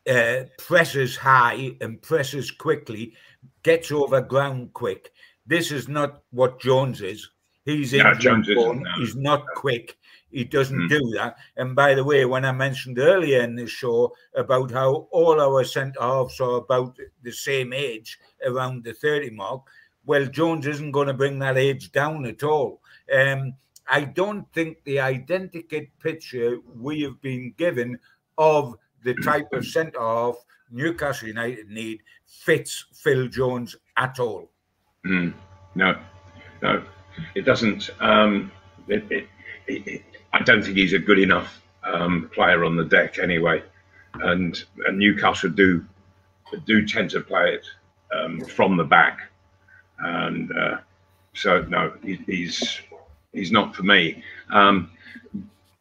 uh, 0.09 0.45
presses 0.59 1.17
high 1.17 1.75
and 1.81 2.03
presses 2.03 2.51
quickly, 2.51 3.15
gets 3.63 3.91
over 3.91 4.21
ground 4.21 4.73
quick. 4.75 5.11
This 5.47 5.73
is 5.73 5.89
not 5.89 6.23
what 6.31 6.61
Jones 6.61 7.01
is. 7.01 7.31
He's 7.65 7.93
no, 7.93 8.15
Jones 8.15 8.49
no. 8.49 8.83
He's 8.99 9.15
not 9.15 9.45
quick. 9.55 9.97
He 10.31 10.45
doesn't 10.45 10.77
mm. 10.77 10.89
do 10.89 11.01
that. 11.17 11.37
And 11.57 11.77
by 11.77 11.95
the 11.95 12.05
way, 12.05 12.25
when 12.25 12.45
I 12.45 12.53
mentioned 12.53 12.99
earlier 12.99 13.43
in 13.43 13.55
the 13.55 13.67
show 13.67 14.15
about 14.35 14.71
how 14.71 15.07
all 15.11 15.41
our 15.41 15.63
centre 15.63 16.01
halves 16.01 16.41
are 16.41 16.57
about 16.57 16.97
the 17.23 17.33
same 17.33 17.73
age, 17.73 18.19
around 18.45 18.83
the 18.83 18.95
30 18.95 19.31
mark, 19.31 19.63
well, 20.05 20.27
Jones 20.27 20.67
isn't 20.67 20.91
going 20.91 21.07
to 21.07 21.15
bring 21.15 21.39
that 21.39 21.57
age 21.57 21.93
down 21.93 22.27
at 22.27 22.43
all. 22.43 22.81
Um, 23.15 23.55
I 23.87 24.05
don't 24.05 24.51
think 24.53 24.83
the 24.85 25.01
identical 25.01 25.83
picture 26.01 26.59
we 26.75 27.03
have 27.03 27.21
been 27.21 27.55
given 27.57 27.99
of 28.39 28.75
the 29.05 29.15
type 29.23 29.53
of 29.53 29.67
centre 29.67 30.01
half 30.01 30.37
Newcastle 30.71 31.29
United 31.29 31.69
need 31.69 32.03
fits 32.27 32.87
Phil 32.95 33.29
Jones 33.29 33.77
at 33.97 34.19
all. 34.19 34.51
Mm, 35.05 35.35
no, 35.75 36.01
no, 36.63 36.83
it 37.35 37.43
doesn't. 37.43 37.91
Um, 38.01 38.53
it, 38.89 39.05
it, 39.11 39.29
it, 39.67 40.03
I 40.33 40.43
don't 40.43 40.63
think 40.63 40.77
he's 40.77 40.93
a 40.93 40.99
good 40.99 41.19
enough 41.19 41.63
um, 41.85 42.31
player 42.35 42.65
on 42.65 42.77
the 42.77 42.85
deck 42.85 43.19
anyway, 43.19 43.63
and, 44.15 44.63
and 44.87 44.99
Newcastle 44.99 45.51
do 45.51 45.85
do 46.67 46.87
tend 46.87 47.11
to 47.11 47.21
play 47.21 47.55
it 47.55 47.67
um, 48.15 48.41
from 48.45 48.77
the 48.77 48.85
back, 48.85 49.21
and 49.99 50.51
uh, 50.57 50.77
so 51.35 51.63
no, 51.63 51.95
he, 52.03 52.17
he's 52.27 52.81
he's 53.33 53.53
not 53.53 53.75
for 53.75 53.83
me. 53.83 54.23
Um, 54.51 54.91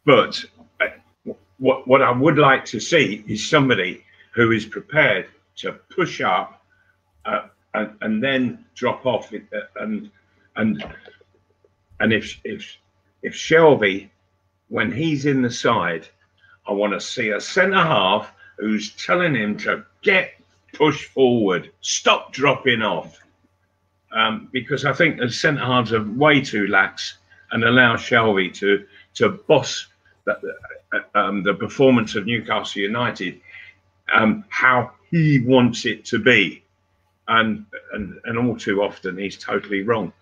but 0.04 0.44
uh, 0.80 1.32
what 1.58 1.86
what 1.86 2.02
I 2.02 2.10
would 2.10 2.38
like 2.38 2.64
to 2.66 2.80
see 2.80 3.24
is 3.26 3.48
somebody 3.48 4.04
who 4.34 4.50
is 4.52 4.64
prepared 4.64 5.28
to 5.56 5.72
push 5.72 6.20
up. 6.20 6.62
Uh, 7.24 7.46
and, 7.74 7.90
and 8.00 8.22
then 8.22 8.64
drop 8.74 9.06
off 9.06 9.32
uh, 9.32 9.36
and 9.76 10.10
and 10.56 10.84
and 12.02 12.12
if 12.12 12.40
if 12.44 12.76
if 13.22 13.34
Shelvey, 13.34 14.10
when 14.68 14.90
he's 14.90 15.24
in 15.24 15.40
the 15.40 15.50
side, 15.50 16.08
I 16.66 16.72
want 16.72 16.92
to 16.92 17.00
see 17.00 17.30
a 17.30 17.40
centre 17.40 17.76
half 17.76 18.32
who's 18.58 18.90
telling 18.96 19.36
him 19.36 19.56
to 19.58 19.84
get 20.02 20.32
push 20.74 21.06
forward, 21.06 21.70
stop 21.80 22.32
dropping 22.32 22.82
off, 22.82 23.20
um, 24.10 24.48
because 24.52 24.84
I 24.84 24.92
think 24.92 25.18
the 25.18 25.30
centre 25.30 25.64
halves 25.64 25.92
are 25.92 26.02
way 26.02 26.40
too 26.40 26.66
lax 26.66 27.18
and 27.52 27.62
allow 27.62 27.94
Shelvey 27.94 28.52
to 28.54 28.84
to 29.14 29.28
boss 29.46 29.86
the, 30.24 30.56
uh, 30.92 30.98
um, 31.14 31.44
the 31.44 31.54
performance 31.54 32.16
of 32.16 32.26
Newcastle 32.26 32.82
United 32.82 33.40
um, 34.12 34.44
how 34.48 34.90
he 35.10 35.38
wants 35.38 35.86
it 35.86 36.04
to 36.06 36.18
be 36.18 36.64
and 37.28 37.64
and 37.92 38.18
and 38.24 38.38
all 38.38 38.56
too 38.56 38.82
often 38.82 39.16
he's 39.16 39.38
totally 39.38 39.82
wrong. 39.82 40.12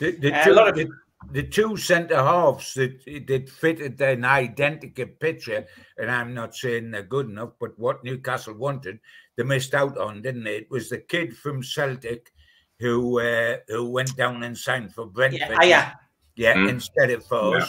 The, 0.00 0.12
the, 0.12 0.32
uh, 0.34 0.44
two, 0.44 0.54
the, 0.54 0.88
the 1.32 1.42
two 1.42 1.76
centre 1.76 2.16
halves 2.16 2.74
that 2.74 3.04
that 3.26 3.48
fitted 3.48 4.00
an 4.00 4.24
identical 4.24 5.06
picture, 5.06 5.66
and 5.98 6.10
I'm 6.10 6.34
not 6.34 6.54
saying 6.54 6.90
they're 6.90 7.02
good 7.02 7.28
enough, 7.28 7.52
but 7.60 7.78
what 7.78 8.04
Newcastle 8.04 8.54
wanted, 8.54 8.98
they 9.36 9.44
missed 9.44 9.74
out 9.74 9.96
on, 9.98 10.22
didn't 10.22 10.44
they? 10.44 10.56
It 10.56 10.70
was 10.70 10.88
the 10.88 10.98
kid 10.98 11.36
from 11.36 11.62
Celtic 11.62 12.32
who 12.80 13.20
uh, 13.20 13.58
who 13.68 13.90
went 13.90 14.16
down 14.16 14.42
and 14.42 14.56
signed 14.56 14.94
for 14.94 15.06
Brentford. 15.06 15.58
Yeah, 15.62 15.62
yeah. 15.62 15.92
yeah 16.36 16.54
mm. 16.54 16.68
instead 16.68 17.10
of 17.10 17.24
for 17.26 17.58
yeah. 17.58 17.66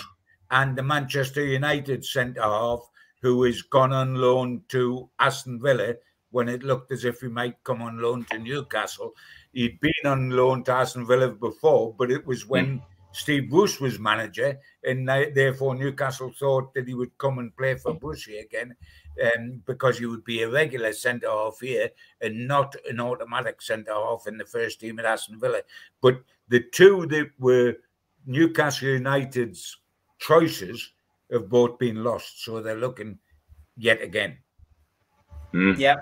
and 0.51 0.75
the 0.75 0.83
Manchester 0.83 1.45
United 1.45 2.03
centre 2.03 2.41
half 2.41 2.81
who 3.21 3.43
has 3.43 3.61
gone 3.61 3.93
on 3.93 4.15
loan 4.15 4.61
to 4.69 5.09
Aston 5.19 5.59
Villa 5.61 5.95
when 6.35 6.49
it 6.49 6.63
looked 6.63 6.91
as 6.91 7.05
if 7.05 7.21
he 7.21 7.29
might 7.29 7.63
come 7.63 7.81
on 7.81 7.97
loan 7.97 8.25
to 8.29 8.37
Newcastle. 8.37 9.13
He'd 9.53 9.79
been 9.79 10.05
on 10.05 10.31
loan 10.31 10.65
to 10.65 10.73
Aston 10.73 11.07
Villa 11.07 11.29
before, 11.29 11.95
but 11.97 12.11
it 12.11 12.27
was 12.27 12.45
when 12.45 12.79
mm. 12.79 12.81
Steve 13.13 13.49
Bruce 13.49 13.79
was 13.79 13.99
manager, 13.99 14.59
and 14.83 15.07
therefore 15.07 15.75
Newcastle 15.75 16.33
thought 16.37 16.73
that 16.73 16.89
he 16.89 16.93
would 16.93 17.17
come 17.19 17.39
and 17.39 17.55
play 17.55 17.75
for 17.75 17.93
Bushy 17.93 18.39
again, 18.39 18.75
um, 19.23 19.61
because 19.65 19.97
he 19.97 20.07
would 20.07 20.25
be 20.25 20.41
a 20.41 20.49
regular 20.49 20.91
centre 20.91 21.29
half 21.29 21.57
here 21.61 21.89
and 22.19 22.45
not 22.45 22.75
an 22.89 22.99
automatic 22.99 23.61
centre 23.61 23.93
half 23.93 24.27
in 24.27 24.37
the 24.37 24.43
first 24.43 24.81
team 24.81 24.99
at 24.99 25.05
Aston 25.05 25.39
Villa. 25.39 25.61
But 26.01 26.21
the 26.49 26.65
two 26.73 27.05
that 27.11 27.29
were 27.39 27.77
Newcastle 28.25 28.89
United's 28.89 29.77
choices 30.19 30.91
have 31.31 31.47
both 31.47 31.79
been 31.79 32.03
lost, 32.03 32.43
so 32.43 32.61
they're 32.61 32.75
looking 32.75 33.19
yet 33.77 34.01
again. 34.01 34.39
Mm. 35.53 35.79
Yeah. 35.79 35.95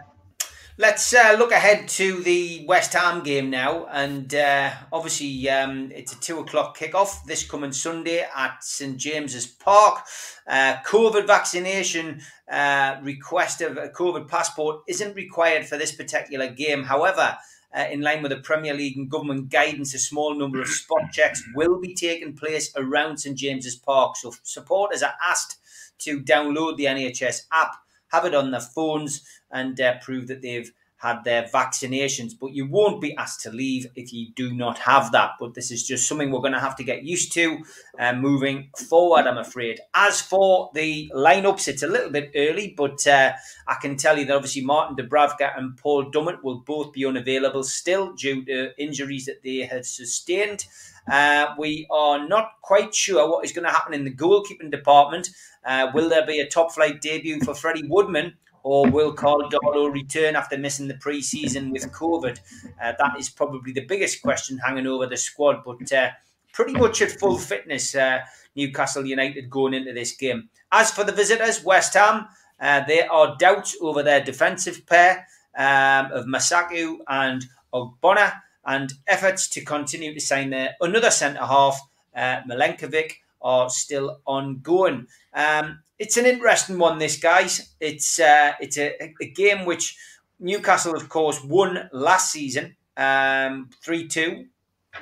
Let's 0.80 1.14
uh, 1.14 1.36
look 1.38 1.52
ahead 1.52 1.88
to 1.90 2.24
the 2.24 2.66
West 2.68 2.94
Ham 2.94 3.22
game 3.22 3.52
now, 3.52 3.86
and 3.92 4.34
uh, 4.34 4.72
obviously 4.92 5.48
um, 5.48 5.92
it's 5.94 6.14
a 6.14 6.20
two 6.20 6.40
o'clock 6.40 6.76
kickoff 6.76 7.24
this 7.26 7.48
coming 7.48 7.72
Sunday 7.72 8.26
at 8.36 8.64
St 8.64 8.98
James's 8.98 9.46
Park. 9.46 10.04
Uh, 10.48 10.78
COVID 10.84 11.28
vaccination 11.28 12.22
uh, 12.52 12.96
request 13.04 13.62
of 13.62 13.78
a 13.78 13.90
COVID 13.90 14.28
passport 14.28 14.82
isn't 14.88 15.16
required 15.16 15.68
for 15.68 15.78
this 15.78 15.92
particular 15.92 16.48
game. 16.48 16.82
However, 16.82 17.38
uh, 17.78 17.86
in 17.92 18.02
line 18.02 18.24
with 18.24 18.32
the 18.32 18.40
Premier 18.40 18.74
League 18.74 18.98
and 18.98 19.12
government 19.12 19.50
guidance, 19.50 19.94
a 19.94 20.00
small 20.00 20.34
number 20.34 20.60
of 20.60 20.68
spot 20.68 21.12
checks 21.12 21.44
will 21.54 21.80
be 21.80 21.94
taking 21.94 22.36
place 22.36 22.74
around 22.76 23.18
St 23.20 23.38
James's 23.38 23.76
Park. 23.76 24.18
So 24.18 24.34
supporters 24.42 25.04
are 25.04 25.14
asked 25.24 25.60
to 26.00 26.20
download 26.20 26.78
the 26.78 26.86
NHS 26.86 27.44
app, 27.52 27.76
have 28.14 28.26
it 28.26 28.36
on 28.36 28.52
their 28.52 28.62
phones, 28.62 29.26
and 29.52 29.80
uh, 29.82 30.00
prove 30.00 30.28
that 30.28 30.42
they've 30.42 30.72
had 31.04 31.24
their 31.24 31.44
vaccinations. 31.44 32.32
But 32.40 32.54
you 32.54 32.66
won't 32.66 33.02
be 33.02 33.16
asked 33.18 33.42
to 33.42 33.52
leave 33.52 33.88
if 33.96 34.12
you 34.14 34.32
do 34.36 34.54
not 34.54 34.80
have 34.80 35.12
that. 35.12 35.32
But 35.40 35.54
this 35.54 35.70
is 35.70 35.86
just 35.86 36.08
something 36.08 36.32
we're 36.32 36.40
going 36.40 36.54
to 36.54 36.60
have 36.60 36.78
to 36.78 36.84
get 36.84 37.04
used 37.04 37.34
to 37.34 37.60
uh, 38.00 38.14
moving 38.14 38.70
forward, 38.90 39.28
I'm 39.28 39.38
afraid. 39.38 39.82
As 39.94 40.22
for 40.22 40.72
the 40.74 41.12
lineups, 41.14 41.68
it's 41.68 41.84
a 41.84 41.88
little 41.88 42.10
bit 42.10 42.32
early, 42.36 42.74
but 42.76 43.06
uh, 43.06 43.34
I 43.68 43.76
can 43.76 43.98
tell 43.98 44.18
you 44.18 44.26
that 44.26 44.36
obviously 44.36 44.64
Martin 44.64 44.96
Dubravka 44.96 45.58
and 45.58 45.78
Paul 45.78 46.12
Dummett 46.12 46.44
will 46.44 46.60
both 46.60 46.94
be 46.94 47.06
unavailable 47.06 47.64
still 47.64 48.14
due 48.14 48.44
to 48.46 48.72
injuries 48.82 49.26
that 49.26 49.44
they 49.44 49.58
have 49.58 49.86
sustained. 49.86 50.66
Uh, 51.12 51.54
we 51.58 51.86
are 51.92 52.28
not 52.28 52.54
quite 52.62 52.96
sure 52.96 53.30
what 53.30 53.44
is 53.44 53.52
going 53.52 53.66
to 53.66 53.72
happen 53.72 53.94
in 53.94 54.06
the 54.06 54.14
goalkeeping 54.14 54.72
department. 54.72 55.30
Uh, 55.66 55.92
will 55.94 56.10
there 56.10 56.26
be 56.26 56.40
a 56.40 56.48
top 56.48 56.72
flight 56.72 57.02
debut 57.02 57.40
for 57.42 57.54
Freddie 57.54 57.88
Woodman? 57.88 58.34
Or 58.64 58.90
will 58.90 59.12
Karl 59.12 59.50
return 59.92 60.36
after 60.38 60.58
missing 60.58 60.88
the 60.88 60.96
pre-season 60.96 61.72
with 61.72 61.92
COVID? 61.92 62.40
Uh, 62.82 62.94
that 62.98 63.20
is 63.20 63.30
probably 63.30 63.74
the 63.74 63.86
biggest 63.86 64.22
question 64.22 64.58
hanging 64.58 64.88
over 64.88 65.06
the 65.06 65.18
squad. 65.18 65.64
But 65.66 65.92
uh, 65.92 66.12
pretty 66.54 66.74
much 66.74 67.02
at 67.02 67.12
full 67.12 67.38
fitness, 67.38 67.94
uh, 67.94 68.20
Newcastle 68.56 69.06
United 69.06 69.50
going 69.50 69.74
into 69.74 69.92
this 69.92 70.16
game. 70.16 70.50
As 70.72 70.92
for 70.92 71.04
the 71.04 71.12
visitors, 71.12 71.64
West 71.64 71.94
Ham, 71.96 72.28
uh, 72.60 72.82
there 72.88 73.12
are 73.12 73.36
doubts 73.38 73.76
over 73.82 74.02
their 74.02 74.24
defensive 74.24 74.86
pair 74.86 75.28
um, 75.58 76.12
of 76.12 76.26
Masuaku 76.26 77.00
and 77.08 77.46
Ogbonna 77.74 78.34
and 78.66 78.94
efforts 79.08 79.48
to 79.50 79.66
continue 79.66 80.14
to 80.14 80.20
sign 80.20 80.52
their 80.52 80.76
another 80.80 81.12
centre 81.12 81.46
half, 81.46 81.80
uh, 82.16 82.42
Milenkovic, 82.50 83.16
are 83.44 83.70
still 83.70 84.22
ongoing. 84.26 85.08
Um, 85.34 85.80
it's 86.00 86.18
an 86.18 86.26
interesting 86.26 86.78
one, 86.78 87.00
this 87.00 87.18
guys. 87.18 87.74
It's 87.80 88.20
uh, 88.20 88.54
it's 88.60 88.78
a, 88.78 89.14
a, 89.22 89.26
game 89.28 89.66
which 89.66 89.98
Newcastle, 90.40 90.96
of 90.96 91.10
course, 91.10 91.44
won 91.44 91.90
last 91.92 92.32
season, 92.32 92.76
um, 92.98 93.70
three 93.84 94.08
two, 94.08 94.46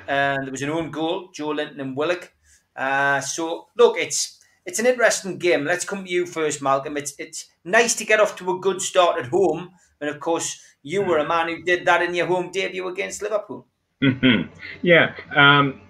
and 0.06 0.44
there 0.44 0.52
was 0.52 0.62
an 0.62 0.70
own 0.70 0.90
goal, 0.90 1.30
Joelinton 1.32 1.80
and 1.80 1.96
Willock. 1.96 2.32
Uh, 2.76 3.20
so 3.20 3.68
look, 3.76 3.96
it's 3.98 4.40
it's 4.64 4.78
an 4.78 4.86
interesting 4.86 5.38
game. 5.38 5.64
Let's 5.64 5.84
come 5.84 6.04
to 6.04 6.10
you 6.10 6.26
first, 6.26 6.62
Malcolm. 6.62 6.96
It's 6.96 7.14
it's 7.18 7.46
nice 7.64 7.94
to 7.96 8.04
get 8.04 8.20
off 8.20 8.36
to 8.36 8.52
a 8.52 8.58
good 8.58 8.80
start 8.80 9.18
at 9.18 9.26
home, 9.26 9.70
and 10.00 10.10
of 10.10 10.20
course, 10.20 10.60
you 10.82 11.02
were 11.02 11.18
a 11.18 11.26
man 11.26 11.48
who 11.48 11.62
did 11.62 11.86
that 11.86 12.02
in 12.02 12.14
your 12.14 12.26
home 12.26 12.50
debut 12.50 12.86
against 12.88 13.22
Liverpool. 13.22 13.66
Mm-hmm. 14.02 14.48
Yeah. 14.82 15.14
Um, 15.34 15.80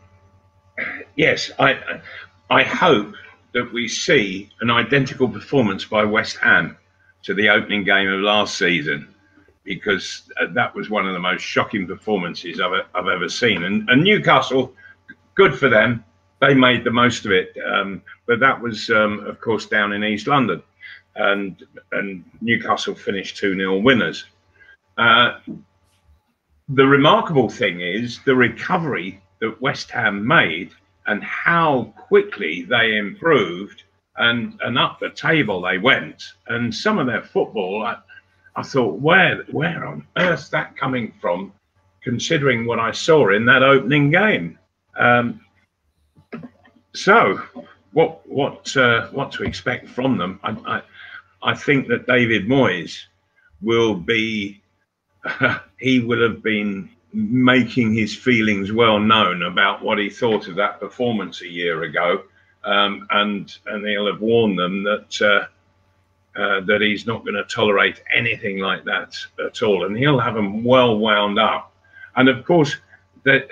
yes, 1.17 1.51
I 1.59 1.79
I 2.53 2.65
hope 2.65 3.15
that 3.55 3.73
we 3.73 3.89
see 3.89 4.51
an 4.61 4.71
identical 4.71 5.27
performance 5.27 5.87
by 5.87 6.05
West 6.05 6.37
Ham 6.37 6.77
to 7.23 7.33
the 7.33 7.49
opening 7.49 7.83
game 7.83 8.11
of 8.11 8.21
last 8.21 8.59
season, 8.59 9.09
because 9.65 10.31
that 10.51 10.75
was 10.75 10.91
one 10.91 11.07
of 11.07 11.15
the 11.15 11.19
most 11.19 11.41
shocking 11.41 11.87
performances 11.87 12.61
I've, 12.61 12.85
I've 12.95 13.09
ever 13.09 13.31
seen. 13.31 13.65
And, 13.65 13.89
and 13.89 14.03
Newcastle, 14.05 14.75
good 15.35 15.59
for 15.59 15.71
them. 15.71 16.05
They 16.43 16.53
made 16.53 16.85
the 16.85 16.91
most 16.91 17.25
of 17.25 17.33
it. 17.33 17.57
Um, 17.67 18.03
but 18.27 18.39
that 18.41 18.61
was, 18.61 18.91
um, 18.91 19.21
of 19.21 19.41
course, 19.41 19.65
down 19.65 19.95
in 19.95 20.05
East 20.05 20.27
London. 20.27 20.63
And, 21.17 21.57
and 21.93 22.23
Newcastle 22.43 22.95
finished 22.95 23.39
2 23.39 23.57
0 23.57 23.79
winners. 23.79 24.27
Uh, 24.99 25.39
the 26.69 26.87
remarkable 26.87 27.49
thing 27.49 27.81
is 27.81 28.21
the 28.27 28.37
recovery 28.37 29.23
that 29.41 29.63
West 29.63 29.91
Ham 29.93 30.27
made 30.27 30.73
and 31.07 31.23
how 31.23 31.93
quickly 31.97 32.63
they 32.63 32.97
improved 32.97 33.83
and, 34.17 34.59
and 34.63 34.79
up 34.79 35.01
the 35.01 35.11
table 35.11 35.61
they 35.61 35.79
went. 35.79 36.23
And 36.49 36.75
some 36.75 36.99
of 36.99 37.07
their 37.07 37.23
football, 37.23 37.85
I, 37.85 37.97
I 38.57 38.63
thought, 38.63 39.01
where 39.01 39.43
where 39.51 39.87
on 39.87 40.07
earth 40.17 40.51
that 40.51 40.77
coming 40.77 41.15
from, 41.21 41.53
considering 42.03 42.67
what 42.67 42.79
I 42.79 42.93
saw 42.93 43.31
in 43.31 43.47
that 43.47 43.63
opening 43.63 44.11
game. 44.11 44.59
Um, 44.99 45.41
so, 46.95 47.41
what 47.93 48.27
what 48.29 48.77
uh, 48.77 49.09
what 49.09 49.33
to 49.33 49.45
expect 49.45 49.89
from 49.89 50.19
them? 50.19 50.39
I, 50.43 50.51
I, 50.67 50.83
I 51.53 51.55
think 51.55 51.89
that 51.89 52.07
David 52.07 52.47
Moyes 52.47 52.99
will 53.63 53.95
be 53.95 54.63
he 55.79 56.01
will 56.01 56.23
have 56.23 56.43
been 56.43 56.91
making 57.13 57.95
his 57.95 58.17
feelings 58.17 58.73
well 58.73 58.99
known 58.99 59.43
about 59.43 59.83
what 59.83 59.99
he 59.99 60.09
thought 60.09 60.49
of 60.49 60.57
that 60.57 60.81
performance 60.81 61.43
a 61.43 61.49
year 61.49 61.83
ago, 61.83 62.23
um, 62.65 63.07
and 63.11 63.59
and 63.67 63.87
he'll 63.87 64.07
have 64.07 64.21
warned 64.21 64.59
them 64.59 64.83
that 64.85 65.23
uh, 65.23 66.41
uh, 66.41 66.61
that 66.63 66.81
he's 66.81 67.07
not 67.07 67.25
going 67.25 67.35
to 67.35 67.45
tolerate 67.45 68.03
anything 68.15 68.59
like 68.59 68.85
that 68.85 69.15
at 69.45 69.63
all, 69.63 69.85
and 69.85 69.97
he'll 69.97 70.19
have 70.19 70.35
them 70.35 70.65
well 70.65 70.99
wound 70.99 71.39
up. 71.39 71.73
And 72.17 72.29
of 72.29 72.45
course, 72.45 72.77
that 73.25 73.49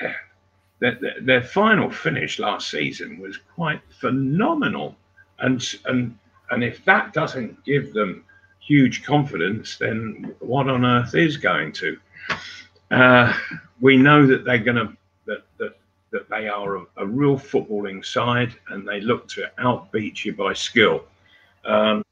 their, 0.79 0.99
their 1.21 1.43
final 1.43 1.91
finish 1.91 2.39
last 2.39 2.71
season 2.71 3.19
was 3.19 3.37
quite 3.55 3.81
phenomenal, 4.01 4.97
and 5.41 5.63
and 5.85 6.17
and 6.51 6.65
if 6.65 6.85
that 6.87 7.13
doesn't 7.13 7.63
give 7.65 7.93
them 7.93 8.25
huge 8.61 9.05
confidence, 9.05 9.77
then 9.79 10.35
what 10.39 10.69
on 10.69 10.85
earth 10.85 11.15
is 11.15 11.37
going 11.37 11.73
to? 11.73 11.99
Uh, 12.91 13.33
we 13.81 13.97
know 13.97 14.27
that 14.27 14.45
they're 14.45 14.59
going 14.59 14.77
to 14.77 14.97
that 15.27 15.45
that 15.59 15.77
that 16.11 16.29
they 16.29 16.49
are 16.49 16.77
a, 16.77 16.87
a, 16.97 17.07
real 17.07 17.37
footballing 17.37 18.05
side, 18.05 18.53
and 18.71 18.87
they 18.87 19.01
look 19.01 19.29
to 19.29 19.49
outbeat 19.61 20.25
you 20.25 20.35
by 20.35 20.53
skill. 20.53 21.05
Um, 21.65 22.03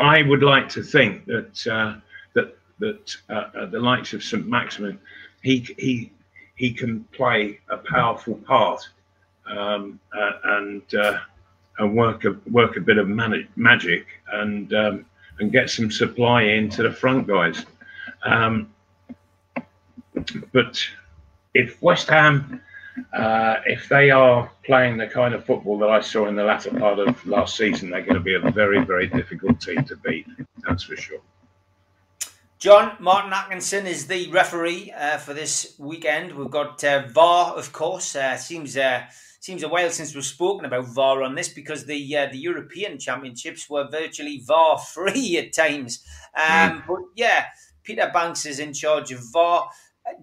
I 0.00 0.22
would 0.22 0.42
like 0.42 0.68
to 0.70 0.82
think 0.82 1.24
that 1.26 1.66
uh, 1.66 2.00
that 2.34 2.56
that 2.80 3.16
uh, 3.30 3.44
uh 3.56 3.66
the 3.66 3.78
likes 3.78 4.12
of 4.12 4.24
Saint-Maximin, 4.24 4.98
he 5.42 5.60
he 5.78 6.12
he 6.56 6.72
can 6.72 7.04
play 7.12 7.60
a 7.68 7.76
powerful 7.76 8.34
part 8.34 8.88
um, 9.46 10.00
uh, 10.16 10.32
and 10.44 10.82
uh, 10.94 11.18
and 11.78 11.96
work 11.96 12.24
a 12.24 12.36
work 12.50 12.76
a 12.76 12.80
bit 12.80 12.98
of 12.98 13.08
magic 13.08 14.06
and 14.32 14.74
um, 14.74 15.06
and 15.38 15.52
get 15.52 15.70
some 15.70 15.90
supply 15.90 16.42
into 16.42 16.82
the 16.82 16.92
front 16.92 17.26
guys. 17.26 17.64
Um, 18.24 18.72
but 20.52 20.78
if 21.54 21.80
West 21.82 22.08
Ham, 22.08 22.60
uh, 23.12 23.56
if 23.66 23.88
they 23.88 24.10
are 24.10 24.50
playing 24.64 24.96
the 24.96 25.06
kind 25.06 25.34
of 25.34 25.44
football 25.44 25.78
that 25.78 25.90
I 25.90 26.00
saw 26.00 26.26
in 26.26 26.34
the 26.34 26.44
latter 26.44 26.70
part 26.70 26.98
of 26.98 27.26
last 27.26 27.56
season, 27.56 27.90
they're 27.90 28.02
going 28.02 28.14
to 28.14 28.20
be 28.20 28.34
a 28.34 28.50
very, 28.50 28.84
very 28.84 29.06
difficult 29.06 29.60
team 29.60 29.84
to 29.84 29.96
beat. 29.96 30.26
That's 30.66 30.84
for 30.84 30.96
sure. 30.96 31.20
John 32.62 32.96
Martin 33.00 33.32
Atkinson 33.32 33.88
is 33.88 34.06
the 34.06 34.30
referee 34.30 34.92
uh, 34.96 35.18
for 35.18 35.34
this 35.34 35.74
weekend. 35.80 36.32
We've 36.32 36.48
got 36.48 36.84
uh, 36.84 37.08
VAR, 37.08 37.54
of 37.54 37.72
course. 37.72 38.14
Uh, 38.14 38.36
seems 38.36 38.76
uh, 38.76 39.02
seems 39.40 39.64
a 39.64 39.68
while 39.68 39.90
since 39.90 40.14
we've 40.14 40.24
spoken 40.24 40.64
about 40.64 40.86
VAR 40.86 41.24
on 41.24 41.34
this 41.34 41.48
because 41.48 41.86
the 41.86 42.16
uh, 42.16 42.28
the 42.30 42.38
European 42.38 43.00
Championships 43.00 43.68
were 43.68 43.88
virtually 43.90 44.44
VAR 44.46 44.78
free 44.78 45.38
at 45.44 45.52
times. 45.52 46.04
Um, 46.36 46.44
mm. 46.44 46.86
But 46.86 47.00
yeah, 47.16 47.46
Peter 47.82 48.08
Bankes 48.14 48.46
is 48.46 48.60
in 48.60 48.72
charge 48.72 49.10
of 49.10 49.18
VAR. 49.32 49.68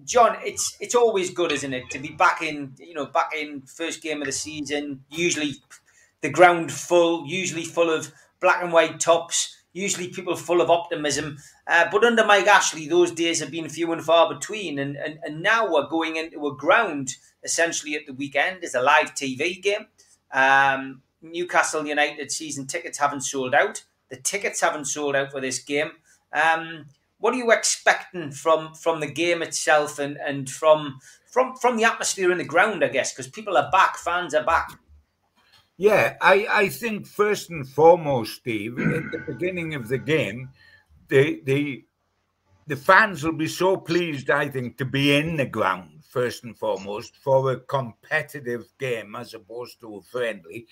John, 0.04 0.36
it's 0.44 0.76
it's 0.80 0.94
always 0.94 1.30
good, 1.30 1.52
isn't 1.52 1.72
it, 1.72 1.90
to 1.90 1.98
be 1.98 2.08
back 2.08 2.42
in 2.42 2.74
you 2.78 2.94
know 2.94 3.06
back 3.06 3.30
in 3.36 3.62
first 3.62 4.02
game 4.02 4.20
of 4.20 4.26
the 4.26 4.32
season. 4.32 5.04
Usually, 5.10 5.54
the 6.20 6.30
ground 6.30 6.70
full, 6.72 7.26
usually 7.26 7.64
full 7.64 7.90
of 7.90 8.12
black 8.40 8.62
and 8.62 8.72
white 8.72 9.00
tops 9.00 9.56
usually 9.72 10.08
people 10.08 10.36
full 10.36 10.60
of 10.60 10.70
optimism. 10.70 11.38
Uh, 11.66 11.86
but 11.90 12.04
under 12.04 12.24
Mike 12.24 12.46
Ashley, 12.46 12.88
those 12.88 13.12
days 13.12 13.40
have 13.40 13.50
been 13.50 13.68
few 13.68 13.92
and 13.92 14.02
far 14.02 14.32
between. 14.32 14.78
And, 14.78 14.96
and, 14.96 15.18
and 15.22 15.42
now 15.42 15.70
we're 15.70 15.88
going 15.88 16.16
into 16.16 16.46
a 16.46 16.56
ground 16.56 17.14
essentially 17.42 17.94
at 17.94 18.06
the 18.06 18.12
weekend. 18.12 18.58
It's 18.62 18.74
a 18.74 18.82
live 18.82 19.14
TV 19.14 19.62
game. 19.62 19.86
Um, 20.32 21.02
Newcastle 21.22 21.86
United 21.86 22.30
season 22.30 22.66
tickets 22.66 22.98
haven't 22.98 23.22
sold 23.22 23.54
out. 23.54 23.84
The 24.08 24.16
tickets 24.16 24.60
haven't 24.60 24.86
sold 24.86 25.14
out 25.14 25.30
for 25.30 25.40
this 25.40 25.58
game. 25.60 25.92
Um, 26.32 26.86
what 27.20 27.34
are 27.34 27.38
you 27.38 27.52
expecting 27.52 28.32
from 28.32 28.74
from 28.74 29.00
the 29.00 29.10
game 29.10 29.42
itself 29.42 29.98
and, 29.98 30.16
and 30.16 30.50
from 30.50 30.98
from 31.30 31.54
from 31.56 31.76
the 31.76 31.84
atmosphere 31.84 32.32
in 32.32 32.38
the 32.38 32.44
ground, 32.44 32.84
I 32.84 32.88
guess, 32.88 33.12
because 33.12 33.28
people 33.28 33.56
are 33.56 33.70
back, 33.70 33.96
fans 33.96 34.34
are 34.34 34.44
back. 34.44 34.72
Yeah, 35.76 36.16
I, 36.20 36.46
I 36.50 36.68
think 36.68 37.06
first 37.06 37.48
and 37.48 37.66
foremost, 37.66 38.34
Steve, 38.34 38.78
at 38.78 39.10
the 39.12 39.24
beginning 39.26 39.74
of 39.74 39.88
the 39.88 39.98
game, 39.98 40.50
the 41.08 41.40
the 41.44 41.84
the 42.66 42.76
fans 42.76 43.24
will 43.24 43.32
be 43.32 43.48
so 43.48 43.76
pleased, 43.76 44.30
I 44.30 44.48
think, 44.48 44.76
to 44.78 44.84
be 44.84 45.16
in 45.16 45.36
the 45.36 45.46
ground 45.46 46.04
first 46.10 46.44
and 46.44 46.58
foremost 46.58 47.16
for 47.16 47.52
a 47.52 47.60
competitive 47.60 48.66
game 48.78 49.14
as 49.14 49.32
opposed 49.32 49.80
to 49.80 49.96
a 49.96 50.02
friendly. 50.02 50.66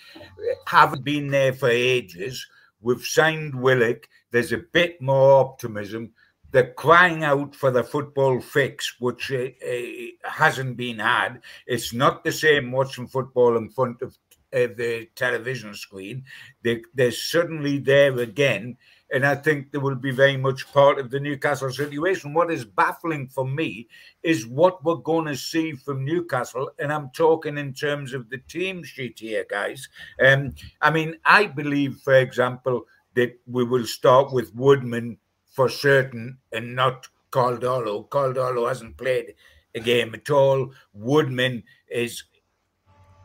Haven't 0.67 1.05
been 1.05 1.29
there 1.29 1.53
for 1.53 1.71
ages. 1.71 2.45
We've 2.81 3.05
signed 3.05 3.55
Willock. 3.55 4.09
There's 4.31 4.53
a 4.53 4.59
bit 4.59 5.01
more 5.01 5.41
optimism. 5.41 6.13
They're 6.51 6.73
crying 6.73 7.25
out 7.25 7.55
for 7.55 7.71
the 7.71 7.85
football 7.85 8.41
fix, 8.41 8.95
which 9.01 9.31
uh, 9.31 9.49
uh, 9.67 10.31
hasn't 10.31 10.77
been 10.77 10.99
had. 10.99 11.43
It's 11.67 11.93
not 11.93 12.25
the 12.25 12.33
same 12.33 12.73
watching 12.73 13.07
football 13.07 13.57
in 13.57 13.69
front 13.69 14.03
of 14.03 14.17
of 14.53 14.77
the 14.77 15.09
television 15.15 15.75
screen. 15.75 16.25
They, 16.63 16.83
they're 16.95 17.13
suddenly 17.13 17.79
there 17.79 18.19
again. 18.19 18.77
And 19.11 19.25
I 19.25 19.37
think 19.37 19.73
they 19.73 19.79
will 19.79 19.95
be 19.95 20.11
very 20.11 20.37
much 20.37 20.71
part 20.71 20.99
of 20.99 21.11
the 21.11 21.21
Newcastle 21.21 21.71
situation. 21.71 22.35
What 22.35 22.51
is 22.51 22.67
baffling 22.67 23.29
for 23.29 23.47
me 23.47 23.89
is 24.23 24.47
what 24.47 24.85
we're 24.85 24.97
going 24.97 25.27
to 25.27 25.37
see 25.37 25.73
from 25.73 26.05
Newcastle. 26.05 26.71
And 26.79 26.93
I'm 26.93 27.11
talking 27.11 27.57
in 27.57 27.73
terms 27.73 28.13
of 28.13 28.29
the 28.29 28.39
team 28.49 28.85
sheet 28.85 29.19
here, 29.19 29.47
guys. 29.49 29.89
Um, 30.23 30.55
I 30.83 30.91
mean, 30.91 31.17
I 31.25 31.47
believe, 31.47 32.01
for 32.05 32.15
example, 32.15 32.85
that 33.15 33.39
we 33.47 33.65
will 33.65 33.87
start 33.87 34.31
with 34.33 34.55
Woodman 34.55 35.17
for 35.59 35.69
certain 35.69 36.39
and 36.53 36.77
not 36.77 37.09
Karl 37.33 37.57
Darlow. 37.59 38.09
Caldiolo 38.11 38.69
hasn't 38.69 38.97
played 38.97 39.35
a 39.75 39.81
game 39.81 40.15
at 40.15 40.31
all. 40.31 40.73
Woodman 40.95 41.65
is 41.89 42.23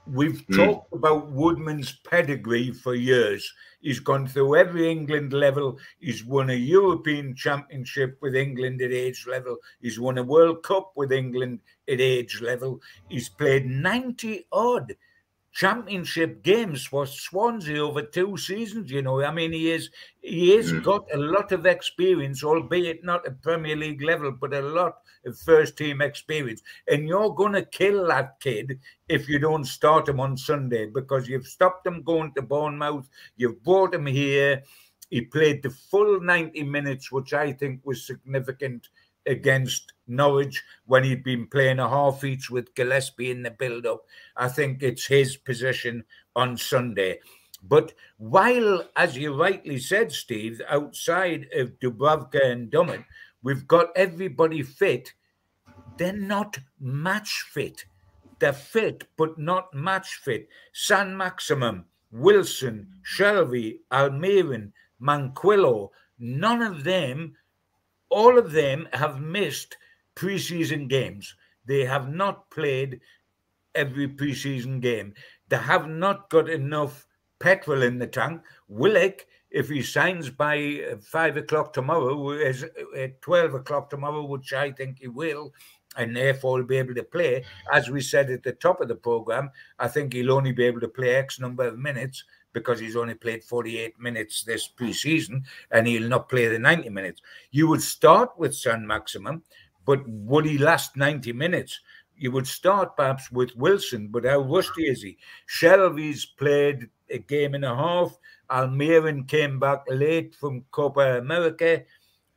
We've 0.08 0.44
mm. 0.48 0.56
talked 0.56 0.92
about 0.92 1.30
Woodman's 1.32 1.92
pedigree 2.10 2.72
for 2.72 2.96
years. 2.96 3.54
He's 3.82 4.00
gone 4.00 4.28
through 4.28 4.56
every 4.56 4.90
England 4.90 5.32
level. 5.32 5.78
He's 6.00 6.26
won 6.26 6.50
a 6.50 6.56
European 6.56 7.36
Championship 7.36 8.18
with 8.20 8.36
England 8.36 8.82
at 8.82 8.92
age 8.92 9.28
level. 9.30 9.58
He's 9.80 10.00
won 10.00 10.18
a 10.18 10.24
World 10.24 10.64
Cup 10.64 10.92
with 10.96 11.12
England 11.12 11.60
at 11.88 12.02
age 12.02 12.42
level. 12.42 12.82
He's 13.10 13.30
played 13.30 13.68
90 13.68 14.48
odd 14.52 14.94
championship 15.54 16.44
games 16.44 16.86
for 16.86 17.06
Swansea 17.06 17.78
over 17.86 18.02
two 18.02 18.36
seasons. 18.38 18.92
You 18.92 19.02
know, 19.02 19.24
I 19.24 19.32
mean, 19.32 19.54
he 19.54 19.72
is 19.72 19.90
he 20.22 20.56
has 20.56 20.72
mm. 20.72 20.84
got 20.84 21.06
a 21.14 21.18
lot 21.18 21.52
of 21.52 21.66
experience, 21.66 22.44
albeit 22.44 23.04
not 23.04 23.26
at 23.26 23.42
Premier 23.42 23.76
League 23.76 24.02
level, 24.02 24.32
but 24.32 24.54
a 24.54 24.62
lot 24.62 24.98
of 25.26 25.38
first 25.40 25.78
team 25.78 26.02
experience. 26.02 26.62
And 26.88 27.08
you're 27.08 27.34
going 27.34 27.54
to 27.54 27.66
kill 27.66 28.08
that 28.08 28.40
kid 28.40 28.80
if 29.08 29.30
you 29.30 29.40
don't 29.40 29.66
start 29.66 30.10
him 30.10 30.20
on 30.20 30.36
Sunday 30.36 30.88
because 30.88 31.28
you've 31.28 31.48
stopped 31.48 31.86
him 31.86 32.04
going 32.04 32.34
to 32.34 32.42
Bournemouth. 32.42 33.08
You've 33.38 33.64
brought 33.64 33.94
him 33.94 34.06
here. 34.06 34.64
He 35.10 35.22
played 35.22 35.62
the 35.62 35.70
full 35.70 36.20
90 36.20 36.64
minutes, 36.64 37.12
which 37.12 37.34
I 37.34 37.52
think 37.52 37.82
was 37.84 38.08
significant 38.08 38.90
against 39.26 39.94
Norwich 40.08 40.64
when 40.86 41.04
he'd 41.04 41.24
been 41.24 41.48
playing 41.48 41.80
a 41.80 41.90
half 41.90 42.24
each 42.24 42.50
with 42.50 42.74
Gillespie 42.76 43.32
in 43.32 43.44
the 43.44 43.52
build 43.52 43.86
up. 43.86 44.06
I 44.36 44.48
think 44.48 44.84
it's 44.84 45.06
his 45.06 45.38
position 45.38 46.04
on 46.36 46.58
Sunday. 46.58 47.20
But 47.64 47.94
while, 48.18 48.84
as 48.96 49.18
you 49.18 49.40
rightly 49.40 49.80
said, 49.80 50.12
Steve, 50.12 50.62
outside 50.68 51.48
of 51.56 51.80
Dubravka 51.80 52.44
and 52.44 52.70
Dummett, 52.70 53.06
we've 53.42 53.68
got 53.68 53.88
everybody 53.96 54.64
fit, 54.64 55.14
they're 55.98 56.12
not 56.12 56.58
match 56.80 57.46
fit. 57.52 57.86
They're 58.40 58.52
fit, 58.52 59.06
but 59.16 59.38
not 59.38 59.74
match 59.74 60.20
fit. 60.24 60.50
Saint-Maximin, 60.74 61.86
Wilson, 62.12 62.90
Shelvey, 63.06 63.80
Almiron, 63.92 64.74
Manquillo, 65.02 65.92
none 66.20 66.62
of 66.62 66.84
them 66.84 67.36
all 68.14 68.38
of 68.38 68.52
them 68.52 68.88
have 68.94 69.20
missed 69.20 69.78
preseason 70.16 70.88
games. 70.88 71.36
They 71.66 71.84
have 71.86 72.10
not 72.10 72.50
played 72.52 73.00
every 73.74 74.08
preseason 74.08 74.82
game. 74.82 75.14
They 75.50 75.58
have 75.58 75.88
not 75.88 76.30
got 76.30 76.50
enough 76.50 77.08
petrol 77.40 77.82
in 77.82 77.98
the 77.98 78.08
tank. 78.08 78.42
Willock, 78.68 79.26
if 79.50 79.70
he 79.70 79.82
signs 79.82 80.30
by 80.30 80.82
uh, 80.92 80.98
five 80.98 81.38
o'clock 81.38 81.74
tomorrow, 81.74 82.30
is 82.32 82.64
uh, 82.64 83.00
at 83.00 83.22
12 83.22 83.56
o'clock 83.56 83.90
tomorrow, 83.90 84.24
which 84.24 84.54
I 84.54 84.72
think 84.72 85.00
he 85.00 85.08
will, 85.08 85.52
and 85.98 86.16
therefore 86.16 86.60
will 86.60 86.66
be 86.66 86.78
able 86.78 86.96
to 86.96 87.04
play. 87.04 87.44
As 87.72 87.90
we 87.90 88.02
said 88.02 88.30
at 88.30 88.44
the 88.44 88.54
top 88.54 88.82
of 88.82 88.88
the 88.88 88.96
program, 88.96 89.50
I 89.80 89.88
think 89.88 90.14
he'll 90.14 90.32
only 90.32 90.52
be 90.52 90.66
able 90.66 90.82
to 90.82 90.88
play 90.88 91.16
X 91.16 91.40
number 91.40 91.68
of 91.68 91.78
minutes 91.78 92.24
because 92.54 92.80
he's 92.80 92.96
only 92.96 93.16
played 93.16 93.44
48 93.44 94.00
minutes 94.00 94.44
this 94.44 94.68
preseason 94.68 95.44
and 95.72 95.88
he'll 95.88 96.08
not 96.08 96.30
play 96.30 96.48
the 96.48 96.60
90 96.60 96.90
minutes. 96.90 97.22
You 97.52 97.68
would 97.68 97.82
start 97.82 98.38
with 98.38 98.56
Saint-Maximin, 98.56 99.42
but 99.86 100.08
would 100.08 100.46
he 100.46 100.58
last 100.58 100.96
90 100.96 101.34
minutes? 101.34 101.80
You 102.16 102.32
would 102.32 102.48
start 102.48 102.96
perhaps 102.96 103.32
with 103.32 103.56
Wilson, 103.56 104.08
but 104.08 104.26
how 104.26 104.40
rusty 104.40 104.84
is 104.84 105.02
he? 105.02 105.18
Shelvey's 105.48 106.26
played 106.26 106.90
a 107.10 107.18
game 107.18 107.56
and 107.56 107.66
a 107.66 107.76
half. 107.76 108.18
Almiron 108.50 109.28
came 109.28 109.60
back 109.60 109.84
late 109.90 110.36
from 110.36 110.64
Copa 110.72 111.18
America. 111.18 111.84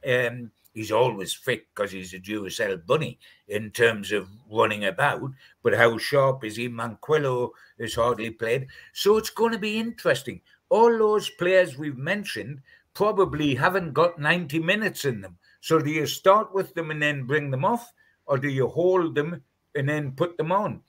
Um, 0.07 0.51
he's 0.77 0.93
always 0.93 1.33
fit 1.33 1.67
because 1.75 1.91
he's 1.91 2.13
a 2.13 2.19
Duracell 2.19 2.85
bunny 2.87 3.19
in 3.49 3.71
terms 3.71 4.13
of 4.13 4.29
running 4.53 4.85
about. 4.85 5.31
But 5.63 5.75
how 5.75 5.97
sharp 5.97 6.45
is 6.45 6.57
he? 6.57 6.69
Manquillo 6.69 7.53
has 7.81 7.95
hardly 7.95 8.31
played. 8.31 8.67
So 8.93 9.17
it's 9.17 9.31
going 9.31 9.53
to 9.53 9.59
be 9.59 9.79
interesting. 9.79 10.43
All 10.69 10.97
those 10.99 11.31
players 11.31 11.79
we've 11.79 11.97
mentioned 11.97 12.61
probably 12.93 13.55
haven't 13.55 13.95
got 13.95 14.21
90 14.21 14.59
minutes 14.59 15.07
in 15.07 15.23
them. 15.23 15.39
So 15.63 15.79
do 15.79 15.91
you 15.91 16.07
start 16.07 16.55
with 16.55 16.75
them 16.75 16.91
and 16.91 17.01
then 17.01 17.25
bring 17.25 17.51
them 17.51 17.65
off? 17.65 17.91
Or 18.27 18.37
do 18.37 18.51
you 18.51 18.69
hold 18.69 19.15
them 19.15 19.43
and 19.75 19.89
then 19.89 20.13
put 20.13 20.37
them 20.37 20.53
on? 20.53 20.83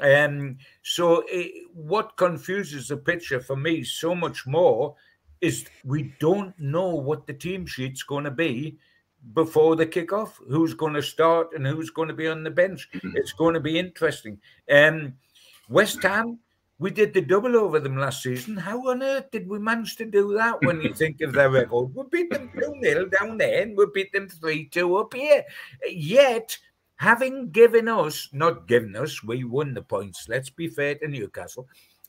Um, 0.00 0.56
so 0.82 1.24
it, 1.28 1.52
eh, 1.54 1.60
what 1.74 2.16
confuses 2.16 2.88
the 2.88 2.96
picture 2.96 3.40
for 3.40 3.56
me 3.56 3.84
so 3.84 4.14
much 4.14 4.46
more 4.46 4.94
is 5.42 5.66
we 5.84 6.14
don't 6.20 6.58
know 6.58 6.94
what 6.94 7.26
the 7.26 7.34
team 7.34 7.66
sheet's 7.66 8.02
going 8.02 8.24
to 8.24 8.30
be 8.30 8.78
before 9.32 9.76
the 9.76 9.86
kickoff 9.86 10.32
who's 10.48 10.74
going 10.74 10.94
to 10.94 11.02
start 11.02 11.48
and 11.54 11.66
who's 11.66 11.90
going 11.90 12.08
to 12.08 12.14
be 12.14 12.28
on 12.28 12.44
the 12.44 12.50
bench. 12.50 12.88
Mm-hmm. 12.94 13.16
It's 13.16 13.32
going 13.32 13.54
to 13.54 13.60
be 13.60 13.78
interesting. 13.78 14.38
Um, 14.70 15.14
West 15.68 16.02
Ham, 16.02 16.38
we 16.78 16.90
did 16.90 17.14
the 17.14 17.22
double 17.22 17.56
over 17.56 17.80
them 17.80 17.96
last 17.96 18.22
season. 18.22 18.56
How 18.56 18.78
on 18.90 19.02
earth 19.02 19.30
did 19.30 19.48
we 19.48 19.58
manage 19.58 19.96
to 19.96 20.04
do 20.04 20.34
that 20.34 20.62
when 20.62 20.80
you 20.82 20.92
think 20.92 21.20
of 21.22 21.32
their 21.32 21.50
record? 21.50 21.94
We 21.94 22.04
beat 22.10 22.30
them 22.30 22.50
2 22.54 22.80
0 22.82 23.06
down 23.06 23.38
there 23.38 23.62
and 23.62 23.76
we 23.76 23.86
beat 23.92 24.12
them 24.12 24.28
3 24.28 24.68
2 24.68 24.96
up 24.96 25.14
here. 25.14 25.42
Yet, 25.90 26.56
having 26.96 27.50
given 27.50 27.88
us, 27.88 28.28
not 28.32 28.68
given 28.68 28.94
us, 28.94 29.22
we 29.22 29.44
won 29.44 29.74
the 29.74 29.82
points, 29.82 30.26
let's 30.28 30.50
be 30.50 30.68
fair 30.68 30.96
to 30.96 31.08
Newcastle, 31.08 31.66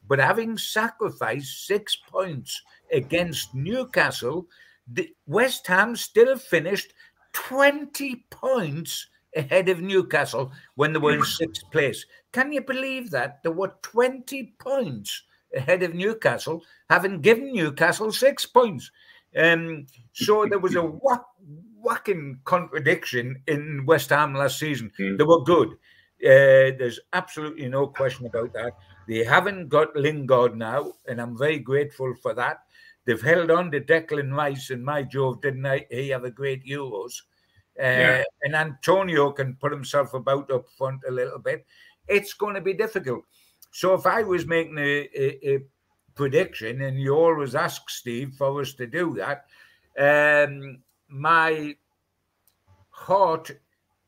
but 0.08 0.20
having 0.20 0.58
sacrificed 0.58 1.66
six 1.66 1.96
points 1.96 2.62
against 2.92 3.56
Newcastle, 3.56 4.48
the 4.92 5.14
West 5.26 5.68
Ham 5.68 5.96
still 5.96 6.38
finished 6.38 6.94
20 7.38 8.26
points 8.32 9.08
ahead 9.36 9.70
of 9.70 9.80
Newcastle 9.80 10.52
when 10.76 10.92
they 10.92 11.00
were 11.00 11.14
in 11.14 11.24
sixth 11.24 11.70
place. 11.72 12.06
Can 12.32 12.52
you 12.52 12.62
believe 12.62 13.12
that? 13.12 13.44
There 13.44 13.52
were 13.52 13.74
20 13.84 14.56
points 14.60 15.24
ahead 15.56 15.84
of 15.84 15.94
Newcastle, 15.94 16.64
having 16.90 17.22
given 17.22 17.54
Newcastle 17.54 18.12
six 18.12 18.46
points. 18.46 18.92
Um, 19.38 19.86
so 20.14 20.48
there 20.48 20.60
was 20.60 20.76
a 20.76 20.82
whack, 21.04 21.24
whacking 21.80 22.40
contradiction 22.44 23.42
in 23.48 23.86
West 23.86 24.10
Ham 24.10 24.34
last 24.34 24.58
season. 24.58 24.92
Mm. 25.00 25.18
They 25.18 25.24
were 25.24 25.44
good. 25.44 25.70
Uh, 26.20 26.74
there's 26.80 27.00
absolutely 27.14 27.70
no 27.70 27.86
question 27.88 28.26
about 28.26 28.52
that. 28.54 28.74
They 29.08 29.24
haven't 29.24 29.70
got 29.70 29.96
Lingard 29.96 30.58
now, 30.58 30.94
and 31.08 31.22
I'm 31.22 31.38
very 31.38 31.60
grateful 31.60 32.16
for 32.22 32.34
that. 32.34 32.64
They've 33.08 33.22
held 33.22 33.52
on 33.52 33.72
to 33.72 33.80
Declan 33.80 34.34
Rice, 34.34 34.70
and 34.70 34.84
my 34.84 35.02
Jove, 35.02 35.42
didn't 35.42 35.66
I, 35.66 35.86
he 35.90 36.10
have 36.10 36.26
a 36.26 36.30
great 36.30 36.66
Euros? 36.66 37.22
Uh, 37.80 37.84
Yeah. 37.84 38.24
And 38.42 38.54
Antonio 38.54 39.32
can 39.32 39.56
put 39.56 39.72
himself 39.72 40.14
about 40.14 40.52
up 40.52 40.66
front 40.78 41.00
a 41.08 41.12
little 41.12 41.40
bit. 41.40 41.66
It's 42.10 42.34
going 42.34 42.56
to 42.56 42.62
be 42.62 42.74
difficult. 42.74 43.24
So 43.72 43.94
if 43.94 44.06
I 44.06 44.24
was 44.24 44.46
making 44.46 44.78
a, 44.78 45.08
a, 45.16 45.56
a 45.56 45.60
prediction, 46.16 46.82
and 46.82 47.00
you 47.00 47.14
always 47.16 47.56
ask 47.56 47.90
Steve 47.90 48.34
for 48.38 48.60
us 48.60 48.74
to 48.74 48.86
do 48.86 49.16
that, 49.16 49.46
um, 49.98 50.80
my 51.08 51.78
heart 52.90 53.52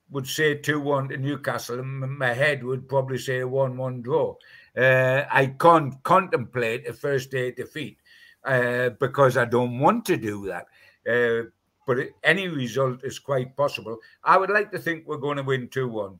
would 0.09 0.27
say 0.27 0.55
2 0.55 0.81
1 0.81 1.09
to 1.09 1.17
Newcastle, 1.17 1.79
and 1.79 2.17
my 2.17 2.33
head 2.33 2.65
would 2.65 2.89
probably 2.89 3.17
say 3.17 3.45
1 3.45 3.77
1 3.77 4.01
draw. 4.01 4.35
Uh, 4.75 5.23
I 5.31 5.55
can't 5.57 6.03
contemplate 6.03 6.85
a 6.85 6.91
first 6.91 7.31
day 7.31 7.51
defeat 7.51 7.98
uh, 8.45 8.89
because 8.99 9.37
I 9.37 9.45
don't 9.45 9.79
want 9.79 10.05
to 10.05 10.17
do 10.17 10.47
that. 10.47 10.65
Uh, 11.09 11.49
but 11.85 11.97
any 12.23 12.47
result 12.47 13.03
is 13.03 13.17
quite 13.17 13.55
possible. 13.57 13.97
I 14.23 14.37
would 14.37 14.51
like 14.51 14.71
to 14.71 14.79
think 14.79 15.07
we're 15.07 15.17
going 15.17 15.37
to 15.37 15.43
win 15.43 15.69
2 15.69 15.87
1. 15.87 16.19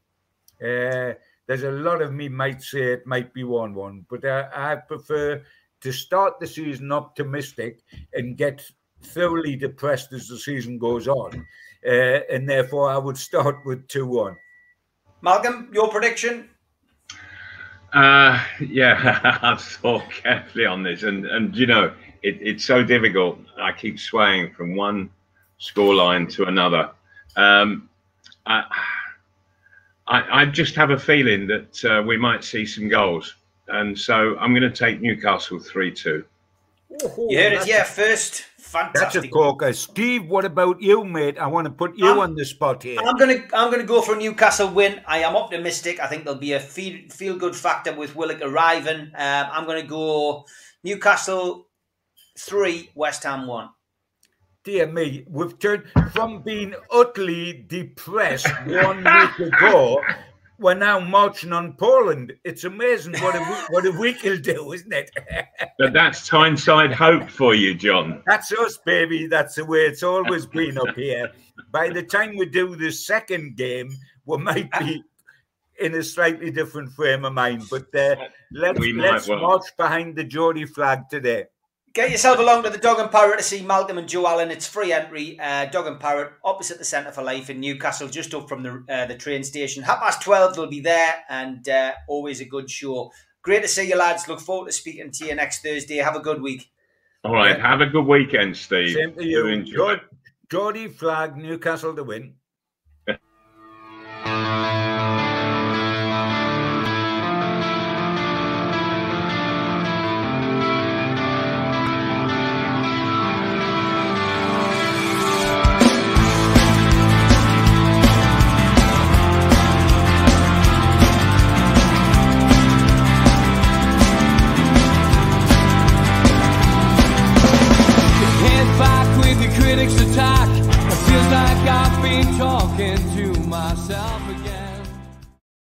Uh, 0.62 1.14
there's 1.48 1.64
a 1.64 1.72
lot 1.72 2.02
of 2.02 2.14
me 2.14 2.28
might 2.28 2.62
say 2.62 2.94
it 2.94 3.06
might 3.06 3.34
be 3.34 3.44
1 3.44 3.74
1, 3.74 4.06
but 4.10 4.26
I, 4.26 4.72
I 4.72 4.76
prefer 4.76 5.44
to 5.82 5.92
start 5.92 6.40
the 6.40 6.48
season 6.48 6.92
optimistic 6.92 7.82
and 8.14 8.38
get 8.38 8.70
thoroughly 9.02 9.56
depressed 9.56 10.12
as 10.12 10.28
the 10.28 10.38
season 10.38 10.78
goes 10.78 11.08
on. 11.08 11.46
Uh, 11.86 12.20
and 12.30 12.50
therefore, 12.50 12.90
I 12.90 12.98
would 12.98 13.18
start 13.18 13.58
with 13.66 13.88
2 13.88 14.06
1. 14.06 14.36
Malcolm, 15.22 15.70
your 15.74 15.90
prediction? 15.90 16.50
Uh, 17.94 18.44
yeah, 18.60 19.40
I've 19.42 19.62
thought 19.62 20.10
carefully 20.10 20.66
on 20.66 20.84
this, 20.84 21.04
and 21.04 21.26
and 21.26 21.56
you 21.56 21.66
know, 21.66 21.94
it, 22.22 22.38
it's 22.42 22.66
so 22.66 22.84
difficult. 22.84 23.40
I 23.60 23.72
keep 23.72 24.00
swaying 24.00 24.54
from 24.54 24.76
one 24.76 25.10
scoreline 25.60 26.32
to 26.34 26.46
another. 26.46 26.92
Um, 27.36 27.90
I, 28.46 28.64
I 30.08 30.42
I 30.42 30.46
just 30.46 30.76
have 30.76 30.92
a 30.92 31.00
feeling 31.00 31.48
that 31.48 31.86
uh, 31.86 32.04
we 32.04 32.18
might 32.18 32.44
see 32.44 32.66
some 32.66 32.90
goals, 32.90 33.36
and 33.68 33.98
so 33.98 34.38
I'm 34.38 34.54
going 34.54 34.70
to 34.70 34.72
take 34.72 35.02
Newcastle 35.02 35.60
three 35.60 35.92
two. 35.92 36.24
You 36.90 37.38
heard 37.38 37.54
it 37.54 37.64
here 37.64 37.86
first. 37.86 38.46
That's 38.72 38.90
a 39.16 39.22
Fantastic. 39.22 39.32
corker. 39.32 39.74
Steve, 39.74 40.26
what 40.28 40.46
about 40.46 40.82
you, 40.82 41.04
mate? 41.04 41.38
I 41.40 41.48
want 41.48 41.66
to 41.66 41.72
put 41.72 41.98
you 41.98 42.06
Um, 42.08 42.20
on 42.20 42.36
the 42.36 42.46
spot 42.46 42.84
here. 42.84 43.00
I'm 43.00 43.18
gonna 43.18 43.42
I'm 43.54 43.72
gonna 43.72 43.84
go 43.84 44.02
for 44.02 44.14
a 44.14 44.18
Newcastle 44.18 44.70
win. 44.70 45.02
I 45.08 45.20
am 45.20 45.36
optimistic. 45.36 46.00
I 46.00 46.08
think 46.08 46.24
there'll 46.24 46.40
be 46.40 46.54
a 46.54 46.60
feel 46.60 47.10
feel 47.10 47.36
good 47.36 47.56
factor 47.56 47.94
with 47.94 48.16
Willock 48.16 48.42
arriving. 48.42 49.12
Um, 49.16 49.46
I'm 49.52 49.66
gonna 49.66 49.84
go 49.84 50.46
Newcastle 50.84 51.68
three, 52.38 52.92
West 52.94 53.24
Ham 53.24 53.48
one. 53.48 53.70
Dear 54.64 54.86
me, 54.88 55.26
we've 55.28 55.58
turned 55.58 55.86
from 56.14 56.42
being 56.44 56.76
utterly 56.92 57.66
depressed 57.66 58.48
one 58.68 58.98
week 59.04 59.40
ago. 59.54 60.04
We're 60.60 60.74
now 60.74 61.00
marching 61.00 61.54
on 61.54 61.74
Poland. 61.74 62.34
It's 62.44 62.66
amazing 62.66 63.14
what 63.14 63.34
a 63.34 63.40
week, 63.40 63.70
what 63.70 63.86
a 63.86 63.92
week 63.92 64.24
will 64.24 64.38
do, 64.38 64.74
isn't 64.74 64.94
it? 64.94 65.10
But 65.78 65.94
that's 65.94 66.28
Tyneside 66.28 66.92
hope 66.92 67.30
for 67.30 67.56
you, 67.56 67.74
John. 67.74 68.22
That's 68.28 68.52
us, 68.52 68.78
baby. 68.86 69.28
That's 69.28 69.56
the 69.56 69.64
way 69.64 69.86
it's 69.86 70.04
always 70.04 70.46
been 70.46 70.78
up 70.78 70.94
here. 70.94 71.32
By 71.72 71.90
the 71.90 72.04
time 72.04 72.36
we 72.36 72.48
do 72.48 72.76
the 72.76 72.92
second 72.92 73.56
game, 73.56 73.90
we 74.26 74.38
might 74.38 74.70
be 74.78 75.02
in 75.80 75.96
a 75.96 76.04
slightly 76.04 76.52
different 76.52 76.92
frame 76.92 77.24
of 77.24 77.34
mind. 77.34 77.64
But 77.72 77.96
uh, 77.96 78.18
let's 78.52 78.80
let's 78.80 79.28
well. 79.30 79.40
march 79.40 79.68
behind 79.78 80.18
the 80.18 80.26
Geordie 80.26 80.66
flag 80.66 81.08
today. 81.10 81.46
Get 81.94 82.12
yourself 82.12 82.38
along 82.38 82.64
to 82.64 82.70
the 82.70 82.78
Dog 82.78 83.00
and 83.00 83.10
Parrot 83.10 83.40
to 83.40 83.44
see 83.44 83.64
Malcolm 83.64 83.98
and 83.98 84.08
Joe 84.08 84.28
Allen. 84.28 84.52
It's 84.52 84.68
free 84.68 84.94
entry. 84.94 85.40
Uh, 85.40 85.66
Dog 85.66 85.88
and 85.88 86.00
Parrot, 86.00 86.34
opposite 86.44 86.78
the 86.78 86.86
Centre 86.86 87.12
for 87.12 87.24
Life 87.24 87.50
in 87.50 87.60
Newcastle, 87.60 88.08
just 88.08 88.34
up 88.36 88.48
from 88.48 88.62
the 88.62 88.84
uh, 88.88 89.06
the 89.08 89.16
train 89.16 89.44
station. 89.44 89.82
Half 89.82 90.00
past 90.00 90.22
twelve, 90.22 90.56
they'll 90.56 90.68
be 90.68 90.82
there, 90.82 91.16
and 91.30 91.68
uh, 91.68 91.94
always 92.08 92.42
a 92.42 92.46
good 92.46 92.70
show. 92.70 93.12
Great 93.42 93.64
to 93.64 93.68
see 93.68 93.90
you, 93.90 93.98
lads. 93.98 94.28
Look 94.28 94.40
forward 94.40 94.68
to 94.68 94.72
speaking 94.72 95.10
to 95.12 95.26
you 95.26 95.36
next 95.36 95.64
Thursday. 95.64 95.98
Have 95.98 96.16
a 96.16 96.20
good 96.20 96.42
week. 96.42 96.70
All 97.24 97.34
right, 97.34 97.58
yeah. 97.58 97.68
have 97.68 97.82
a 97.82 97.88
good 97.88 98.06
weekend, 98.06 98.56
Steve. 98.56 98.94
Same 98.94 99.14
to 99.16 99.26
you. 99.26 99.66
Geordie 100.50 100.88
flag, 100.88 101.38
Newcastle 101.38 101.96
to 101.96 102.04
win. 102.04 102.36